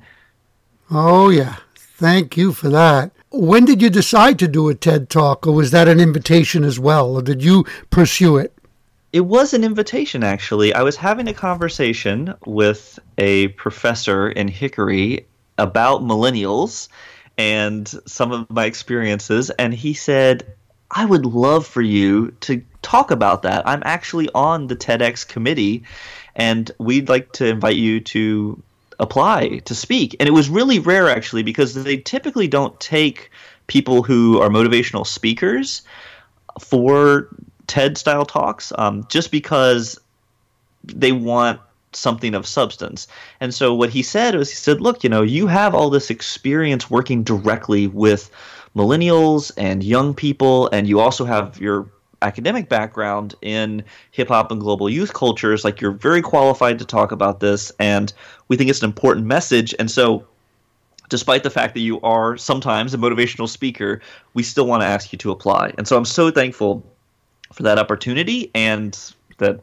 Oh, 0.91 1.30
yeah. 1.30 1.57
Thank 1.75 2.38
you 2.38 2.53
for 2.53 2.69
that. 2.69 3.11
When 3.32 3.65
did 3.65 3.82
you 3.82 3.89
decide 3.89 4.39
to 4.39 4.47
do 4.47 4.69
a 4.69 4.75
TED 4.75 5.09
Talk, 5.09 5.45
or 5.45 5.53
was 5.53 5.71
that 5.71 5.88
an 5.88 5.99
invitation 5.99 6.63
as 6.63 6.80
well, 6.80 7.15
or 7.15 7.21
did 7.21 7.43
you 7.43 7.65
pursue 7.89 8.38
it? 8.38 8.53
It 9.11 9.21
was 9.21 9.53
an 9.53 9.63
invitation, 9.63 10.23
actually. 10.23 10.73
I 10.73 10.84
was 10.84 10.95
having 10.95 11.27
a 11.27 11.34
conversation 11.34 12.34
with 12.45 12.99
a 13.17 13.49
professor 13.49 14.30
in 14.30 14.47
Hickory 14.47 15.25
about 15.57 16.01
millennials 16.01 16.88
and 17.38 17.88
some 18.05 18.32
of 18.32 18.49
my 18.49 18.65
experiences. 18.65 19.49
And 19.51 19.73
he 19.73 19.93
said, 19.93 20.55
I 20.92 21.06
would 21.06 21.26
love 21.26 21.68
for 21.68 21.82
you 21.82 22.32
to 22.42 22.64
talk 22.82 23.12
about 23.12 23.44
that. 23.44 23.68
I'm 23.68 23.84
actually 23.86 24.30
on 24.34 24.68
the 24.68 24.76
TEDx 24.76 25.28
committee, 25.28 25.84
and 26.36 26.72
we'd 26.80 27.10
like 27.10 27.32
to 27.34 27.46
invite 27.46 27.76
you 27.76 28.00
to 28.02 28.62
apply 29.00 29.60
to 29.66 29.76
speak. 29.76 30.16
And 30.20 30.28
it 30.28 30.32
was 30.32 30.50
really 30.50 30.80
rare, 30.80 31.10
actually, 31.10 31.44
because 31.44 31.74
they 31.74 31.98
typically 31.98 32.48
don't 32.48 32.80
take 32.80 33.32
people 33.68 34.04
who 34.04 34.42
are 34.42 34.50
motivational 34.50 35.06
speakers 35.06 35.84
for 36.60 37.30
TED 37.68 37.98
style 37.98 38.26
talks 38.26 38.74
um, 38.78 39.06
just 39.10 39.32
because 39.32 40.00
they 40.84 41.12
want 41.12 41.62
something 41.94 42.36
of 42.36 42.48
substance. 42.48 43.08
And 43.40 43.54
so 43.54 43.74
what 43.74 43.90
he 43.90 44.02
said 44.04 44.36
was 44.36 44.50
he 44.50 44.56
said, 44.56 44.82
look, 44.82 45.04
you 45.04 45.10
know, 45.10 45.22
you 45.22 45.48
have 45.48 45.74
all 45.76 45.90
this 45.90 46.10
experience 46.10 46.90
working 46.90 47.24
directly 47.24 47.88
with 47.88 48.30
millennials 48.76 49.51
and 49.57 49.84
young 49.84 50.13
people, 50.13 50.70
and 50.70 50.88
you 50.88 50.99
also 50.99 51.26
have 51.26 51.59
your 51.59 51.88
academic 52.22 52.67
background 52.67 53.34
in 53.41 53.84
hip 54.11 54.28
hop 54.28 54.51
and 54.51 54.59
global 54.59 54.89
youth 54.89 55.13
cultures. 55.13 55.63
Like 55.63 55.82
you're 55.82 55.91
very 55.91 56.22
qualified 56.22 56.80
to 56.80 56.86
talk 56.86 57.11
about 57.11 57.39
this, 57.39 57.72
and 57.80 58.11
we 58.47 58.57
think 58.57 58.70
it's 58.70 58.82
an 58.82 58.89
important 58.89 59.26
message. 59.26 59.74
And 59.80 59.89
so 59.89 60.26
despite 61.09 61.43
the 61.43 61.49
fact 61.49 61.74
that 61.74 61.82
you 61.82 61.99
are 62.01 62.38
sometimes 62.38 62.93
a 62.93 62.97
motivational 62.97 63.47
speaker, 63.47 64.01
we 64.34 64.43
still 64.43 64.67
want 64.67 64.82
to 64.82 64.88
ask 64.88 65.11
you 65.11 65.17
to 65.20 65.32
apply. 65.32 65.74
And 65.78 65.88
so 65.88 65.97
I'm 65.97 66.05
so 66.05 66.30
thankful 66.30 66.84
for 67.53 67.63
that 67.63 67.80
opportunity 67.80 68.51
and 68.53 68.97
that 69.39 69.61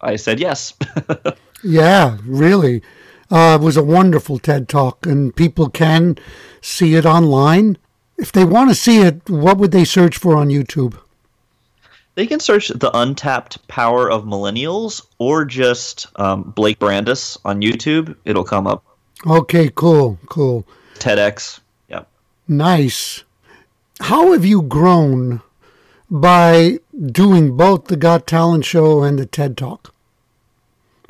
I 0.00 0.16
said 0.16 0.40
yes. 0.40 0.74
Yeah, 1.64 2.18
really. 2.24 2.82
Uh, 3.30 3.58
it 3.60 3.64
was 3.64 3.76
a 3.76 3.82
wonderful 3.82 4.38
TED 4.38 4.68
Talk, 4.68 5.06
and 5.06 5.34
people 5.34 5.68
can 5.68 6.16
see 6.60 6.94
it 6.94 7.04
online. 7.04 7.78
If 8.18 8.32
they 8.32 8.44
want 8.44 8.70
to 8.70 8.74
see 8.74 9.00
it, 9.00 9.30
what 9.30 9.58
would 9.58 9.70
they 9.70 9.84
search 9.84 10.18
for 10.18 10.36
on 10.36 10.48
YouTube? 10.48 10.98
They 12.16 12.26
can 12.26 12.40
search 12.40 12.68
the 12.68 12.90
untapped 12.98 13.66
power 13.68 14.10
of 14.10 14.24
millennials 14.24 15.06
or 15.18 15.44
just 15.44 16.06
um, 16.16 16.42
Blake 16.56 16.80
Brandes 16.80 17.38
on 17.44 17.62
YouTube. 17.62 18.16
It'll 18.24 18.42
come 18.42 18.66
up. 18.66 18.84
Okay, 19.24 19.70
cool, 19.72 20.18
cool. 20.28 20.66
TEDx. 20.94 21.60
Yep. 21.88 22.08
Nice. 22.48 23.22
How 24.00 24.32
have 24.32 24.44
you 24.44 24.62
grown 24.62 25.42
by 26.10 26.80
doing 27.12 27.56
both 27.56 27.84
the 27.84 27.96
Got 27.96 28.26
Talent 28.26 28.64
show 28.64 29.04
and 29.04 29.16
the 29.16 29.26
TED 29.26 29.56
Talk? 29.56 29.94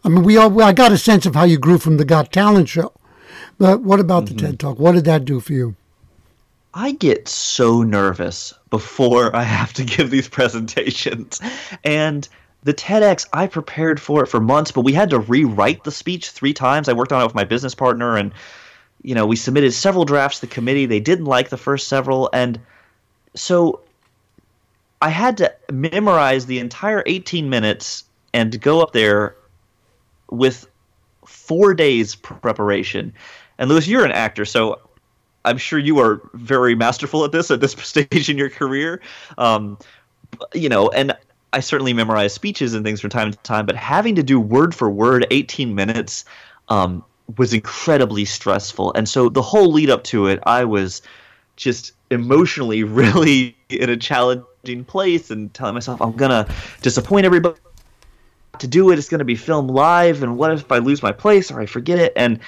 I 0.04 0.10
mean, 0.10 0.24
we 0.24 0.36
all, 0.36 0.62
I 0.62 0.72
got 0.72 0.92
a 0.92 0.98
sense 0.98 1.24
of 1.24 1.34
how 1.34 1.44
you 1.44 1.58
grew 1.58 1.78
from 1.78 1.96
the 1.96 2.04
Got 2.04 2.32
Talent 2.32 2.68
show, 2.68 2.92
but 3.58 3.80
what 3.80 3.98
about 3.98 4.26
mm-hmm. 4.26 4.36
the 4.36 4.42
TED 4.42 4.60
Talk? 4.60 4.78
What 4.78 4.92
did 4.92 5.06
that 5.06 5.24
do 5.24 5.40
for 5.40 5.54
you? 5.54 5.74
I 6.78 6.92
get 6.92 7.26
so 7.26 7.82
nervous 7.82 8.54
before 8.70 9.34
I 9.34 9.42
have 9.42 9.72
to 9.72 9.84
give 9.84 10.10
these 10.10 10.28
presentations. 10.28 11.40
And 11.82 12.26
the 12.62 12.72
TEDx, 12.72 13.26
I 13.32 13.48
prepared 13.48 14.00
for 14.00 14.22
it 14.22 14.28
for 14.28 14.38
months, 14.38 14.70
but 14.70 14.82
we 14.82 14.92
had 14.92 15.10
to 15.10 15.18
rewrite 15.18 15.82
the 15.82 15.90
speech 15.90 16.30
three 16.30 16.54
times. 16.54 16.88
I 16.88 16.92
worked 16.92 17.12
on 17.12 17.20
it 17.20 17.24
with 17.24 17.34
my 17.34 17.42
business 17.42 17.74
partner, 17.74 18.16
and 18.16 18.32
you 19.02 19.16
know, 19.16 19.26
we 19.26 19.34
submitted 19.34 19.72
several 19.72 20.04
drafts 20.04 20.38
to 20.38 20.46
the 20.46 20.54
committee. 20.54 20.86
They 20.86 21.00
didn't 21.00 21.24
like 21.24 21.48
the 21.48 21.56
first 21.56 21.88
several, 21.88 22.30
and 22.32 22.60
so 23.34 23.80
I 25.02 25.08
had 25.08 25.38
to 25.38 25.52
memorize 25.72 26.46
the 26.46 26.60
entire 26.60 27.02
18 27.06 27.50
minutes 27.50 28.04
and 28.32 28.60
go 28.60 28.82
up 28.82 28.92
there 28.92 29.34
with 30.30 30.68
four 31.26 31.74
days 31.74 32.14
preparation. 32.14 33.14
And 33.58 33.68
Louis, 33.68 33.88
you're 33.88 34.04
an 34.04 34.12
actor, 34.12 34.44
so 34.44 34.80
I'm 35.44 35.58
sure 35.58 35.78
you 35.78 35.98
are 36.00 36.20
very 36.34 36.74
masterful 36.74 37.24
at 37.24 37.32
this 37.32 37.50
at 37.50 37.60
this 37.60 37.72
stage 37.78 38.28
in 38.28 38.38
your 38.38 38.50
career. 38.50 39.00
Um, 39.36 39.78
you 40.54 40.68
know, 40.68 40.88
and 40.90 41.16
I 41.52 41.60
certainly 41.60 41.92
memorize 41.92 42.34
speeches 42.34 42.74
and 42.74 42.84
things 42.84 43.00
from 43.00 43.10
time 43.10 43.30
to 43.30 43.38
time, 43.38 43.66
but 43.66 43.76
having 43.76 44.14
to 44.16 44.22
do 44.22 44.38
word 44.38 44.74
for 44.74 44.90
word 44.90 45.26
18 45.30 45.74
minutes 45.74 46.24
um, 46.68 47.04
was 47.36 47.54
incredibly 47.54 48.24
stressful. 48.24 48.92
And 48.94 49.08
so 49.08 49.28
the 49.28 49.42
whole 49.42 49.72
lead 49.72 49.90
up 49.90 50.04
to 50.04 50.26
it, 50.26 50.40
I 50.44 50.64
was 50.64 51.02
just 51.56 51.92
emotionally 52.10 52.82
really 52.84 53.56
in 53.68 53.90
a 53.90 53.96
challenging 53.96 54.84
place 54.84 55.30
and 55.30 55.52
telling 55.54 55.74
myself, 55.74 56.00
I'm 56.02 56.12
going 56.12 56.30
to 56.30 56.52
disappoint 56.82 57.24
everybody 57.24 57.58
to 58.58 58.66
do 58.66 58.90
it. 58.90 58.98
It's 58.98 59.08
going 59.08 59.20
to 59.20 59.24
be 59.24 59.36
filmed 59.36 59.70
live. 59.70 60.22
And 60.22 60.36
what 60.36 60.52
if 60.52 60.70
I 60.70 60.78
lose 60.78 61.02
my 61.02 61.12
place 61.12 61.50
or 61.50 61.60
I 61.60 61.66
forget 61.66 61.98
it? 61.98 62.12
And 62.16 62.40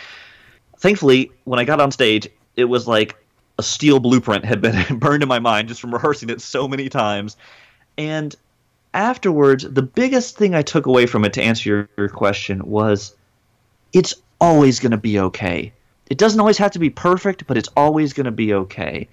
thankfully, 0.78 1.30
when 1.44 1.58
I 1.58 1.64
got 1.64 1.80
on 1.80 1.90
stage, 1.90 2.28
it 2.60 2.68
was 2.68 2.86
like 2.86 3.16
a 3.58 3.62
steel 3.62 4.00
blueprint 4.00 4.44
had 4.44 4.60
been 4.60 4.98
burned 4.98 5.22
in 5.22 5.28
my 5.28 5.38
mind 5.38 5.68
just 5.68 5.80
from 5.80 5.92
rehearsing 5.92 6.30
it 6.30 6.40
so 6.40 6.68
many 6.68 6.88
times. 6.88 7.36
And 7.98 8.34
afterwards, 8.94 9.64
the 9.64 9.82
biggest 9.82 10.36
thing 10.36 10.54
I 10.54 10.62
took 10.62 10.86
away 10.86 11.06
from 11.06 11.24
it 11.24 11.32
to 11.34 11.42
answer 11.42 11.68
your, 11.68 11.88
your 11.96 12.08
question 12.08 12.64
was 12.64 13.14
it's 13.92 14.14
always 14.40 14.80
going 14.80 14.92
to 14.92 14.96
be 14.96 15.18
okay. 15.18 15.72
It 16.08 16.18
doesn't 16.18 16.40
always 16.40 16.58
have 16.58 16.72
to 16.72 16.78
be 16.78 16.90
perfect, 16.90 17.46
but 17.46 17.56
it's 17.56 17.68
always 17.76 18.12
going 18.12 18.24
to 18.24 18.30
be 18.30 18.54
okay. 18.54 19.08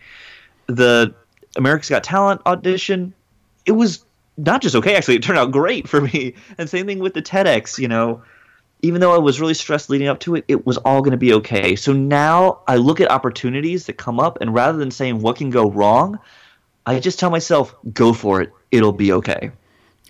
The 0.68 1.14
America's 1.56 1.90
Got 1.90 2.04
Talent 2.04 2.42
audition, 2.46 3.14
it 3.66 3.74
was 3.74 4.04
not 4.38 4.62
just 4.62 4.76
okay, 4.76 4.96
actually, 4.96 5.16
it 5.16 5.24
turned 5.24 5.40
out 5.40 5.52
great 5.52 5.88
for 5.88 6.02
me. 6.02 6.36
And 6.58 6.70
same 6.70 6.86
thing 6.86 7.00
with 7.00 7.14
the 7.14 7.22
TEDx, 7.22 7.78
you 7.78 7.88
know 7.88 8.22
even 8.82 9.02
though 9.02 9.14
I 9.14 9.18
was 9.18 9.40
really 9.40 9.54
stressed 9.54 9.90
leading 9.90 10.08
up 10.08 10.20
to 10.22 10.36
it, 10.36 10.46
it 10.48 10.66
was 10.66 10.78
all 10.78 11.02
going 11.02 11.12
to 11.12 11.18
be 11.18 11.34
okay. 11.34 11.76
So 11.76 11.94
now 11.94 12.62
I 12.68 12.76
look 12.76 13.02
at 13.02 13.10
opportunities 13.10 13.86
that 13.86 13.94
come 13.94 14.20
up, 14.20 14.40
and 14.42 14.54
rather 14.54 14.78
than 14.78 14.92
saying 14.92 15.20
what 15.20 15.38
can 15.38 15.50
go 15.50 15.70
wrong, 15.70 16.20
I 16.86 17.00
just 17.00 17.20
tell 17.20 17.30
myself, 17.30 17.76
go 17.94 18.14
for 18.14 18.42
it. 18.42 18.52
It'll 18.72 18.94
be 18.94 19.12
okay. 19.14 19.52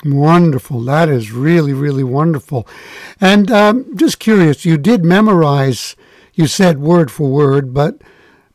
Wonderful. 0.05 0.82
That 0.82 1.09
is 1.09 1.32
really, 1.32 1.74
really 1.74 2.03
wonderful. 2.03 2.68
And 3.20 3.49
um, 3.49 3.97
just 3.97 4.20
curious, 4.20 4.65
you 4.65 4.78
did 4.78 5.03
memorize, 5.03 5.95
you 6.34 6.45
said 6.45 6.80
word 6.80 7.09
for 7.09 7.30
word, 7.30 7.74
but 7.74 8.01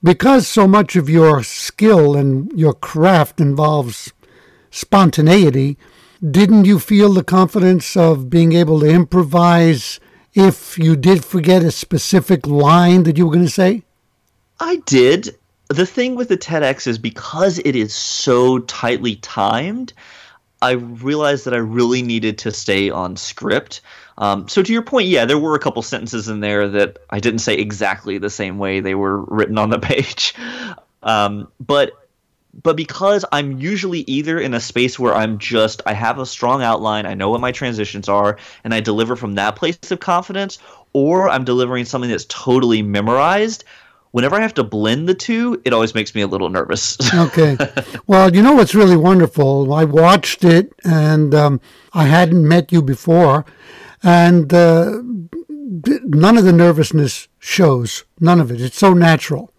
because 0.03 0.47
so 0.47 0.69
much 0.69 0.95
of 0.95 1.09
your 1.09 1.43
skill 1.43 2.17
and 2.17 2.53
your 2.53 2.75
craft 2.75 3.41
involves 3.41 4.13
spontaneity, 4.71 5.79
didn't 6.31 6.67
you 6.67 6.79
feel 6.79 7.13
the 7.13 7.25
confidence 7.25 7.97
of 7.97 8.31
being 8.31 8.53
able 8.53 8.81
to 8.81 8.87
improvise 8.87 9.99
if 10.35 10.79
you 10.79 10.95
did 10.95 11.25
forget 11.25 11.63
a 11.63 11.71
specific 11.71 12.47
line 12.47 13.03
that 13.03 13.19
you 13.19 13.27
were 13.27 13.33
going 13.33 13.45
to 13.45 13.51
say? 13.51 13.83
I 14.61 14.77
did. 14.87 15.37
The 15.69 15.87
thing 15.87 16.15
with 16.15 16.29
the 16.29 16.39
TEDx 16.39 16.87
is 16.87 16.99
because 16.99 17.59
it 17.59 17.75
is 17.75 17.95
so 17.95 18.61
tightly 18.61 19.17
timed, 19.17 19.93
I 20.61 20.73
realized 20.73 21.45
that 21.47 21.55
I 21.55 21.59
really 21.59 22.03
needed 22.03 22.39
to 22.39 22.53
stay 22.53 22.89
on 22.89 23.17
script. 23.17 23.81
Um, 24.17 24.47
so 24.49 24.63
to 24.63 24.73
your 24.73 24.83
point, 24.83 25.09
yeah, 25.09 25.25
there 25.25 25.39
were 25.39 25.57
a 25.57 25.59
couple 25.59 25.83
sentences 25.83 26.29
in 26.29 26.39
there 26.39 26.69
that 26.69 26.99
I 27.11 27.19
didn't 27.19 27.41
say 27.41 27.55
exactly 27.55 28.19
the 28.19 28.31
same 28.31 28.59
way 28.59 28.79
they 28.79 28.95
were 28.95 29.23
written 29.23 29.59
on 29.59 29.71
the 29.71 29.79
page. 29.81 30.35
Um, 31.03 31.49
but 31.59 31.93
but 32.55 32.77
because 32.77 33.25
I'm 33.33 33.59
usually 33.59 34.01
either 34.01 34.39
in 34.39 34.55
a 34.55 34.61
space 34.61 34.99
where 34.99 35.15
I'm 35.15 35.39
just 35.39 35.81
I 35.87 35.95
have 35.95 36.19
a 36.19 36.27
strong 36.27 36.63
outline, 36.63 37.07
I 37.07 37.15
know 37.15 37.31
what 37.31 37.41
my 37.41 37.53
transitions 37.53 38.09
are, 38.09 38.37
and 38.65 38.75
I 38.75 38.81
deliver 38.81 39.17
from 39.17 39.35
that 39.35 39.57
place 39.57 39.79
of 39.91 40.01
confidence, 40.01 40.59
or 40.93 41.29
I'm 41.29 41.45
delivering 41.45 41.85
something 41.85 42.11
that's 42.11 42.27
totally 42.27 42.83
memorized. 42.83 43.65
Whenever 44.11 44.37
I 44.37 44.43
have 44.43 44.53
to 44.55 44.65
blend 44.65 45.09
the 45.09 45.15
two, 45.15 45.63
it 45.65 45.73
always 45.73 45.95
makes 45.95 46.15
me 46.15 46.21
a 46.21 46.27
little 46.27 46.51
nervous. 46.51 46.99
okay. 47.15 47.57
Well, 48.07 48.35
you 48.35 48.43
know 48.43 48.53
what's 48.53 48.75
really 48.75 48.97
wonderful? 48.97 49.73
I 49.73 49.85
watched 49.85 50.45
it 50.45 50.75
and 50.85 51.35
um, 51.35 51.61
I 51.95 52.05
hadn't 52.05 52.47
met 52.47 52.71
you 52.71 52.83
before, 52.83 53.47
and 54.03 54.53
uh, 54.53 55.01
none 55.39 56.37
of 56.37 56.45
the 56.45 56.53
nervousness 56.53 57.29
shows. 57.39 58.05
None 58.21 58.41
of 58.41 58.51
it. 58.51 58.61
It's 58.61 58.79
so 58.79 58.93
natural. 58.93 59.52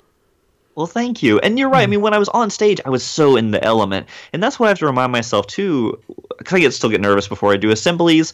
Well, 0.75 0.87
thank 0.87 1.21
you. 1.21 1.39
And 1.39 1.59
you're 1.59 1.69
right. 1.69 1.81
I 1.81 1.85
hmm. 1.85 1.91
mean, 1.91 2.01
when 2.01 2.13
I 2.13 2.19
was 2.19 2.29
on 2.29 2.49
stage, 2.49 2.81
I 2.85 2.89
was 2.89 3.03
so 3.03 3.35
in 3.35 3.51
the 3.51 3.63
element, 3.63 4.07
and 4.31 4.41
that's 4.41 4.59
what 4.59 4.67
I 4.67 4.69
have 4.69 4.79
to 4.79 4.85
remind 4.85 5.11
myself 5.11 5.47
too, 5.47 5.99
because 6.37 6.53
I 6.53 6.59
get 6.59 6.73
still 6.73 6.89
get 6.89 7.01
nervous 7.01 7.27
before 7.27 7.53
I 7.53 7.57
do 7.57 7.69
assemblies. 7.69 8.33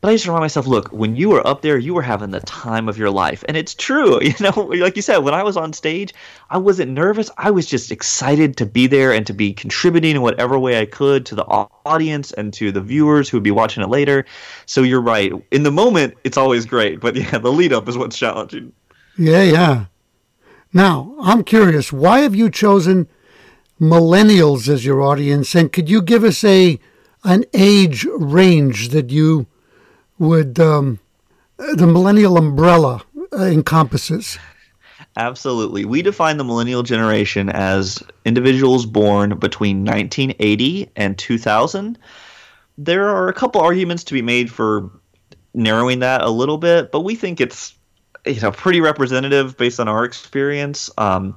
But 0.00 0.08
I 0.08 0.14
just 0.14 0.26
remind 0.26 0.40
myself, 0.40 0.66
look, 0.66 0.88
when 0.88 1.14
you 1.14 1.28
were 1.28 1.46
up 1.46 1.60
there, 1.60 1.76
you 1.76 1.92
were 1.92 2.00
having 2.00 2.30
the 2.30 2.40
time 2.40 2.88
of 2.88 2.96
your 2.96 3.10
life, 3.10 3.44
and 3.46 3.56
it's 3.56 3.74
true. 3.74 4.18
You 4.30 4.34
know, 4.40 4.60
like 4.60 4.96
you 4.96 5.02
said, 5.02 5.18
when 5.18 5.34
I 5.34 5.42
was 5.42 5.58
on 5.58 5.74
stage, 5.74 6.14
I 6.48 6.56
wasn't 6.56 6.92
nervous. 6.92 7.30
I 7.36 7.50
was 7.50 7.66
just 7.66 7.92
excited 7.92 8.56
to 8.56 8.66
be 8.66 8.86
there 8.86 9.12
and 9.12 9.26
to 9.26 9.34
be 9.34 9.52
contributing 9.52 10.16
in 10.16 10.22
whatever 10.22 10.58
way 10.58 10.80
I 10.80 10.86
could 10.86 11.26
to 11.26 11.34
the 11.34 11.44
audience 11.44 12.32
and 12.32 12.52
to 12.54 12.72
the 12.72 12.80
viewers 12.80 13.28
who 13.28 13.36
would 13.36 13.44
be 13.44 13.50
watching 13.50 13.82
it 13.82 13.90
later. 13.90 14.24
So 14.64 14.82
you're 14.82 15.02
right. 15.02 15.32
In 15.50 15.64
the 15.64 15.70
moment, 15.70 16.16
it's 16.24 16.38
always 16.38 16.64
great, 16.64 17.00
but 17.00 17.16
yeah, 17.16 17.36
the 17.36 17.52
lead 17.52 17.74
up 17.74 17.86
is 17.88 17.98
what's 17.98 18.16
challenging. 18.16 18.72
Yeah, 19.18 19.42
yeah. 19.42 19.84
Now, 20.72 21.14
I'm 21.20 21.42
curious, 21.42 21.92
why 21.92 22.20
have 22.20 22.34
you 22.34 22.50
chosen 22.50 23.08
millennials 23.80 24.68
as 24.68 24.84
your 24.84 25.02
audience? 25.02 25.54
And 25.54 25.72
could 25.72 25.88
you 25.88 26.02
give 26.02 26.24
us 26.24 26.44
a 26.44 26.78
an 27.22 27.44
age 27.52 28.06
range 28.16 28.90
that 28.90 29.10
you 29.10 29.46
would 30.18 30.58
um, 30.58 30.98
the 31.56 31.86
millennial 31.86 32.36
umbrella 32.36 33.02
uh, 33.32 33.44
encompasses? 33.44 34.38
Absolutely. 35.16 35.84
We 35.84 36.02
define 36.02 36.36
the 36.36 36.44
millennial 36.44 36.82
generation 36.82 37.50
as 37.50 38.02
individuals 38.24 38.86
born 38.86 39.38
between 39.38 39.84
1980 39.84 40.90
and 40.94 41.18
2000. 41.18 41.98
There 42.78 43.08
are 43.08 43.28
a 43.28 43.34
couple 43.34 43.60
arguments 43.60 44.04
to 44.04 44.14
be 44.14 44.22
made 44.22 44.50
for 44.50 44.90
narrowing 45.52 45.98
that 45.98 46.22
a 46.22 46.30
little 46.30 46.58
bit, 46.58 46.92
but 46.92 47.00
we 47.00 47.16
think 47.16 47.40
it's 47.40 47.74
you 48.26 48.40
know 48.40 48.50
pretty 48.50 48.80
representative 48.80 49.56
based 49.56 49.80
on 49.80 49.88
our 49.88 50.04
experience. 50.04 50.90
Um, 50.98 51.34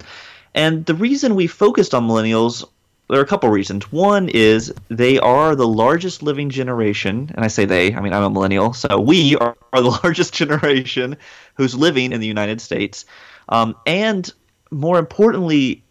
and 0.53 0.86
the 0.86 0.95
reason 0.95 1.36
we 1.36 1.47
focused 1.47 1.93
on 1.93 2.07
millennials, 2.07 2.63
there 3.09 3.19
are 3.19 3.23
a 3.23 3.27
couple 3.27 3.49
reasons. 3.49 3.91
One 3.91 4.29
is 4.29 4.73
they 4.89 5.19
are 5.19 5.55
the 5.55 5.67
largest 5.67 6.21
living 6.21 6.49
generation, 6.49 7.31
and 7.34 7.43
I 7.43 7.47
say 7.47 7.65
they, 7.65 7.93
I 7.93 8.01
mean 8.01 8.13
I'm 8.13 8.23
a 8.23 8.29
millennial, 8.29 8.73
so 8.73 8.99
we 8.99 9.36
are, 9.38 9.55
are 9.71 9.81
the 9.81 9.99
largest 10.03 10.34
generation 10.34 11.17
who's 11.55 11.75
living 11.75 12.11
in 12.11 12.19
the 12.19 12.27
United 12.27 12.61
States. 12.61 13.05
Um, 13.49 13.75
and 13.86 14.31
more 14.71 14.99
importantly, 14.99 15.84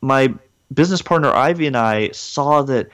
my 0.00 0.34
business 0.72 1.02
partner 1.02 1.32
Ivy 1.32 1.66
and 1.66 1.76
I 1.76 2.10
saw 2.10 2.62
that 2.62 2.88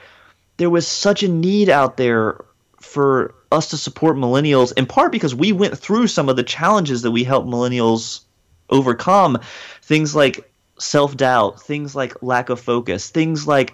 there 0.57 0.69
was 0.69 0.87
such 0.87 1.23
a 1.23 1.27
need 1.27 1.69
out 1.69 1.97
there 1.97 2.43
for 2.79 3.33
us 3.53 3.69
to 3.69 3.77
support 3.77 4.17
millennials 4.17 4.73
in 4.77 4.85
part 4.85 5.11
because 5.11 5.33
we 5.33 5.51
went 5.51 5.77
through 5.77 6.07
some 6.07 6.27
of 6.27 6.35
the 6.35 6.43
challenges 6.43 7.03
that 7.03 7.11
we 7.11 7.23
help 7.23 7.45
millennials 7.45 8.21
overcome. 8.69 9.39
Things 9.81 10.15
like 10.15 10.49
self-doubt 10.79 11.61
things 11.61 11.95
like 11.95 12.21
lack 12.23 12.49
of 12.49 12.59
focus 12.59 13.09
things 13.09 13.47
like 13.47 13.73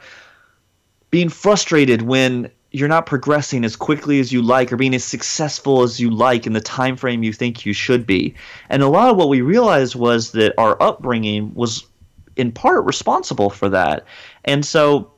being 1.09 1.29
frustrated 1.29 2.01
when 2.01 2.51
you're 2.71 2.87
not 2.87 3.05
progressing 3.05 3.65
as 3.65 3.75
quickly 3.75 4.19
as 4.19 4.31
you 4.31 4.41
like 4.41 4.71
or 4.71 4.77
being 4.77 4.93
as 4.93 5.03
successful 5.03 5.81
as 5.81 5.99
you 5.99 6.09
like 6.11 6.45
in 6.45 6.53
the 6.53 6.61
time 6.61 6.95
frame 6.95 7.23
you 7.23 7.33
think 7.33 7.65
you 7.65 7.73
should 7.73 8.05
be. 8.05 8.35
And 8.69 8.83
a 8.83 8.87
lot 8.87 9.09
of 9.09 9.17
what 9.17 9.29
we 9.29 9.41
realized 9.41 9.95
was 9.95 10.33
that 10.33 10.53
our 10.57 10.81
upbringing 10.81 11.53
was 11.55 11.85
in 12.35 12.51
part 12.51 12.85
responsible 12.85 13.49
for 13.49 13.69
that. 13.69 14.05
And 14.45 14.63
so 14.63 15.11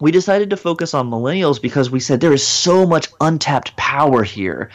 we 0.00 0.10
decided 0.10 0.50
to 0.50 0.56
focus 0.56 0.94
on 0.94 1.10
millennials 1.10 1.60
because 1.60 1.90
we 1.90 2.00
said 2.00 2.20
there 2.20 2.32
is 2.32 2.46
so 2.46 2.86
much 2.86 3.08
untapped 3.20 3.76
power 3.76 4.22
here. 4.22 4.70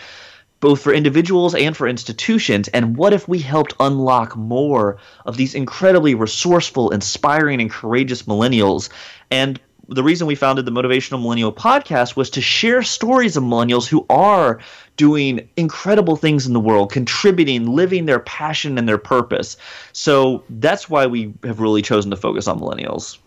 both 0.61 0.81
for 0.81 0.93
individuals 0.93 1.53
and 1.53 1.77
for 1.77 1.87
institutions. 1.87 2.67
And 2.69 2.97
what 2.97 3.13
if 3.13 3.27
we 3.27 3.39
helped 3.39 3.73
unlock 3.79 4.35
more 4.35 4.97
of 5.25 5.37
these 5.37 5.53
incredibly 5.53 6.15
resourceful, 6.15 6.89
inspiring, 6.89 7.61
and 7.61 7.69
courageous 7.69 8.23
millennials? 8.23 8.89
And 9.29 9.59
the 9.89 10.01
reason 10.01 10.25
we 10.25 10.33
founded 10.33 10.65
the 10.65 10.71
Motivational 10.71 11.21
Millennial 11.21 11.53
podcast 11.53 12.15
was 12.15 12.31
to 12.31 12.41
share 12.41 12.81
stories 12.81 13.37
of 13.37 13.43
millennials 13.43 13.87
who 13.87 14.07
are 14.09 14.59
doing 14.97 15.47
incredible 15.55 16.15
things 16.15 16.47
in 16.47 16.53
the 16.53 16.59
world, 16.59 16.91
contributing, 16.91 17.67
living 17.67 18.05
their 18.07 18.19
passion 18.19 18.79
and 18.79 18.89
their 18.89 18.97
purpose. 18.97 19.57
So 19.93 20.43
that's 20.49 20.89
why 20.89 21.05
we 21.05 21.33
have 21.43 21.59
really 21.59 21.83
chosen 21.83 22.09
to 22.09 22.17
focus 22.17 22.47
on 22.47 22.59
millennials. 22.59 23.19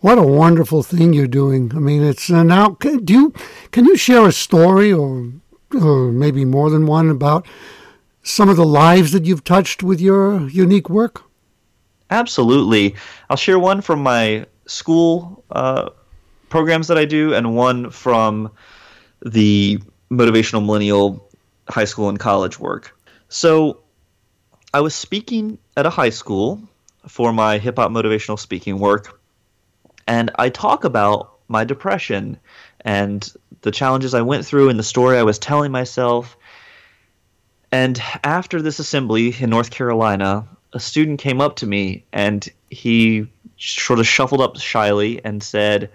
What 0.00 0.16
a 0.16 0.22
wonderful 0.22 0.84
thing 0.84 1.12
you're 1.12 1.26
doing. 1.26 1.72
I 1.74 1.80
mean, 1.80 2.04
it's 2.04 2.30
uh, 2.30 2.44
now. 2.44 2.76
Do 2.80 3.12
you 3.12 3.32
can 3.72 3.84
you 3.84 3.96
share 3.96 4.26
a 4.26 4.32
story 4.32 4.92
or 4.92 5.32
or 5.74 6.12
maybe 6.12 6.44
more 6.44 6.70
than 6.70 6.86
one 6.86 7.10
about 7.10 7.46
some 8.22 8.48
of 8.48 8.56
the 8.56 8.64
lives 8.64 9.10
that 9.12 9.24
you've 9.24 9.42
touched 9.42 9.82
with 9.82 10.00
your 10.00 10.48
unique 10.50 10.88
work? 10.88 11.24
Absolutely. 12.10 12.94
I'll 13.28 13.36
share 13.36 13.58
one 13.58 13.80
from 13.80 14.02
my 14.02 14.46
school 14.66 15.44
uh, 15.50 15.90
programs 16.48 16.86
that 16.88 16.96
I 16.96 17.04
do, 17.04 17.34
and 17.34 17.56
one 17.56 17.90
from 17.90 18.52
the 19.26 19.82
motivational 20.12 20.64
millennial 20.64 21.28
high 21.68 21.84
school 21.84 22.08
and 22.08 22.20
college 22.20 22.58
work. 22.58 22.96
So, 23.28 23.80
I 24.72 24.80
was 24.80 24.94
speaking 24.94 25.58
at 25.76 25.86
a 25.86 25.90
high 25.90 26.10
school 26.10 26.62
for 27.06 27.32
my 27.32 27.58
hip 27.58 27.76
hop 27.76 27.90
motivational 27.90 28.38
speaking 28.38 28.78
work, 28.78 29.17
and 30.08 30.30
I 30.36 30.48
talk 30.48 30.84
about 30.84 31.34
my 31.48 31.64
depression 31.64 32.38
and 32.80 33.30
the 33.60 33.70
challenges 33.70 34.14
I 34.14 34.22
went 34.22 34.46
through 34.46 34.70
and 34.70 34.78
the 34.78 34.82
story 34.82 35.18
I 35.18 35.22
was 35.22 35.38
telling 35.38 35.70
myself. 35.70 36.36
And 37.70 38.00
after 38.24 38.62
this 38.62 38.78
assembly 38.78 39.36
in 39.38 39.50
North 39.50 39.70
Carolina, 39.70 40.48
a 40.72 40.80
student 40.80 41.20
came 41.20 41.42
up 41.42 41.56
to 41.56 41.66
me 41.66 42.04
and 42.10 42.48
he 42.70 43.28
sort 43.58 43.98
of 43.98 44.06
shuffled 44.06 44.40
up 44.40 44.58
shyly 44.58 45.22
and 45.24 45.42
said, 45.42 45.90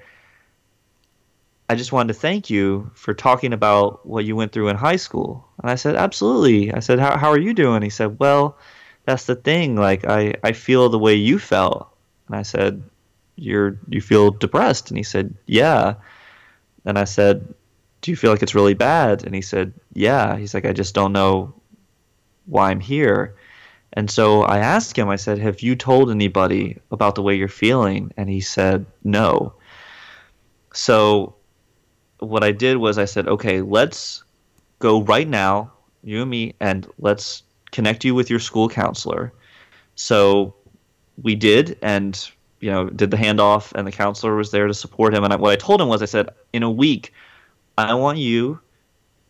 I 1.68 1.76
just 1.76 1.92
wanted 1.92 2.14
to 2.14 2.20
thank 2.20 2.52
you 2.52 2.92
for 2.94 3.16
talking 3.16 3.52
about 3.52 4.06
what 4.06 4.26
you 4.26 4.36
went 4.36 4.52
through 4.52 4.68
in 4.68 4.76
high 4.76 4.98
school. 4.98 5.48
And 5.60 5.72
I 5.72 5.76
said, 5.76 5.96
Absolutely. 5.96 6.72
I 6.72 6.80
said, 6.82 7.00
How, 7.00 7.18
how 7.18 7.32
are 7.32 7.40
you 7.40 7.54
doing? 7.54 7.82
He 7.82 7.90
said, 7.90 8.20
Well, 8.20 8.58
that's 9.06 9.26
the 9.26 9.36
thing. 9.36 9.76
Like, 9.76 10.06
I, 10.06 10.36
I 10.44 10.52
feel 10.52 10.90
the 10.90 11.00
way 11.00 11.16
you 11.16 11.40
felt. 11.40 11.90
And 12.28 12.36
I 12.36 12.44
said, 12.44 12.84
You're, 13.36 13.78
you 13.90 14.02
feel 14.02 14.32
depressed? 14.32 14.90
And 14.90 14.98
he 14.98 15.04
said, 15.04 15.34
Yeah. 15.48 15.96
And 16.86 16.98
I 17.00 17.06
said, 17.06 17.54
Do 18.02 18.12
you 18.12 18.18
feel 18.18 18.32
like 18.32 18.44
it's 18.44 18.56
really 18.56 18.74
bad? 18.74 19.24
And 19.24 19.34
he 19.34 19.42
said, 19.42 19.74
Yeah. 19.94 20.38
He's 20.38 20.54
like, 20.54 20.66
I 20.66 20.74
just 20.74 20.96
don't 20.96 21.14
know 21.14 21.54
why 22.46 22.72
I'm 22.72 22.80
here. 22.80 23.36
And 23.94 24.10
so 24.10 24.42
I 24.42 24.58
asked 24.58 24.98
him, 24.98 25.10
I 25.10 25.16
said, 25.16 25.38
Have 25.40 25.62
you 25.62 25.76
told 25.76 26.10
anybody 26.10 26.80
about 26.92 27.16
the 27.16 27.22
way 27.22 27.36
you're 27.36 27.48
feeling? 27.48 28.12
And 28.18 28.30
he 28.30 28.42
said, 28.42 28.86
No. 29.04 29.54
So 30.74 31.36
what 32.20 32.44
I 32.44 32.52
did 32.52 32.78
was 32.78 32.98
I 32.98 33.06
said, 33.06 33.28
Okay, 33.28 33.62
let's 33.62 34.24
go 34.80 35.02
right 35.04 35.28
now, 35.28 35.72
you 36.04 36.22
and 36.22 36.30
me, 36.30 36.54
and 36.60 36.88
let's 37.00 37.44
connect 37.72 38.04
you 38.04 38.16
with 38.16 38.30
your 38.30 38.40
school 38.40 38.68
counselor. 38.68 39.34
So 39.96 40.56
we 41.22 41.36
did, 41.36 41.78
and 41.82 42.30
you 42.64 42.72
know, 42.72 42.90
did 42.90 43.12
the 43.12 43.18
handoff, 43.18 43.74
and 43.74 43.86
the 43.86 43.92
counselor 43.92 44.38
was 44.38 44.52
there 44.52 44.68
to 44.68 44.74
support 44.74 45.14
him. 45.14 45.26
And 45.26 45.34
I, 45.34 45.36
what 45.36 45.52
I 45.52 45.58
told 45.58 45.82
him 45.82 45.90
was, 45.90 46.02
I 46.02 46.06
said, 46.06 46.30
in 46.54 46.64
a 46.64 46.72
week, 46.72 47.12
I 47.78 47.94
want 47.94 48.20
you 48.20 48.58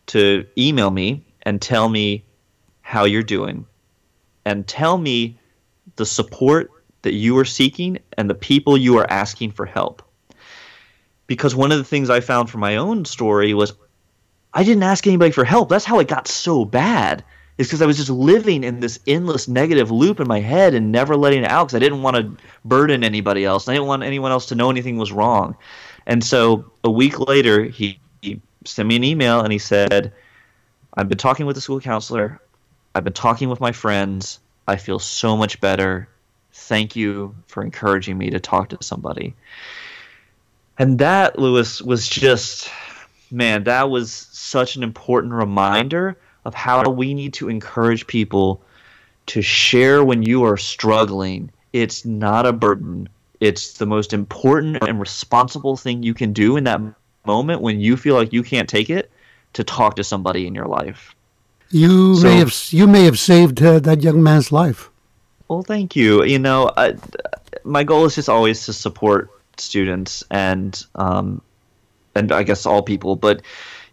to 0.06 0.46
email 0.56 0.92
me 0.92 1.24
and 1.42 1.60
tell 1.60 1.88
me 1.88 2.22
how 2.82 3.04
you're 3.04 3.24
doing, 3.24 3.66
and 4.44 4.64
tell 4.68 4.98
me 4.98 5.36
the 5.96 6.06
support 6.06 6.70
that 7.02 7.14
you 7.14 7.36
are 7.38 7.44
seeking 7.44 7.98
and 8.16 8.30
the 8.30 8.34
people 8.36 8.78
you 8.78 8.98
are 8.98 9.10
asking 9.10 9.50
for 9.50 9.66
help. 9.66 10.00
Because 11.26 11.56
one 11.56 11.72
of 11.72 11.78
the 11.78 11.84
things 11.84 12.10
I 12.10 12.20
found 12.20 12.50
from 12.50 12.60
my 12.60 12.76
own 12.76 13.04
story 13.04 13.52
was 13.52 13.72
I 14.52 14.62
didn't 14.62 14.84
ask 14.84 15.08
anybody 15.08 15.32
for 15.32 15.44
help. 15.44 15.68
That's 15.70 15.84
how 15.84 15.98
it 15.98 16.06
got 16.06 16.28
so 16.28 16.64
bad 16.64 17.24
is 17.56 17.68
because 17.68 17.82
I 17.82 17.86
was 17.86 17.96
just 17.96 18.10
living 18.10 18.64
in 18.64 18.80
this 18.80 18.98
endless 19.06 19.46
negative 19.46 19.90
loop 19.90 20.18
in 20.18 20.26
my 20.26 20.40
head 20.40 20.74
and 20.74 20.90
never 20.90 21.16
letting 21.16 21.44
it 21.44 21.50
out 21.50 21.66
because 21.66 21.76
I 21.76 21.78
didn't 21.78 22.02
want 22.02 22.16
to 22.16 22.44
burden 22.64 23.04
anybody 23.04 23.44
else. 23.44 23.68
I 23.68 23.74
didn't 23.74 23.86
want 23.86 24.02
anyone 24.02 24.32
else 24.32 24.46
to 24.46 24.54
know 24.54 24.70
anything 24.70 24.96
was 24.96 25.12
wrong. 25.12 25.56
And 26.06 26.22
so 26.24 26.70
a 26.82 26.90
week 26.90 27.20
later, 27.20 27.64
he, 27.64 28.00
he 28.22 28.40
sent 28.64 28.88
me 28.88 28.96
an 28.96 29.04
email 29.04 29.40
and 29.40 29.52
he 29.52 29.58
said, 29.58 30.12
I've 30.94 31.08
been 31.08 31.18
talking 31.18 31.46
with 31.46 31.54
the 31.54 31.62
school 31.62 31.80
counselor. 31.80 32.40
I've 32.94 33.04
been 33.04 33.12
talking 33.12 33.48
with 33.48 33.60
my 33.60 33.72
friends. 33.72 34.40
I 34.66 34.76
feel 34.76 34.98
so 34.98 35.36
much 35.36 35.60
better. 35.60 36.08
Thank 36.52 36.96
you 36.96 37.34
for 37.46 37.62
encouraging 37.62 38.18
me 38.18 38.30
to 38.30 38.40
talk 38.40 38.70
to 38.70 38.78
somebody. 38.80 39.34
And 40.78 40.98
that, 40.98 41.38
Louis, 41.38 41.80
was 41.82 42.08
just, 42.08 42.68
man, 43.30 43.64
that 43.64 43.90
was 43.90 44.12
such 44.12 44.74
an 44.74 44.82
important 44.82 45.32
reminder 45.34 46.16
of 46.44 46.54
how 46.54 46.88
we 46.90 47.14
need 47.14 47.32
to 47.34 47.48
encourage 47.48 48.06
people 48.06 48.62
to 49.26 49.42
share 49.42 50.04
when 50.04 50.22
you 50.22 50.44
are 50.44 50.56
struggling. 50.56 51.50
It's 51.72 52.04
not 52.04 52.46
a 52.46 52.52
burden. 52.52 53.08
It's 53.40 53.78
the 53.78 53.86
most 53.86 54.12
important 54.12 54.82
and 54.82 55.00
responsible 55.00 55.76
thing 55.76 56.02
you 56.02 56.14
can 56.14 56.32
do 56.32 56.56
in 56.56 56.64
that 56.64 56.80
moment 57.26 57.60
when 57.60 57.80
you 57.80 57.96
feel 57.96 58.14
like 58.14 58.32
you 58.32 58.42
can't 58.42 58.68
take 58.68 58.90
it 58.90 59.10
to 59.54 59.64
talk 59.64 59.96
to 59.96 60.04
somebody 60.04 60.46
in 60.46 60.54
your 60.54 60.66
life. 60.66 61.14
You 61.70 62.16
so, 62.16 62.28
may 62.28 62.36
have 62.36 62.54
you 62.70 62.86
may 62.86 63.04
have 63.04 63.18
saved 63.18 63.62
uh, 63.62 63.80
that 63.80 64.02
young 64.02 64.22
man's 64.22 64.52
life. 64.52 64.90
Well, 65.48 65.62
thank 65.62 65.96
you. 65.96 66.22
You 66.24 66.38
know, 66.38 66.70
I, 66.76 66.94
my 67.64 67.84
goal 67.84 68.04
is 68.04 68.14
just 68.14 68.28
always 68.28 68.64
to 68.66 68.72
support 68.72 69.30
students 69.56 70.22
and 70.30 70.84
um, 70.94 71.40
and 72.14 72.32
I 72.32 72.42
guess 72.42 72.66
all 72.66 72.82
people, 72.82 73.16
but 73.16 73.42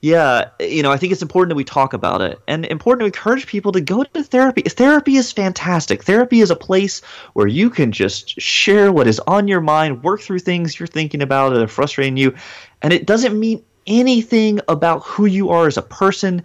yeah, 0.02 0.50
you 0.60 0.82
know, 0.82 0.92
I 0.92 0.98
think 0.98 1.14
it's 1.14 1.22
important 1.22 1.50
that 1.50 1.56
we 1.56 1.64
talk 1.64 1.94
about 1.94 2.22
it 2.22 2.40
and 2.48 2.66
important 2.66 3.02
to 3.02 3.06
encourage 3.06 3.46
people 3.46 3.72
to 3.72 3.82
go 3.82 4.04
to 4.04 4.24
therapy. 4.24 4.64
Therapy 4.64 5.16
is 5.16 5.32
fantastic. 5.32 6.04
Therapy 6.04 6.40
is 6.40 6.50
a 6.50 6.56
place 6.56 7.02
where 7.34 7.46
you 7.46 7.70
can 7.70 7.92
just 7.92 8.42
share 8.42 8.92
what 8.92 9.08
is 9.08 9.20
on 9.28 9.48
your 9.48 9.62
mind, 9.62 10.02
work 10.02 10.22
through 10.22 10.40
things 10.40 10.80
you're 10.80 10.88
thinking 10.88 11.22
about 11.22 11.50
that 11.50 11.62
are 11.62 11.68
frustrating 11.68 12.18
you. 12.18 12.34
And 12.82 12.92
it 12.92 13.06
doesn't 13.06 13.40
mean 13.40 13.64
anything 13.86 14.60
about 14.68 15.04
who 15.04 15.28
you 15.28 15.52
are 15.52 15.68
as 15.68 15.78
a 15.78 15.84
person, 15.84 16.42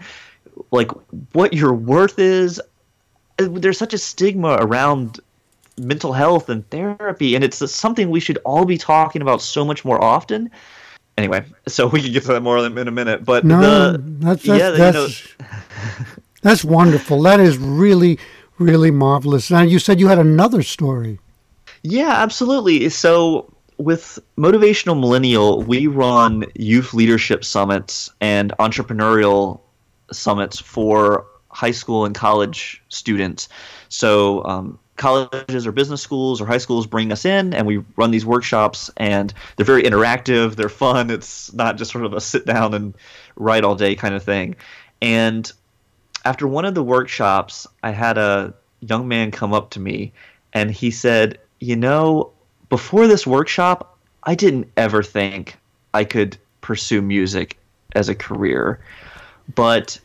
like 0.70 0.90
what 1.32 1.54
your 1.54 1.72
worth 1.72 2.18
is. 2.18 2.60
There's 3.38 3.78
such 3.78 3.94
a 3.94 3.98
stigma 3.98 4.58
around 4.60 5.20
mental 5.78 6.12
health 6.12 6.50
and 6.50 6.68
therapy, 6.68 7.34
and 7.34 7.42
it's 7.42 7.70
something 7.70 8.10
we 8.10 8.20
should 8.20 8.38
all 8.44 8.66
be 8.66 8.76
talking 8.76 9.22
about 9.22 9.40
so 9.40 9.64
much 9.64 9.82
more 9.82 10.02
often 10.02 10.50
anyway, 11.16 11.44
so 11.66 11.86
we 11.86 12.02
can 12.02 12.12
get 12.12 12.22
to 12.22 12.28
that 12.28 12.42
more 12.42 12.58
in 12.58 12.76
a 12.88 12.90
minute. 12.90 13.24
But 13.24 13.44
no, 13.44 13.92
the, 13.92 13.98
that's 13.98 14.42
that's, 14.42 14.58
yeah, 14.60 14.70
that's, 14.70 15.24
you 15.24 15.34
know, 15.40 15.46
that's 16.42 16.64
wonderful. 16.64 17.22
That 17.22 17.40
is 17.40 17.58
really 17.58 18.18
really 18.58 18.90
marvelous. 18.90 19.50
Now 19.50 19.62
you 19.62 19.78
said 19.78 20.00
you 20.00 20.08
had 20.08 20.18
another 20.18 20.62
story. 20.62 21.18
Yeah, 21.82 22.10
absolutely. 22.10 22.88
So 22.88 23.52
with 23.78 24.18
Motivational 24.38 24.98
Millennial, 24.98 25.62
we 25.62 25.86
run 25.86 26.44
youth 26.54 26.94
leadership 26.94 27.44
summits 27.44 28.10
and 28.20 28.52
entrepreneurial 28.58 29.60
summits 30.12 30.58
for 30.58 31.26
high 31.50 31.70
school 31.70 32.04
and 32.04 32.14
college 32.14 32.82
students. 32.88 33.48
So 33.88 34.44
um, 34.44 34.78
colleges 34.96 35.66
or 35.66 35.72
business 35.72 36.00
schools 36.00 36.40
or 36.40 36.46
high 36.46 36.58
schools 36.58 36.86
bring 36.86 37.12
us 37.12 37.24
in 37.24 37.54
and 37.54 37.66
we 37.66 37.82
run 37.96 38.10
these 38.10 38.26
workshops 38.26 38.90
and 38.96 39.32
they're 39.56 39.66
very 39.66 39.82
interactive 39.82 40.56
they're 40.56 40.68
fun. 40.68 41.10
It's 41.10 41.52
not 41.52 41.76
just 41.76 41.92
sort 41.92 42.04
of 42.04 42.12
a 42.12 42.20
sit 42.20 42.46
down 42.46 42.74
and 42.74 42.94
write 43.36 43.64
all 43.64 43.74
day 43.74 43.94
kind 43.94 44.14
of 44.14 44.22
thing. 44.22 44.56
And 45.02 45.50
after 46.24 46.48
one 46.48 46.64
of 46.64 46.74
the 46.74 46.82
workshops 46.82 47.66
i 47.82 47.90
had 47.90 48.18
a 48.18 48.52
young 48.80 49.06
man 49.06 49.30
come 49.30 49.52
up 49.52 49.70
to 49.70 49.80
me 49.80 50.12
and 50.52 50.70
he 50.70 50.90
said 50.90 51.38
you 51.60 51.76
know 51.76 52.32
before 52.68 53.06
this 53.06 53.26
workshop 53.26 53.96
i 54.24 54.34
didn't 54.34 54.68
ever 54.76 55.02
think 55.04 55.56
i 55.94 56.02
could 56.02 56.36
pursue 56.66 57.00
music 57.00 57.56
as 57.94 58.08
a 58.08 58.14
career. 58.14 58.80
But 59.54 59.98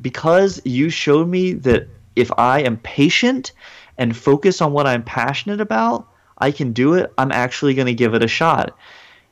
because 0.00 0.60
you 0.64 0.90
showed 0.90 1.28
me 1.28 1.52
that 1.52 1.86
if 2.16 2.30
I 2.36 2.60
am 2.60 2.76
patient 2.78 3.52
and 3.98 4.16
focus 4.16 4.60
on 4.60 4.72
what 4.72 4.86
I'm 4.86 5.02
passionate 5.02 5.60
about, 5.60 6.08
I 6.38 6.50
can 6.50 6.72
do 6.72 6.94
it. 6.94 7.12
I'm 7.18 7.32
actually 7.32 7.74
going 7.74 7.86
to 7.86 7.94
give 7.94 8.14
it 8.14 8.22
a 8.22 8.28
shot. 8.28 8.76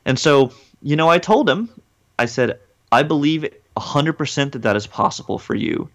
And 0.05 0.17
so, 0.17 0.51
you 0.81 0.95
know, 0.95 1.09
I 1.09 1.19
told 1.19 1.49
him, 1.49 1.69
I 2.17 2.25
said, 2.25 2.59
I 2.91 3.03
believe 3.03 3.45
100% 3.77 4.51
that 4.51 4.61
that 4.61 4.75
is 4.75 4.87
possible 4.87 5.39
for 5.39 5.55
you. 5.55 5.89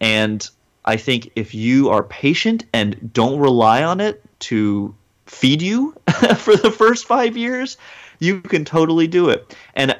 And 0.00 0.48
I 0.84 0.96
think 0.96 1.30
if 1.36 1.54
you 1.54 1.90
are 1.90 2.02
patient 2.02 2.64
and 2.72 3.12
don't 3.12 3.38
rely 3.38 3.82
on 3.82 4.00
it 4.00 4.22
to 4.40 4.94
feed 5.26 5.62
you 5.62 5.94
for 6.36 6.56
the 6.56 6.70
first 6.70 7.06
five 7.06 7.36
years, 7.36 7.76
you 8.18 8.40
can 8.40 8.64
totally 8.64 9.06
do 9.06 9.28
it. 9.30 9.56
And 9.74 9.96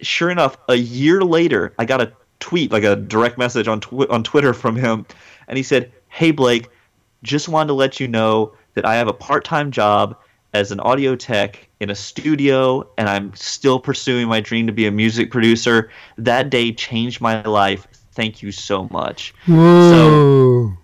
sure 0.00 0.30
enough, 0.30 0.56
a 0.68 0.74
year 0.74 1.22
later, 1.22 1.72
I 1.78 1.84
got 1.84 2.00
a 2.00 2.12
tweet, 2.40 2.72
like 2.72 2.84
a 2.84 2.96
direct 2.96 3.38
message 3.38 3.68
on 3.68 3.80
tw- 3.80 4.10
on 4.10 4.22
Twitter 4.22 4.54
from 4.54 4.76
him, 4.76 5.06
and 5.46 5.56
he 5.56 5.62
said, 5.62 5.92
"Hey 6.08 6.30
Blake, 6.30 6.68
just 7.22 7.48
wanted 7.48 7.68
to 7.68 7.74
let 7.74 8.00
you 8.00 8.08
know 8.08 8.54
that 8.74 8.84
I 8.84 8.96
have 8.96 9.08
a 9.08 9.12
part-time 9.12 9.70
job 9.70 10.16
as 10.54 10.72
an 10.72 10.80
audio 10.80 11.14
tech 11.14 11.68
in 11.80 11.90
a 11.90 11.94
studio 11.94 12.88
and 12.96 13.08
I'm 13.08 13.34
still 13.34 13.78
pursuing 13.78 14.28
my 14.28 14.40
dream 14.40 14.66
to 14.66 14.72
be 14.72 14.86
a 14.86 14.90
music 14.90 15.30
producer. 15.30 15.90
That 16.16 16.50
day 16.50 16.72
changed 16.72 17.20
my 17.20 17.42
life. 17.42 17.86
Thank 18.12 18.42
you 18.42 18.52
so 18.52 18.88
much." 18.90 19.34
Whoa. 19.46 19.90
So 19.90 20.78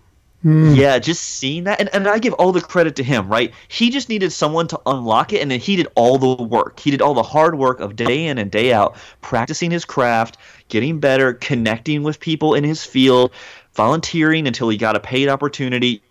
Mm. 0.45 0.77
Yeah, 0.77 0.99
just 0.99 1.23
seeing 1.23 1.63
that, 1.63 1.79
and, 1.79 1.89
and 1.91 2.07
I 2.07 2.19
give 2.19 2.33
all 2.33 2.51
the 2.51 2.61
credit 2.61 2.95
to 2.97 3.03
him, 3.03 3.27
right? 3.27 3.51
He 3.67 3.89
just 3.89 4.09
needed 4.09 4.31
someone 4.31 4.67
to 4.67 4.79
unlock 4.85 5.33
it, 5.33 5.41
and 5.41 5.49
then 5.49 5.59
he 5.59 5.75
did 5.75 5.87
all 5.95 6.19
the 6.19 6.43
work. 6.43 6.79
He 6.79 6.91
did 6.91 7.01
all 7.01 7.15
the 7.15 7.23
hard 7.23 7.57
work 7.57 7.79
of 7.79 7.95
day 7.95 8.27
in 8.27 8.37
and 8.37 8.51
day 8.51 8.71
out, 8.71 8.95
practicing 9.21 9.71
his 9.71 9.85
craft, 9.85 10.37
getting 10.69 10.99
better, 10.99 11.33
connecting 11.33 12.03
with 12.03 12.19
people 12.19 12.53
in 12.53 12.63
his 12.63 12.83
field, 12.83 13.31
volunteering 13.73 14.45
until 14.45 14.69
he 14.69 14.77
got 14.77 14.95
a 14.95 14.99
paid 14.99 15.29
opportunity. 15.29 16.03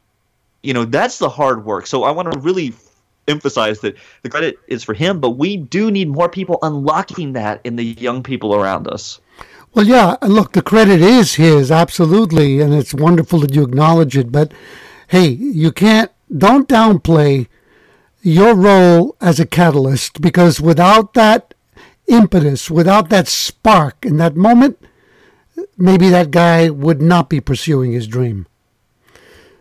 You 0.64 0.72
know, 0.72 0.84
that's 0.84 1.18
the 1.18 1.28
hard 1.28 1.64
work. 1.64 1.86
So 1.86 2.04
I 2.04 2.10
want 2.10 2.32
to 2.32 2.38
really 2.38 2.72
emphasize 3.28 3.80
that 3.80 3.96
the 4.22 4.30
credit 4.30 4.58
is 4.68 4.82
for 4.82 4.94
him, 4.94 5.20
but 5.20 5.30
we 5.30 5.56
do 5.56 5.90
need 5.90 6.08
more 6.08 6.28
people 6.28 6.58
unlocking 6.62 7.32
that 7.34 7.60
in 7.64 7.76
the 7.76 7.84
young 7.84 8.22
people 8.22 8.54
around 8.54 8.88
us. 8.88 9.20
Well, 9.74 9.86
yeah, 9.86 10.16
look, 10.22 10.52
the 10.52 10.62
credit 10.62 11.00
is 11.00 11.34
his, 11.34 11.70
absolutely, 11.70 12.60
and 12.60 12.72
it's 12.72 12.94
wonderful 12.94 13.40
that 13.40 13.54
you 13.54 13.64
acknowledge 13.64 14.16
it. 14.16 14.30
But 14.30 14.52
hey, 15.08 15.28
you 15.28 15.72
can't, 15.72 16.12
don't 16.36 16.68
downplay 16.68 17.48
your 18.22 18.54
role 18.54 19.16
as 19.20 19.40
a 19.40 19.46
catalyst 19.46 20.20
because 20.20 20.60
without 20.60 21.14
that 21.14 21.54
impetus, 22.06 22.70
without 22.70 23.10
that 23.10 23.28
spark 23.28 24.04
in 24.04 24.16
that 24.18 24.36
moment, 24.36 24.78
maybe 25.76 26.08
that 26.08 26.30
guy 26.30 26.70
would 26.70 27.02
not 27.02 27.28
be 27.28 27.40
pursuing 27.40 27.92
his 27.92 28.06
dream. 28.06 28.46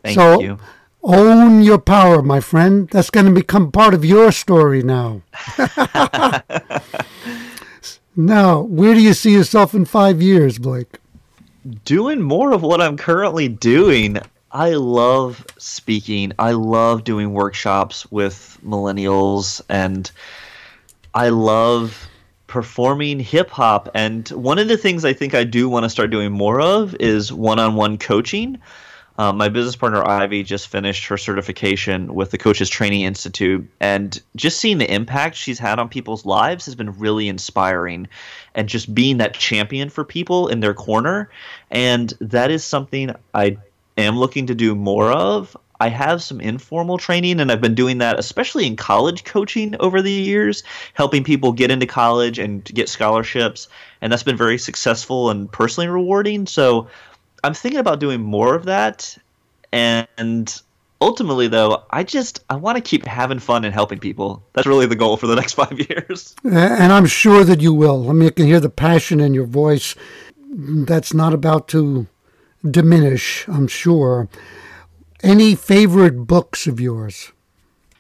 Thank 0.04 0.16
so, 0.16 0.41
you. 0.41 0.60
Own 1.04 1.64
your 1.64 1.80
power, 1.80 2.22
my 2.22 2.39
friend. 2.39 2.88
That's 2.89 3.10
going 3.10 3.26
to 3.26 3.32
become 3.32 3.72
part 3.72 3.93
of 3.93 4.06
your 4.06 4.32
story 4.32 4.84
now. 4.84 5.22
Now, 8.16 8.62
where 8.62 8.93
do 8.93 9.01
you 9.01 9.14
see 9.16 9.32
yourself 9.32 9.74
in 9.74 9.86
five 9.86 10.22
years, 10.22 10.60
Blake? 10.60 10.99
Doing 11.84 12.22
more 12.22 12.54
of 12.54 12.62
what 12.62 12.80
I'm 12.80 12.95
currently 12.95 13.47
doing. 13.47 14.20
I 14.51 14.74
love 14.74 15.43
speaking. 15.58 16.32
I 16.38 16.51
love 16.51 17.06
doing 17.06 17.34
workshops 17.34 18.12
with 18.12 18.60
millennials, 18.64 19.62
and 19.68 20.12
I 21.16 21.30
love 21.30 22.08
performing 22.45 23.20
hip 23.20 23.49
hop. 23.49 23.89
And 23.95 24.30
one 24.30 24.60
of 24.60 24.68
the 24.68 24.78
things 24.78 25.06
I 25.06 25.14
think 25.14 25.34
I 25.34 25.43
do 25.43 25.68
want 25.68 25.84
to 25.86 25.89
start 25.89 26.12
doing 26.12 26.32
more 26.32 26.62
of 26.62 26.95
is 26.99 27.34
one 27.34 27.58
on 27.58 27.74
one 27.74 27.97
coaching. 27.97 28.60
Um, 29.18 29.38
my 29.38 29.49
business 29.49 29.76
partner 29.76 30.07
Ivy 30.07 30.43
just 30.43 30.68
finished 30.68 31.05
her 31.07 31.18
certification 31.18 32.16
with 32.16 32.32
the 32.32 32.38
Coaches 32.38 32.70
Training 32.70 33.01
Institute, 33.01 33.68
and 33.80 34.20
just 34.36 34.59
seeing 34.59 34.80
the 34.80 34.91
impact 34.91 35.36
she's 35.36 35.59
had 35.59 35.78
on 35.78 35.88
people's 35.88 36.26
lives 36.26 36.66
has 36.66 36.76
been 36.76 36.97
really 36.97 37.28
inspiring. 37.28 38.07
And 38.55 38.70
just 38.70 38.93
being 38.93 39.18
that 39.18 39.34
champion 39.34 39.89
for 39.89 40.03
people 40.03 40.47
in 40.47 40.59
their 40.59 40.74
corner, 40.74 41.30
and 41.72 42.14
that 42.22 42.51
is 42.51 42.64
something 42.64 43.11
I 43.34 43.57
am 43.97 44.18
looking 44.18 44.47
to 44.47 44.55
do 44.55 44.76
more 44.76 45.11
of. 45.11 45.55
I 45.80 45.89
have 45.89 46.24
some 46.24 46.39
informal 46.39 46.97
training, 46.97 47.39
and 47.39 47.51
I've 47.51 47.61
been 47.61 47.76
doing 47.76 47.97
that, 47.97 48.18
especially 48.18 48.66
in 48.66 48.76
college 48.76 49.26
coaching 49.26 49.76
over 49.80 50.01
the 50.01 50.11
years, 50.11 50.64
helping 50.93 51.24
people 51.24 51.51
get 51.51 51.72
into 51.72 51.86
college 51.86 52.39
and 52.39 52.64
get 52.64 52.89
scholarships, 52.89 53.68
and 54.01 54.11
that's 54.11 54.24
been 54.24 54.38
very 54.38 54.57
successful 54.57 55.30
and 55.30 55.51
personally 55.51 55.89
rewarding. 55.89 56.45
So 56.45 56.88
I'm 57.44 57.54
thinking 57.54 57.80
about 57.80 58.00
doing 58.00 58.22
more 58.22 58.56
of 58.56 58.66
that, 58.66 59.18
and 59.72 60.62
ultimately 61.04 61.50
though 61.50 61.84
i 61.89 62.02
just 62.02 62.41
i 62.50 62.56
want 62.56 62.78
to 62.78 62.82
keep 62.82 63.06
having 63.06 63.38
fun 63.38 63.66
and 63.66 63.74
helping 63.74 64.00
people. 64.00 64.41
That's 64.54 64.66
really 64.66 64.86
the 64.86 64.96
goal 64.96 65.18
for 65.18 65.28
the 65.28 65.36
next 65.41 65.54
five 65.54 65.78
years. 65.78 66.34
And 66.46 66.94
i'm 66.94 67.06
sure 67.06 67.44
that 67.44 67.62
you 67.62 67.74
will. 67.74 68.10
I 68.10 68.14
mean 68.14 68.28
i 68.28 68.32
can 68.32 68.46
hear 68.46 68.62
the 68.62 68.70
passion 68.70 69.20
in 69.20 69.34
your 69.34 69.46
voice. 69.46 69.96
That's 70.50 71.14
not 71.14 71.34
about 71.34 71.68
to 71.70 72.08
diminish 72.70 73.46
i'm 73.50 73.68
sure. 73.68 74.30
Any 75.22 75.56
favorite 75.56 76.26
books 76.26 76.68
of 76.68 76.80
yours? 76.80 77.34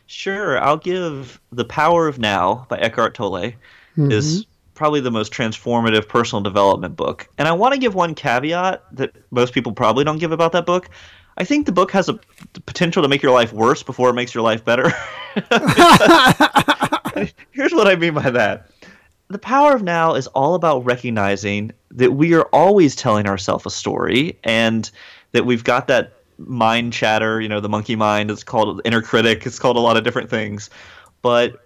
Sure 0.05 0.57
i'll 0.59 0.77
give 0.77 1.41
the 1.51 1.65
power 1.65 2.07
of 2.07 2.19
now 2.19 2.65
by 2.69 2.77
eckhart 2.79 3.15
tolle. 3.15 3.51
Mm-hmm. 3.97 4.11
is 4.11 4.47
probably 4.83 4.99
the 4.99 5.09
most 5.09 5.31
transformative 5.31 6.09
personal 6.09 6.41
development 6.41 6.97
book. 6.97 7.29
And 7.37 7.47
I 7.47 7.53
want 7.53 7.73
to 7.73 7.79
give 7.79 7.95
one 7.95 8.13
caveat 8.13 8.83
that 8.91 9.15
most 9.31 9.53
people 9.53 9.71
probably 9.71 10.03
don't 10.03 10.17
give 10.17 10.33
about 10.33 10.51
that 10.51 10.65
book. 10.65 10.89
I 11.37 11.45
think 11.45 11.65
the 11.65 11.71
book 11.71 11.89
has 11.93 12.09
a 12.09 12.19
potential 12.65 13.01
to 13.01 13.07
make 13.07 13.23
your 13.23 13.31
life 13.31 13.53
worse 13.53 13.81
before 13.81 14.09
it 14.09 14.13
makes 14.13 14.35
your 14.35 14.43
life 14.43 14.65
better. 14.65 14.89
Here's 17.51 17.71
what 17.71 17.87
I 17.87 17.95
mean 17.95 18.13
by 18.13 18.29
that. 18.29 18.69
The 19.29 19.39
power 19.39 19.73
of 19.73 19.83
now 19.83 20.15
is 20.15 20.27
all 20.27 20.53
about 20.53 20.83
recognizing 20.83 21.71
that 21.91 22.15
we 22.15 22.33
are 22.33 22.49
always 22.51 22.93
telling 22.93 23.25
ourselves 23.25 23.65
a 23.65 23.69
story 23.69 24.37
and 24.43 24.91
that 25.31 25.45
we've 25.45 25.63
got 25.63 25.87
that 25.87 26.11
mind 26.37 26.91
chatter, 26.91 27.39
you 27.39 27.47
know, 27.47 27.61
the 27.61 27.69
monkey 27.69 27.95
mind, 27.95 28.29
it's 28.29 28.43
called 28.43 28.81
inner 28.83 29.01
critic, 29.01 29.45
it's 29.45 29.59
called 29.59 29.77
a 29.77 29.79
lot 29.79 29.95
of 29.95 30.03
different 30.03 30.29
things. 30.29 30.69
But 31.21 31.61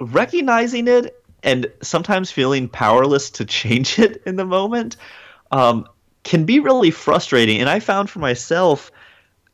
recognizing 0.00 0.88
it 0.88 1.19
and 1.42 1.66
sometimes 1.82 2.30
feeling 2.30 2.68
powerless 2.68 3.30
to 3.30 3.44
change 3.44 3.98
it 3.98 4.22
in 4.26 4.36
the 4.36 4.44
moment 4.44 4.96
um, 5.50 5.86
can 6.24 6.44
be 6.44 6.60
really 6.60 6.90
frustrating. 6.90 7.60
And 7.60 7.68
I 7.68 7.80
found 7.80 8.10
for 8.10 8.18
myself 8.18 8.90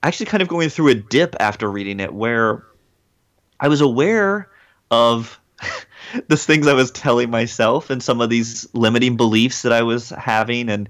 actually 0.02 0.26
kind 0.26 0.42
of 0.42 0.48
going 0.48 0.68
through 0.68 0.88
a 0.88 0.94
dip 0.94 1.34
after 1.40 1.70
reading 1.70 2.00
it 2.00 2.12
where 2.12 2.64
I 3.60 3.68
was 3.68 3.80
aware 3.80 4.50
of 4.90 5.40
the 6.28 6.36
things 6.36 6.66
I 6.66 6.74
was 6.74 6.90
telling 6.90 7.30
myself 7.30 7.90
and 7.90 8.02
some 8.02 8.20
of 8.20 8.30
these 8.30 8.68
limiting 8.74 9.16
beliefs 9.16 9.62
that 9.62 9.72
I 9.72 9.82
was 9.82 10.10
having 10.10 10.68
and 10.68 10.88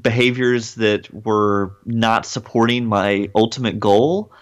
behaviors 0.00 0.74
that 0.76 1.12
were 1.12 1.76
not 1.84 2.26
supporting 2.26 2.86
my 2.86 3.30
ultimate 3.34 3.78
goal 3.78 4.32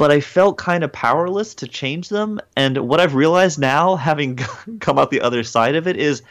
but 0.00 0.10
I 0.10 0.20
felt 0.20 0.56
kind 0.56 0.82
of 0.82 0.90
powerless 0.90 1.54
to 1.56 1.68
change 1.68 2.08
them. 2.08 2.40
And 2.56 2.88
what 2.88 3.00
I've 3.00 3.14
realized 3.14 3.58
now, 3.58 3.96
having 3.96 4.36
come 4.80 4.98
out 4.98 5.10
the 5.10 5.20
other 5.20 5.44
side 5.44 5.74
of 5.74 5.86
it, 5.86 5.98
is 5.98 6.22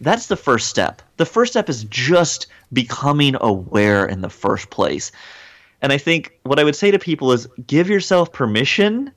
that's 0.00 0.26
the 0.26 0.36
first 0.36 0.68
step. 0.68 1.02
The 1.16 1.26
first 1.26 1.54
step 1.54 1.68
is 1.68 1.82
just 1.82 2.46
becoming 2.72 3.34
aware 3.40 4.06
in 4.06 4.20
the 4.20 4.30
first 4.30 4.70
place. 4.70 5.10
And 5.82 5.92
I 5.92 5.98
think 5.98 6.38
what 6.44 6.60
I 6.60 6.64
would 6.64 6.76
say 6.76 6.92
to 6.92 6.98
people 7.00 7.32
is 7.32 7.48
give 7.66 7.90
yourself 7.90 8.32
permission 8.32 9.10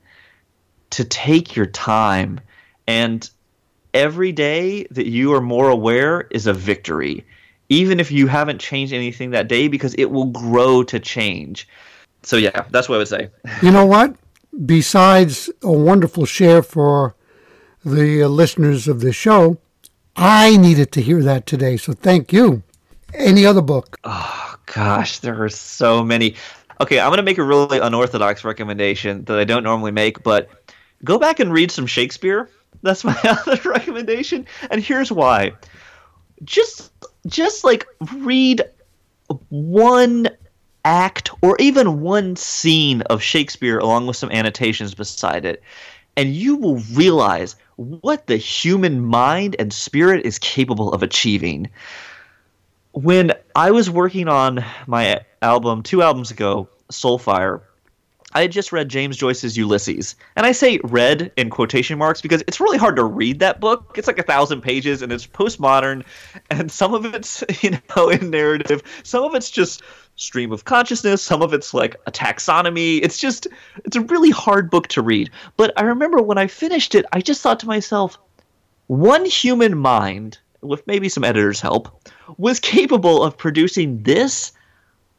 to 0.89 1.03
take 1.03 1.55
your 1.55 1.67
time. 1.67 2.39
And 2.87 3.29
every 3.93 4.31
day 4.31 4.87
that 4.89 5.05
you 5.05 5.31
are 5.35 5.41
more 5.41 5.69
aware 5.69 6.21
is 6.31 6.47
a 6.47 6.53
victory, 6.53 7.23
even 7.69 7.99
if 7.99 8.11
you 8.11 8.25
haven't 8.25 8.61
changed 8.61 8.93
anything 8.93 9.29
that 9.29 9.47
day, 9.47 9.67
because 9.67 9.93
it 9.93 10.05
will 10.05 10.25
grow 10.25 10.81
to 10.85 10.99
change 10.99 11.67
so 12.23 12.37
yeah, 12.37 12.65
that's 12.69 12.87
what 12.87 12.95
I 12.95 12.97
would 12.99 13.07
say. 13.07 13.29
You 13.61 13.71
know 13.71 13.85
what? 13.85 14.15
Besides 14.65 15.49
a 15.63 15.71
wonderful 15.71 16.25
share 16.25 16.61
for 16.61 17.15
the 17.83 18.23
uh, 18.23 18.27
listeners 18.27 18.87
of 18.87 19.01
the 19.01 19.13
show, 19.13 19.57
I 20.15 20.57
needed 20.57 20.91
to 20.93 21.01
hear 21.01 21.23
that 21.23 21.45
today. 21.45 21.77
So 21.77 21.93
thank 21.93 22.33
you. 22.33 22.63
Any 23.13 23.45
other 23.45 23.61
book? 23.61 23.99
Oh 24.03 24.55
gosh, 24.67 25.19
there 25.19 25.41
are 25.43 25.49
so 25.49 26.03
many. 26.03 26.35
Okay, 26.79 26.99
I'm 26.99 27.09
going 27.09 27.17
to 27.17 27.23
make 27.23 27.37
a 27.37 27.43
really 27.43 27.79
unorthodox 27.79 28.43
recommendation 28.43 29.23
that 29.25 29.37
I 29.37 29.43
don't 29.43 29.63
normally 29.63 29.91
make, 29.91 30.23
but 30.23 30.49
go 31.03 31.17
back 31.17 31.39
and 31.39 31.51
read 31.51 31.71
some 31.71 31.85
Shakespeare. 31.85 32.49
That's 32.81 33.03
my 33.03 33.17
other 33.23 33.69
recommendation, 33.69 34.47
and 34.69 34.81
here's 34.81 35.11
why. 35.11 35.53
Just 36.43 36.91
just 37.27 37.63
like 37.63 37.85
read 38.13 38.63
one 39.49 40.27
act 40.85 41.31
or 41.41 41.55
even 41.59 42.01
one 42.01 42.35
scene 42.35 43.01
of 43.03 43.21
Shakespeare 43.21 43.77
along 43.79 44.07
with 44.07 44.17
some 44.17 44.31
annotations 44.31 44.93
beside 44.93 45.45
it, 45.45 45.61
and 46.17 46.35
you 46.35 46.55
will 46.55 46.77
realize 46.93 47.55
what 47.75 48.27
the 48.27 48.37
human 48.37 49.03
mind 49.03 49.55
and 49.59 49.73
spirit 49.73 50.25
is 50.25 50.37
capable 50.39 50.91
of 50.93 51.03
achieving. 51.03 51.69
When 52.91 53.33
I 53.55 53.71
was 53.71 53.89
working 53.89 54.27
on 54.27 54.63
my 54.87 55.21
album 55.41 55.83
two 55.83 56.01
albums 56.01 56.31
ago, 56.31 56.67
Soulfire, 56.91 57.61
I 58.33 58.41
had 58.41 58.51
just 58.51 58.71
read 58.71 58.89
James 58.89 59.17
Joyce's 59.17 59.57
Ulysses. 59.57 60.15
And 60.35 60.45
I 60.45 60.51
say 60.51 60.79
read 60.83 61.31
in 61.37 61.49
quotation 61.49 61.97
marks 61.97 62.21
because 62.21 62.43
it's 62.47 62.59
really 62.59 62.77
hard 62.77 62.95
to 62.95 63.03
read 63.03 63.39
that 63.39 63.59
book. 63.59 63.95
It's 63.97 64.07
like 64.07 64.19
a 64.19 64.23
thousand 64.23 64.61
pages 64.61 65.01
and 65.01 65.11
it's 65.11 65.27
postmodern 65.27 66.03
and 66.49 66.71
some 66.71 66.93
of 66.93 67.05
it's, 67.05 67.43
you 67.61 67.77
know, 67.95 68.09
in 68.09 68.29
narrative. 68.29 68.83
Some 69.03 69.23
of 69.23 69.35
it's 69.35 69.51
just 69.51 69.81
stream 70.15 70.51
of 70.51 70.65
consciousness. 70.65 71.21
Some 71.21 71.41
of 71.41 71.53
it's 71.53 71.73
like 71.73 71.95
a 72.05 72.11
taxonomy. 72.11 72.99
It's 73.03 73.17
just, 73.17 73.47
it's 73.85 73.97
a 73.97 74.01
really 74.01 74.29
hard 74.29 74.69
book 74.69 74.87
to 74.89 75.01
read. 75.01 75.29
But 75.57 75.73
I 75.77 75.83
remember 75.83 76.21
when 76.21 76.37
I 76.37 76.47
finished 76.47 76.95
it, 76.95 77.05
I 77.11 77.21
just 77.21 77.41
thought 77.41 77.59
to 77.61 77.67
myself, 77.67 78.17
one 78.87 79.25
human 79.25 79.77
mind 79.77 80.37
with 80.61 80.85
maybe 80.87 81.09
some 81.09 81.23
editor's 81.23 81.59
help, 81.59 82.09
was 82.37 82.59
capable 82.59 83.23
of 83.23 83.37
producing 83.37 84.03
this, 84.03 84.51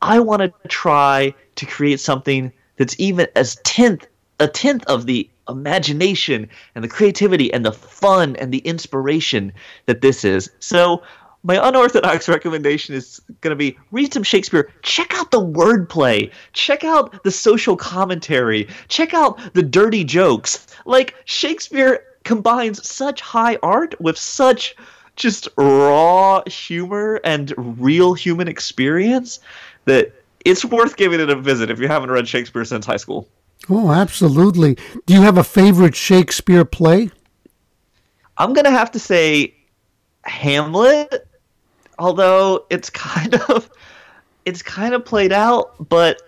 I 0.00 0.20
want 0.20 0.42
to 0.42 0.68
try 0.68 1.34
to 1.56 1.66
create 1.66 2.00
something 2.00 2.52
that's 2.76 2.98
even 2.98 3.26
as 3.36 3.56
tenth 3.64 4.06
a 4.40 4.48
tenth 4.48 4.84
of 4.86 5.06
the 5.06 5.28
imagination 5.48 6.48
and 6.74 6.82
the 6.82 6.88
creativity 6.88 7.52
and 7.52 7.64
the 7.64 7.72
fun 7.72 8.36
and 8.36 8.52
the 8.52 8.58
inspiration 8.58 9.52
that 9.86 10.00
this 10.00 10.24
is. 10.24 10.50
So 10.58 11.02
my 11.44 11.66
unorthodox 11.68 12.28
recommendation 12.28 12.94
is 12.94 13.20
going 13.40 13.50
to 13.50 13.56
be 13.56 13.78
read 13.90 14.12
some 14.12 14.22
Shakespeare. 14.22 14.70
Check 14.82 15.14
out 15.14 15.30
the 15.30 15.44
wordplay. 15.44 16.30
Check 16.52 16.84
out 16.84 17.22
the 17.24 17.30
social 17.30 17.76
commentary. 17.76 18.68
Check 18.88 19.14
out 19.14 19.54
the 19.54 19.62
dirty 19.62 20.04
jokes. 20.04 20.66
Like 20.86 21.14
Shakespeare 21.24 22.04
combines 22.24 22.86
such 22.88 23.20
high 23.20 23.58
art 23.62 24.00
with 24.00 24.16
such 24.16 24.76
just 25.16 25.48
raw 25.56 26.42
humor 26.46 27.20
and 27.24 27.52
real 27.56 28.14
human 28.14 28.48
experience 28.48 29.40
that 29.84 30.12
it's 30.44 30.64
worth 30.64 30.96
giving 30.96 31.20
it 31.20 31.30
a 31.30 31.36
visit 31.36 31.70
if 31.70 31.78
you 31.78 31.88
haven't 31.88 32.10
read 32.10 32.28
Shakespeare 32.28 32.64
since 32.64 32.86
high 32.86 32.96
school. 32.96 33.28
Oh, 33.68 33.90
absolutely. 33.92 34.76
Do 35.06 35.14
you 35.14 35.22
have 35.22 35.38
a 35.38 35.44
favorite 35.44 35.94
Shakespeare 35.94 36.64
play? 36.64 37.10
I'm 38.38 38.52
going 38.52 38.64
to 38.64 38.70
have 38.70 38.90
to 38.92 38.98
say 38.98 39.54
Hamlet, 40.24 41.28
although 41.98 42.66
it's 42.70 42.90
kind 42.90 43.34
of 43.34 43.70
it's 44.44 44.62
kind 44.62 44.94
of 44.94 45.04
played 45.04 45.32
out, 45.32 45.88
but 45.88 46.20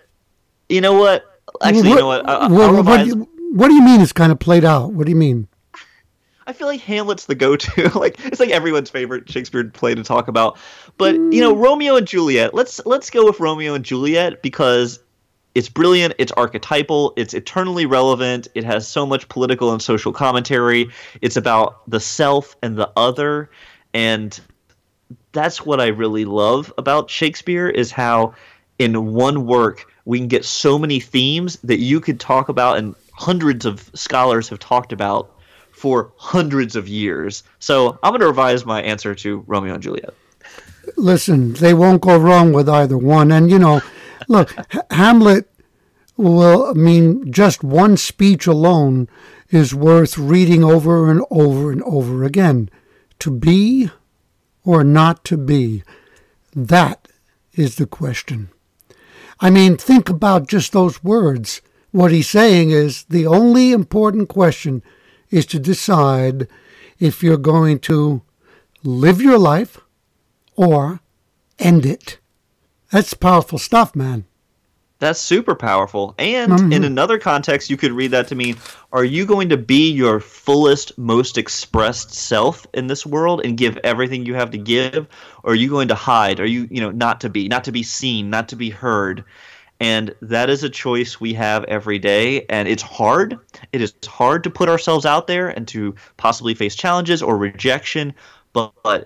you 0.69 0.81
know 0.81 0.95
what? 0.95 1.25
Actually, 1.63 1.89
what, 1.89 1.89
you 1.89 1.97
know 1.97 2.07
what? 2.07 2.29
I, 2.29 2.49
what, 2.49 2.85
what, 2.85 3.05
do 3.05 3.07
you, 3.07 3.29
what 3.53 3.69
do 3.69 3.75
you 3.75 3.83
mean 3.83 4.01
it's 4.01 4.13
kind 4.13 4.31
of 4.31 4.39
played 4.39 4.65
out? 4.65 4.93
What 4.93 5.07
do 5.07 5.11
you 5.11 5.17
mean? 5.17 5.49
I 6.47 6.53
feel 6.53 6.67
like 6.67 6.81
Hamlet's 6.81 7.27
the 7.27 7.35
go-to. 7.35 7.89
like 7.99 8.25
it's 8.25 8.41
like 8.41 8.51
everyone's 8.51 8.91
favorite 8.91 9.31
Shakespeare 9.31 9.65
play 9.65 9.95
to 9.95 10.05
talk 10.05 10.29
about. 10.29 10.59
But 10.99 11.15
you 11.15 11.41
know, 11.41 11.55
mm. 11.55 11.63
Romeo 11.63 11.97
and 11.97 12.07
Juliet. 12.07 12.55
Let's 12.55 12.85
let's 12.87 13.11
go 13.11 13.25
with 13.27 13.41
Romeo 13.41 13.75
and 13.75 13.85
Juliet 13.85 14.43
because 14.43 15.01
it's 15.55 15.69
brilliant, 15.69 16.15
it's 16.19 16.33
archetypal, 16.33 17.13
it's 17.17 17.33
eternally 17.33 17.87
relevant, 17.87 18.49
it 18.55 18.65
has 18.65 18.89
so 18.89 19.07
much 19.07 19.29
political 19.29 19.73
and 19.73 19.81
social 19.81 20.13
commentary. 20.13 20.91
It's 21.23 21.37
about 21.37 21.89
the 21.89 22.01
self 22.01 22.57
and 22.63 22.77
the 22.77 22.91
other 22.97 23.51
and 23.93 24.39
that's 25.33 25.65
what 25.65 25.81
I 25.81 25.89
really 25.89 26.25
love 26.25 26.73
about 26.79 27.11
Shakespeare 27.11 27.69
is 27.69 27.91
how 27.93 28.35
in 28.79 29.13
one 29.13 29.47
work 29.47 29.87
we 30.05 30.19
can 30.19 30.29
get 30.29 30.45
so 30.45 30.79
many 30.79 31.01
themes 31.01 31.59
that 31.65 31.79
you 31.79 32.01
could 32.01 32.21
talk 32.21 32.49
about 32.49 32.79
and 32.79 32.95
hundreds 33.13 33.65
of 33.65 33.91
scholars 33.95 34.49
have 34.49 34.59
talked 34.59 34.93
about 34.93 35.31
for 35.85 36.15
hundreds 36.17 36.77
of 36.77 36.89
years. 36.89 37.43
So 37.59 37.99
I'm 38.03 38.13
going 38.13 38.23
to 38.23 38.29
revise 38.29 38.65
my 38.65 38.81
answer 38.81 39.15
to 39.17 39.45
Romeo 39.47 39.75
and 39.75 39.83
Juliet. 39.83 40.15
Listen, 40.97 41.53
they 41.53 41.75
won't 41.75 42.01
go 42.01 42.17
wrong 42.17 42.55
with 42.55 42.71
either 42.71 42.97
one. 42.97 43.31
And, 43.31 43.51
you 43.51 43.59
know, 43.59 43.83
look, 44.27 44.57
Hamlet 44.91 45.47
will 46.17 46.65
I 46.69 46.73
mean 46.73 47.31
just 47.31 47.63
one 47.63 47.99
speech 47.99 48.47
alone 48.47 49.11
is 49.51 49.75
worth 49.75 50.17
reading 50.17 50.65
over 50.65 51.11
and 51.11 51.23
over 51.31 51.71
and 51.71 51.83
over 51.83 52.25
again. 52.25 52.71
To 53.19 53.31
be 53.31 53.91
or 54.65 54.85
not 54.85 55.23
to 55.27 55.37
be? 55.37 55.83
That 56.57 57.09
is 57.53 57.77
the 57.77 57.87
question. 57.87 58.49
I 59.39 59.51
mean, 59.51 59.77
think 59.77 60.09
about 60.09 60.49
just 60.49 60.73
those 60.73 61.05
words. 61.05 61.61
What 61.91 62.11
he's 62.11 62.31
saying 62.31 62.71
is 62.71 63.05
the 63.11 63.27
only 63.27 63.71
important 63.71 64.31
question 64.31 64.83
is 65.31 65.47
to 65.47 65.59
decide 65.59 66.49
if 66.99 67.23
you're 67.23 67.37
going 67.37 67.79
to 67.81 68.23
live 68.83 69.21
your 69.21 69.39
life 69.39 69.81
or 70.57 71.01
end 71.59 71.87
it. 71.87 72.19
That's 72.91 73.15
powerful 73.15 73.59
stuff, 73.59 73.97
man. 73.97 74.25
That's 75.01 75.21
super 75.21 75.55
powerful. 75.55 76.15
And 76.19 76.53
mm-hmm. 76.53 76.73
in 76.73 76.85
another 76.85 77.19
context, 77.19 77.69
you 77.69 77.77
could 77.77 77.93
read 77.93 78.13
that 78.13 78.29
to 78.29 78.35
mean 78.35 78.57
are 78.93 79.05
you 79.05 79.27
going 79.27 79.49
to 79.49 79.57
be 79.57 79.91
your 79.91 80.21
fullest, 80.21 80.97
most 80.97 81.37
expressed 81.37 82.15
self 82.15 82.67
in 82.73 82.87
this 82.87 83.05
world 83.05 83.43
and 83.45 83.57
give 83.57 83.77
everything 83.79 84.25
you 84.25 84.35
have 84.35 84.53
to 84.53 84.59
give? 84.59 85.09
Or 85.43 85.53
are 85.53 85.57
you 85.57 85.69
going 85.69 85.89
to 85.89 85.95
hide? 85.95 86.39
Are 86.39 86.47
you, 86.47 86.69
you 86.71 86.81
know, 86.81 86.91
not 86.91 87.21
to 87.23 87.29
be, 87.29 87.49
not 87.49 87.65
to 87.65 87.73
be 87.73 87.83
seen, 87.83 88.31
not 88.31 88.49
to 88.51 88.57
be 88.57 88.71
heard? 88.71 89.25
And 89.85 90.15
that 90.23 90.49
is 90.49 90.65
a 90.65 90.71
choice 90.71 91.21
we 91.21 91.35
have 91.35 91.63
every 91.65 91.99
day. 91.99 92.47
And 92.49 92.67
it's 92.67 92.83
hard. 92.83 93.39
It 93.71 93.83
is 93.83 93.93
hard 94.07 94.43
to 94.45 94.51
put 94.51 94.71
ourselves 94.71 95.05
out 95.05 95.27
there 95.27 95.51
and 95.51 95.69
to 95.69 95.95
possibly 96.17 96.55
face 96.55 96.75
challenges 96.75 97.23
or 97.23 97.37
rejection. 97.37 98.15
But, 98.55 98.73
but 98.83 99.05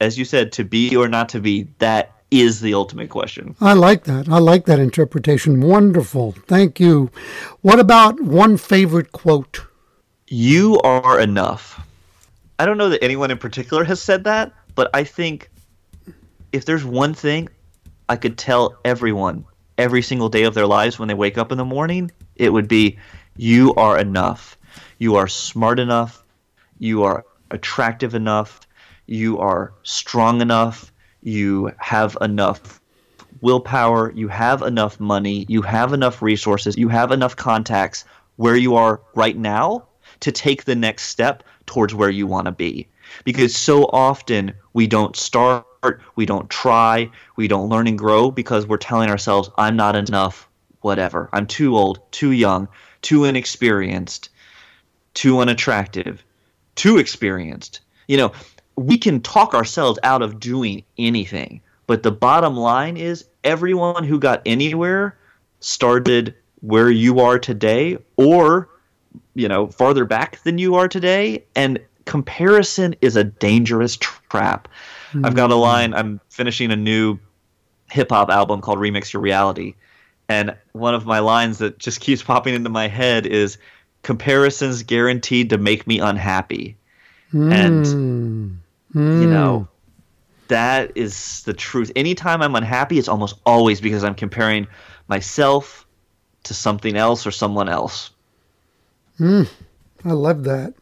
as 0.00 0.18
you 0.18 0.24
said, 0.24 0.50
to 0.52 0.64
be 0.64 0.96
or 0.96 1.08
not 1.08 1.28
to 1.30 1.40
be, 1.40 1.68
that 1.80 2.12
is 2.30 2.62
the 2.62 2.72
ultimate 2.72 3.10
question. 3.10 3.54
I 3.60 3.74
like 3.74 4.04
that. 4.04 4.30
I 4.30 4.38
like 4.38 4.64
that 4.64 4.78
interpretation. 4.78 5.60
Wonderful. 5.60 6.32
Thank 6.46 6.80
you. 6.80 7.10
What 7.60 7.78
about 7.78 8.18
one 8.18 8.56
favorite 8.56 9.12
quote? 9.12 9.60
You 10.26 10.80
are 10.84 11.20
enough. 11.20 11.86
I 12.58 12.64
don't 12.64 12.78
know 12.78 12.88
that 12.88 13.04
anyone 13.04 13.30
in 13.30 13.36
particular 13.36 13.84
has 13.84 14.00
said 14.00 14.24
that, 14.24 14.54
but 14.74 14.88
I 14.94 15.04
think 15.04 15.50
if 16.52 16.64
there's 16.64 16.86
one 16.86 17.12
thing 17.12 17.50
I 18.08 18.16
could 18.16 18.38
tell 18.38 18.78
everyone 18.86 19.44
every 19.78 20.02
single 20.02 20.28
day 20.28 20.42
of 20.42 20.54
their 20.54 20.66
lives 20.66 20.98
when 20.98 21.08
they 21.08 21.14
wake 21.14 21.38
up 21.38 21.52
in 21.52 21.58
the 21.58 21.64
morning, 21.64 22.10
it 22.36 22.52
would 22.52 22.68
be 22.68 22.98
you 23.36 23.72
are 23.74 23.98
enough. 23.98 24.58
You 24.98 25.14
are 25.16 25.28
smart 25.28 25.78
enough. 25.78 26.24
You 26.78 27.04
are 27.04 27.24
attractive 27.50 28.14
enough. 28.14 28.60
You 29.06 29.38
are 29.38 29.72
strong 29.84 30.42
enough. 30.42 30.92
You 31.22 31.72
have 31.78 32.16
enough 32.20 32.80
willpower. 33.40 34.12
You 34.12 34.28
have 34.28 34.62
enough 34.62 34.98
money. 34.98 35.46
You 35.48 35.62
have 35.62 35.92
enough 35.92 36.20
resources. 36.20 36.76
You 36.76 36.88
have 36.88 37.12
enough 37.12 37.36
contacts 37.36 38.04
where 38.36 38.56
you 38.56 38.74
are 38.74 39.00
right 39.14 39.36
now 39.36 39.86
to 40.20 40.32
take 40.32 40.64
the 40.64 40.74
next 40.74 41.04
step 41.04 41.44
towards 41.66 41.94
where 41.94 42.10
you 42.10 42.26
want 42.26 42.46
to 42.46 42.52
be. 42.52 42.88
Because 43.24 43.56
so 43.56 43.84
often 43.84 44.52
we 44.72 44.86
don't 44.86 45.16
start 45.16 45.64
we 46.16 46.26
don't 46.26 46.48
try, 46.50 47.10
we 47.36 47.48
don't 47.48 47.68
learn 47.68 47.86
and 47.86 47.98
grow 47.98 48.30
because 48.30 48.66
we're 48.66 48.76
telling 48.76 49.10
ourselves, 49.10 49.50
I'm 49.58 49.76
not 49.76 49.96
enough, 49.96 50.48
whatever. 50.80 51.28
I'm 51.32 51.46
too 51.46 51.76
old, 51.76 52.00
too 52.10 52.32
young, 52.32 52.68
too 53.02 53.24
inexperienced, 53.24 54.28
too 55.14 55.38
unattractive, 55.38 56.22
too 56.74 56.98
experienced. 56.98 57.80
You 58.06 58.16
know, 58.16 58.32
we 58.76 58.98
can 58.98 59.20
talk 59.20 59.54
ourselves 59.54 59.98
out 60.02 60.22
of 60.22 60.40
doing 60.40 60.84
anything. 60.96 61.60
But 61.86 62.02
the 62.02 62.12
bottom 62.12 62.56
line 62.56 62.96
is 62.96 63.24
everyone 63.44 64.04
who 64.04 64.18
got 64.18 64.42
anywhere 64.44 65.16
started 65.60 66.34
where 66.60 66.90
you 66.90 67.20
are 67.20 67.38
today 67.38 67.96
or 68.16 68.68
you 69.34 69.48
know 69.48 69.68
farther 69.68 70.04
back 70.04 70.42
than 70.42 70.58
you 70.58 70.74
are 70.74 70.88
today 70.88 71.44
and 71.54 71.80
comparison 72.04 72.94
is 73.00 73.16
a 73.16 73.24
dangerous 73.24 73.96
trap 73.96 74.68
Mm-hmm. 75.08 75.24
I've 75.24 75.34
got 75.34 75.50
a 75.50 75.54
line. 75.54 75.94
I'm 75.94 76.20
finishing 76.30 76.70
a 76.70 76.76
new 76.76 77.18
hip 77.90 78.10
hop 78.10 78.30
album 78.30 78.60
called 78.60 78.78
Remix 78.78 79.12
Your 79.12 79.22
Reality, 79.22 79.74
and 80.28 80.56
one 80.72 80.94
of 80.94 81.06
my 81.06 81.20
lines 81.20 81.58
that 81.58 81.78
just 81.78 82.00
keeps 82.08 82.22
popping 82.22 82.54
into 82.54 82.70
my 82.70 82.88
head 82.88 83.26
is 83.26 83.58
comparisons 84.02 84.82
guaranteed 84.82 85.50
to 85.50 85.58
make 85.58 85.86
me 85.86 85.98
unhappy. 85.98 86.76
Mm. 87.32 87.52
And 87.52 87.86
mm. 88.94 89.20
you 89.20 89.26
know, 89.26 89.68
that 90.48 90.92
is 90.96 91.42
the 91.44 91.52
truth. 91.52 91.92
Anytime 91.96 92.42
I'm 92.42 92.54
unhappy, 92.54 92.98
it's 92.98 93.08
almost 93.08 93.36
always 93.44 93.80
because 93.80 94.04
I'm 94.04 94.14
comparing 94.14 94.66
myself 95.08 95.86
to 96.44 96.54
something 96.54 96.96
else 96.96 97.26
or 97.26 97.30
someone 97.30 97.68
else. 97.68 98.10
Mm. 99.20 99.48
I 100.04 100.12
love 100.12 100.44
that. 100.44 100.74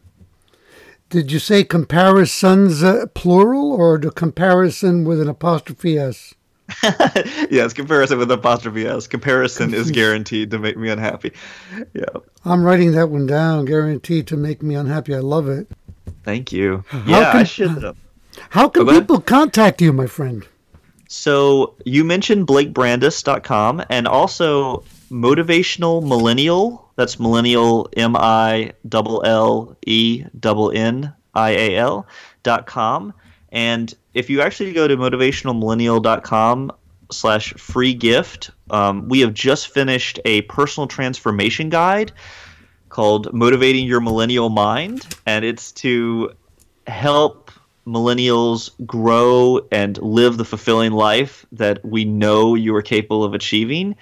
Did 1.09 1.31
you 1.31 1.39
say 1.39 1.63
comparisons 1.63 2.83
uh, 2.83 3.05
plural 3.13 3.71
or 3.71 3.97
the 3.97 4.11
comparison 4.11 5.05
with 5.05 5.21
an 5.21 5.29
apostrophe 5.29 5.97
s? 5.97 6.33
yes, 7.49 7.71
comparison 7.71 8.17
with 8.17 8.29
apostrophe 8.29 8.85
s. 8.85 9.07
Comparison 9.07 9.73
is 9.73 9.89
guaranteed 9.99 10.51
to 10.51 10.59
make 10.59 10.75
me 10.75 10.89
unhappy. 10.89 11.31
Yeah. 11.93 12.03
I'm 12.43 12.63
writing 12.63 12.91
that 12.91 13.09
one 13.09 13.25
down. 13.25 13.63
Guaranteed 13.63 14.27
to 14.27 14.37
make 14.37 14.61
me 14.61 14.75
unhappy. 14.75 15.15
I 15.15 15.19
love 15.19 15.47
it. 15.47 15.67
Thank 16.23 16.51
you. 16.51 16.83
How 16.89 16.99
yeah, 17.05 17.31
can, 17.31 17.39
I 17.39 17.43
should. 17.43 17.83
Uh, 17.83 17.93
how 18.49 18.67
can 18.67 18.85
people 18.85 19.21
contact 19.21 19.81
you, 19.81 19.93
my 19.93 20.07
friend? 20.07 20.45
So 21.07 21.75
you 21.85 22.03
mentioned 22.03 22.47
BlakeBrandes.com 22.47 23.85
and 23.89 24.07
also 24.09 24.83
Motivational 25.09 26.05
Millennial 26.05 26.87
that's 26.97 27.19
millennial 27.19 27.89
M 27.95 28.15
I 28.17 28.73
L 28.91 29.21
L 29.23 29.77
E 29.85 30.25
N 30.71 31.13
I 31.33 31.49
A 31.51 31.77
L 31.77 32.07
dot 32.43 32.65
com. 32.65 33.13
And 33.49 33.93
if 34.13 34.29
you 34.29 34.41
actually 34.41 34.73
go 34.73 34.87
to 34.87 34.97
motivationalmillennial.com 34.97 36.71
slash 37.11 37.53
free 37.53 37.93
gift, 37.93 38.49
um, 38.71 39.07
we 39.07 39.21
have 39.21 39.33
just 39.33 39.69
finished 39.69 40.19
a 40.25 40.41
personal 40.41 40.87
transformation 40.87 41.69
guide 41.69 42.11
called 42.89 43.31
Motivating 43.31 43.85
Your 43.85 44.01
Millennial 44.01 44.49
Mind. 44.49 45.07
And 45.25 45.45
it's 45.45 45.71
to 45.73 46.31
help 46.87 47.51
millennials 47.85 48.71
grow 48.85 49.61
and 49.71 49.97
live 49.99 50.37
the 50.37 50.43
fulfilling 50.45 50.91
life 50.91 51.45
that 51.53 51.85
we 51.85 52.05
know 52.05 52.55
you 52.55 52.75
are 52.75 52.81
capable 52.81 53.23
of 53.23 53.33
achieving. 53.33 53.95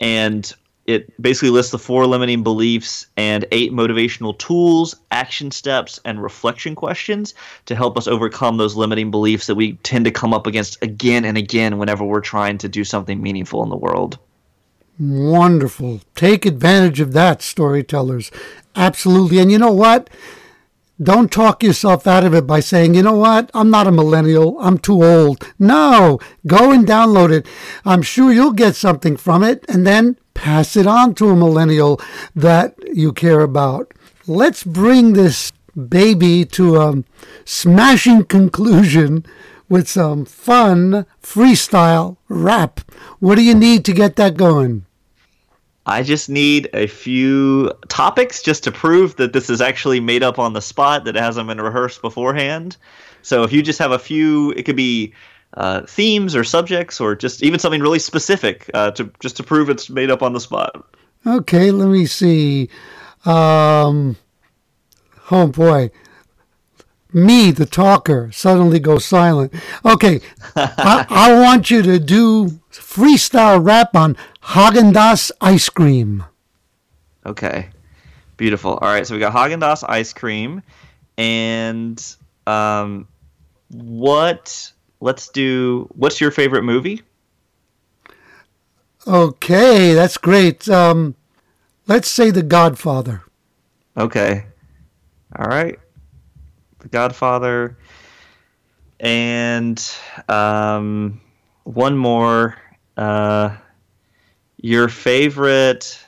And 0.00 0.52
it 0.86 1.20
basically 1.22 1.50
lists 1.50 1.72
the 1.72 1.78
four 1.78 2.06
limiting 2.06 2.42
beliefs 2.42 3.06
and 3.16 3.46
eight 3.52 3.72
motivational 3.72 4.36
tools, 4.38 4.94
action 5.10 5.50
steps, 5.50 5.98
and 6.04 6.22
reflection 6.22 6.74
questions 6.74 7.34
to 7.66 7.74
help 7.74 7.96
us 7.96 8.06
overcome 8.06 8.58
those 8.58 8.76
limiting 8.76 9.10
beliefs 9.10 9.46
that 9.46 9.54
we 9.54 9.74
tend 9.76 10.04
to 10.04 10.10
come 10.10 10.34
up 10.34 10.46
against 10.46 10.82
again 10.82 11.24
and 11.24 11.38
again 11.38 11.78
whenever 11.78 12.04
we're 12.04 12.20
trying 12.20 12.58
to 12.58 12.68
do 12.68 12.84
something 12.84 13.22
meaningful 13.22 13.62
in 13.62 13.70
the 13.70 13.76
world. 13.76 14.18
Wonderful. 14.98 16.00
Take 16.14 16.44
advantage 16.46 17.00
of 17.00 17.12
that, 17.14 17.42
storytellers. 17.42 18.30
Absolutely. 18.76 19.38
And 19.38 19.50
you 19.50 19.58
know 19.58 19.72
what? 19.72 20.10
Don't 21.02 21.32
talk 21.32 21.64
yourself 21.64 22.06
out 22.06 22.24
of 22.24 22.34
it 22.34 22.46
by 22.46 22.60
saying, 22.60 22.94
you 22.94 23.02
know 23.02 23.16
what, 23.16 23.50
I'm 23.52 23.68
not 23.68 23.88
a 23.88 23.92
millennial, 23.92 24.56
I'm 24.60 24.78
too 24.78 25.02
old. 25.02 25.44
No, 25.58 26.20
go 26.46 26.70
and 26.70 26.86
download 26.86 27.32
it. 27.32 27.46
I'm 27.84 28.02
sure 28.02 28.32
you'll 28.32 28.52
get 28.52 28.76
something 28.76 29.16
from 29.16 29.42
it 29.42 29.64
and 29.68 29.84
then 29.84 30.16
pass 30.34 30.76
it 30.76 30.86
on 30.86 31.14
to 31.16 31.30
a 31.30 31.36
millennial 31.36 32.00
that 32.36 32.76
you 32.92 33.12
care 33.12 33.40
about. 33.40 33.92
Let's 34.28 34.62
bring 34.62 35.14
this 35.14 35.52
baby 35.88 36.44
to 36.44 36.80
a 36.80 37.02
smashing 37.44 38.24
conclusion 38.26 39.26
with 39.68 39.88
some 39.88 40.24
fun 40.24 41.06
freestyle 41.20 42.18
rap. 42.28 42.80
What 43.18 43.34
do 43.34 43.42
you 43.42 43.54
need 43.54 43.84
to 43.86 43.92
get 43.92 44.14
that 44.16 44.36
going? 44.36 44.86
I 45.86 46.02
just 46.02 46.30
need 46.30 46.70
a 46.72 46.86
few 46.86 47.70
topics 47.88 48.42
just 48.42 48.64
to 48.64 48.72
prove 48.72 49.16
that 49.16 49.32
this 49.32 49.50
is 49.50 49.60
actually 49.60 50.00
made 50.00 50.22
up 50.22 50.38
on 50.38 50.54
the 50.54 50.62
spot, 50.62 51.04
that 51.04 51.16
it 51.16 51.22
hasn't 51.22 51.46
been 51.46 51.60
rehearsed 51.60 52.00
beforehand. 52.00 52.76
So 53.22 53.42
if 53.42 53.52
you 53.52 53.62
just 53.62 53.78
have 53.78 53.92
a 53.92 53.98
few, 53.98 54.52
it 54.52 54.64
could 54.64 54.76
be 54.76 55.12
uh, 55.54 55.82
themes 55.82 56.34
or 56.34 56.42
subjects 56.42 57.00
or 57.00 57.14
just 57.14 57.42
even 57.42 57.58
something 57.58 57.80
really 57.80 57.98
specific 57.98 58.70
uh, 58.74 58.90
to 58.92 59.10
just 59.20 59.36
to 59.36 59.42
prove 59.42 59.68
it's 59.70 59.90
made 59.90 60.10
up 60.10 60.22
on 60.22 60.32
the 60.32 60.40
spot. 60.40 60.84
Okay, 61.26 61.70
let 61.70 61.88
me 61.88 62.06
see. 62.06 62.68
Um, 63.24 64.16
oh 65.30 65.46
boy, 65.46 65.90
me, 67.12 67.50
the 67.50 67.66
talker, 67.66 68.30
suddenly 68.32 68.80
goes 68.80 69.04
silent. 69.04 69.54
Okay, 69.84 70.20
I, 70.56 71.06
I 71.08 71.40
want 71.40 71.70
you 71.70 71.80
to 71.82 71.98
do 71.98 72.60
freestyle 72.70 73.64
rap 73.64 73.94
on 73.94 74.16
Haagen 74.44 74.92
Dazs 74.92 75.32
ice 75.40 75.70
cream. 75.70 76.22
Okay, 77.24 77.70
beautiful. 78.36 78.72
All 78.72 78.88
right, 78.88 79.06
so 79.06 79.14
we 79.14 79.20
got 79.20 79.32
Haagen 79.32 79.60
Dazs 79.60 79.84
ice 79.88 80.12
cream, 80.12 80.62
and 81.16 82.00
um, 82.46 83.08
what? 83.70 84.70
Let's 85.00 85.28
do. 85.30 85.88
What's 85.94 86.20
your 86.20 86.30
favorite 86.30 86.62
movie? 86.62 87.02
Okay, 89.06 89.94
that's 89.94 90.18
great. 90.18 90.68
Um, 90.68 91.14
let's 91.86 92.08
say 92.08 92.30
The 92.30 92.42
Godfather. 92.42 93.22
Okay. 93.96 94.44
All 95.36 95.46
right. 95.46 95.78
The 96.80 96.88
Godfather, 96.88 97.78
and 99.00 99.82
um, 100.28 101.22
one 101.64 101.96
more. 101.96 102.56
Uh, 102.96 103.56
your 104.64 104.88
favorite? 104.88 106.02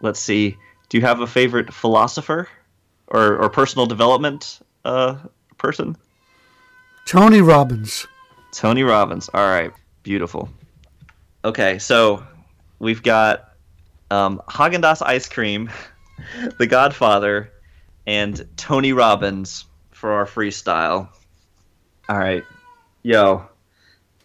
Let's 0.00 0.20
see. 0.20 0.56
Do 0.88 0.98
you 0.98 1.00
have 1.00 1.18
a 1.18 1.26
favorite 1.26 1.74
philosopher 1.74 2.48
or 3.08 3.36
or 3.38 3.50
personal 3.50 3.86
development 3.86 4.60
uh, 4.84 5.16
person? 5.58 5.96
Tony 7.06 7.40
Robbins. 7.40 8.06
Tony 8.52 8.84
Robbins. 8.84 9.28
All 9.34 9.48
right. 9.48 9.72
Beautiful. 10.04 10.48
Okay, 11.44 11.80
so 11.80 12.24
we've 12.78 13.02
got 13.02 13.52
um, 14.12 14.40
Haagen 14.48 14.80
Dazs 14.80 15.02
ice 15.04 15.28
cream, 15.28 15.68
The 16.58 16.68
Godfather, 16.68 17.52
and 18.06 18.46
Tony 18.56 18.92
Robbins 18.92 19.64
for 19.90 20.12
our 20.12 20.24
freestyle. 20.24 21.08
All 22.08 22.18
right, 22.18 22.44
yo, 23.02 23.48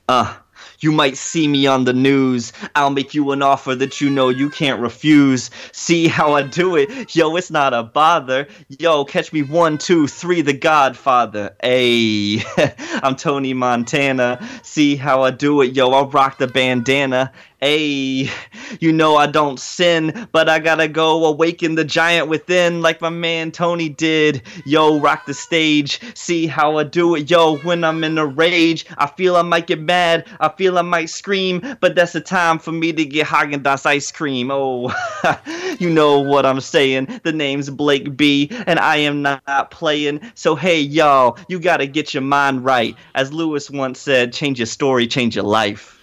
uh, 0.07 0.35
you 0.79 0.91
might 0.91 1.17
see 1.17 1.47
me 1.47 1.65
on 1.67 1.85
the 1.85 1.93
news. 1.93 2.53
I'll 2.75 2.89
make 2.89 3.13
you 3.13 3.31
an 3.31 3.41
offer 3.41 3.75
that 3.75 3.99
you 3.99 4.09
know 4.09 4.29
you 4.29 4.49
can't 4.49 4.79
refuse. 4.79 5.49
See 5.71 6.07
how 6.07 6.33
I 6.33 6.43
do 6.43 6.75
it? 6.75 7.15
Yo, 7.15 7.35
it's 7.35 7.51
not 7.51 7.73
a 7.73 7.83
bother. 7.83 8.47
Yo, 8.79 9.05
catch 9.05 9.33
me 9.33 9.41
one, 9.43 9.77
two, 9.77 10.07
three, 10.07 10.41
the 10.41 10.53
Godfather. 10.53 11.55
Ayy, 11.63 12.43
I'm 13.03 13.15
Tony 13.15 13.53
Montana. 13.53 14.47
See 14.63 14.95
how 14.95 15.23
I 15.23 15.31
do 15.31 15.61
it? 15.61 15.75
Yo, 15.75 15.89
I'll 15.91 16.09
rock 16.09 16.37
the 16.37 16.47
bandana. 16.47 17.31
Hey, 17.59 18.29
you 18.79 18.93
know 18.93 19.15
I 19.15 19.25
don't 19.25 19.59
sin, 19.59 20.27
but 20.31 20.47
I 20.47 20.59
gotta 20.59 20.87
go 20.87 21.25
awaken 21.25 21.73
the 21.73 21.83
giant 21.83 22.27
within 22.27 22.81
like 22.83 23.01
my 23.01 23.09
man 23.09 23.51
Tony 23.51 23.89
did. 23.89 24.43
Yo, 24.65 24.99
rock 24.99 25.25
the 25.25 25.33
stage, 25.33 25.99
see 26.13 26.45
how 26.45 26.77
I 26.77 26.83
do 26.83 27.15
it. 27.15 27.31
Yo, 27.31 27.57
when 27.57 27.83
I'm 27.83 28.03
in 28.03 28.19
a 28.19 28.27
rage, 28.27 28.85
I 28.99 29.07
feel 29.07 29.35
I 29.35 29.41
might 29.41 29.65
get 29.65 29.79
mad, 29.79 30.27
I 30.39 30.49
feel 30.67 30.77
I 30.77 30.81
might 30.81 31.09
scream, 31.09 31.77
but 31.79 31.95
that's 31.95 32.11
the 32.11 32.19
time 32.19 32.59
for 32.59 32.73
me 32.73 32.91
to 32.91 33.05
get 33.05 33.25
Haagen 33.25 33.63
Dazs 33.63 33.85
ice 33.85 34.11
cream. 34.11 34.49
Oh, 34.51 34.93
you 35.79 35.89
know 35.89 36.19
what 36.19 36.45
I'm 36.45 36.59
saying. 36.59 37.21
The 37.23 37.31
name's 37.31 37.69
Blake 37.69 38.17
B, 38.17 38.49
and 38.51 38.77
I 38.77 38.97
am 38.97 39.21
not 39.21 39.71
playing. 39.71 40.19
So 40.35 40.55
hey, 40.55 40.81
y'all, 40.81 41.37
you 41.47 41.57
gotta 41.57 41.87
get 41.87 42.13
your 42.13 42.23
mind 42.23 42.65
right. 42.65 42.97
As 43.15 43.31
Louis 43.31 43.71
once 43.71 44.01
said, 44.01 44.33
change 44.33 44.59
your 44.59 44.65
story, 44.65 45.07
change 45.07 45.37
your 45.37 45.45
life. 45.45 46.01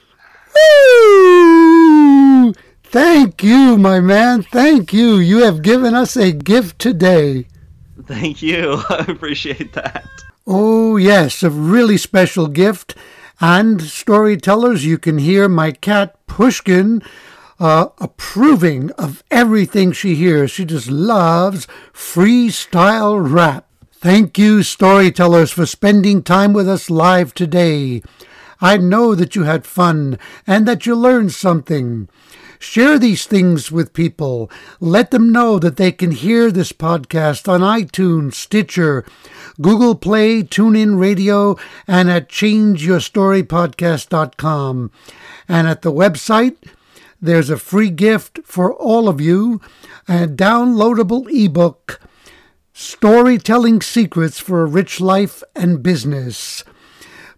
Woo! 0.55 2.55
Thank 2.85 3.43
you, 3.43 3.77
my 3.77 4.01
man. 4.01 4.45
Thank 4.45 4.95
you. 4.95 5.17
You 5.17 5.45
have 5.45 5.61
given 5.61 5.93
us 5.93 6.17
a 6.17 6.33
gift 6.33 6.79
today. 6.79 7.49
Thank 8.07 8.41
you. 8.41 8.81
I 8.89 9.05
appreciate 9.09 9.75
that. 9.75 10.07
Oh, 10.47 10.97
yes, 10.97 11.43
a 11.43 11.51
really 11.51 11.99
special 11.99 12.47
gift. 12.47 12.95
And 13.41 13.83
storytellers, 13.83 14.85
you 14.85 14.99
can 14.99 15.19
hear 15.19 15.49
my 15.49 15.73
cat 15.73 16.19
Pushkin 16.27 17.03
uh, 17.59 17.89
approving 17.99 18.91
of 18.93 19.23
everything 19.31 19.93
she 19.93 20.15
hears. 20.15 20.51
She 20.51 20.65
just 20.65 20.89
loves 20.89 21.67
freestyle 21.93 23.19
rap. 23.33 23.69
Thank 23.93 24.39
you, 24.39 24.63
storytellers, 24.63 25.51
for 25.51 25.67
spending 25.67 26.23
time 26.23 26.53
with 26.53 26.69
us 26.69 26.91
live 26.91 27.33
today. 27.35 28.03
I 28.65 28.77
know 28.79 29.15
that 29.15 29.37
you 29.37 29.43
had 29.43 29.67
fun 29.67 30.19
and 30.47 30.67
that 30.67 30.87
you 30.87 30.95
learned 30.95 31.35
something. 31.35 32.09
Share 32.59 32.99
these 32.99 33.27
things 33.27 33.71
with 33.71 33.93
people. 33.93 34.51
Let 34.81 35.11
them 35.11 35.31
know 35.31 35.59
that 35.59 35.77
they 35.77 35.93
can 35.93 36.13
hear 36.13 36.51
this 36.51 36.73
podcast 36.73 37.47
on 37.47 37.61
iTunes, 37.61 38.33
Stitcher, 38.33 39.05
Google 39.61 39.95
Play, 39.95 40.43
TuneIn 40.43 40.99
Radio, 40.99 41.59
and 41.87 42.11
at 42.11 42.31
changeyourstorypodcast.com. 42.31 44.91
And 45.47 45.69
at 45.69 45.83
the 45.83 45.93
website, 45.93 46.57
there's 47.21 47.51
a 47.51 47.59
free 47.59 47.91
gift 47.91 48.41
for 48.45 48.73
all 48.73 49.11
of 49.11 49.21
you 49.21 49.61
a 50.09 50.27
downloadable 50.27 51.31
ebook, 51.31 52.01
Storytelling 52.73 53.83
Secrets 53.83 54.41
for 54.41 54.63
a 54.63 54.67
Rich 54.67 55.03
Life 55.03 55.43
and 55.55 55.83
Business. 55.83 56.65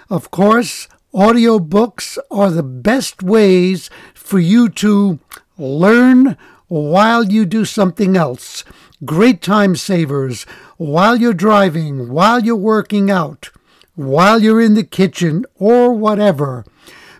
Of 0.08 0.30
course, 0.30 0.88
audiobooks 1.12 2.18
are 2.30 2.50
the 2.50 2.62
best 2.62 3.20
ways 3.22 3.90
for 4.14 4.38
you 4.38 4.68
to 4.70 5.18
learn 5.58 6.36
while 6.68 7.24
you 7.24 7.44
do 7.44 7.64
something 7.64 8.16
else. 8.16 8.64
Great 9.04 9.42
time 9.42 9.76
savers 9.76 10.44
while 10.76 11.16
you're 11.16 11.34
driving, 11.34 12.08
while 12.08 12.40
you're 12.40 12.56
working 12.56 13.10
out, 13.10 13.50
while 13.94 14.42
you're 14.42 14.60
in 14.60 14.74
the 14.74 14.84
kitchen, 14.84 15.44
or 15.56 15.92
whatever. 15.92 16.64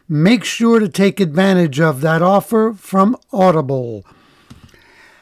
Make 0.08 0.44
sure 0.44 0.80
to 0.80 0.88
take 0.88 1.20
advantage 1.20 1.80
of 1.80 2.00
that 2.00 2.22
offer 2.22 2.72
from 2.72 3.16
Audible. 3.32 4.04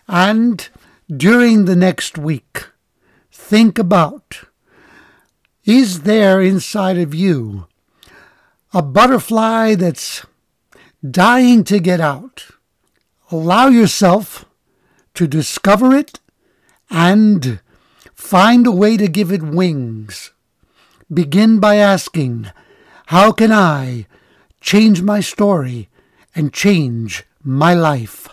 And 0.06 0.68
during 1.14 1.64
the 1.64 1.76
next 1.76 2.18
week, 2.18 2.66
think 3.32 3.78
about 3.78 4.44
is 5.64 6.02
there 6.02 6.40
inside 6.40 6.96
of 6.96 7.12
you 7.12 7.66
a 8.72 8.82
butterfly 8.82 9.74
that's 9.74 10.24
dying 11.08 11.64
to 11.64 11.80
get 11.80 12.00
out. 12.00 12.46
Allow 13.32 13.68
yourself 13.68 14.44
to 15.14 15.26
discover 15.26 15.94
it 15.94 16.20
and 16.90 17.58
find 18.14 18.66
a 18.66 18.70
way 18.72 18.96
to 18.96 19.08
give 19.08 19.32
it 19.32 19.42
wings. 19.42 20.32
Begin 21.12 21.58
by 21.58 21.76
asking, 21.76 22.50
How 23.06 23.32
can 23.32 23.50
I 23.50 24.06
change 24.60 25.02
my 25.02 25.20
story 25.20 25.88
and 26.36 26.52
change 26.52 27.24
my 27.42 27.74
life? 27.74 28.28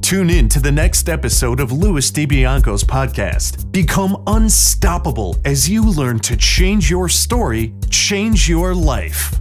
Tune 0.00 0.30
in 0.30 0.48
to 0.50 0.60
the 0.60 0.72
next 0.72 1.08
episode 1.08 1.60
of 1.60 1.72
Louis 1.72 2.10
DiBianco's 2.10 2.84
podcast. 2.84 3.70
Become 3.72 4.22
unstoppable 4.26 5.36
as 5.44 5.68
you 5.68 5.84
learn 5.84 6.18
to 6.20 6.36
change 6.36 6.90
your 6.90 7.08
story, 7.08 7.74
change 7.90 8.48
your 8.48 8.74
life. 8.74 9.40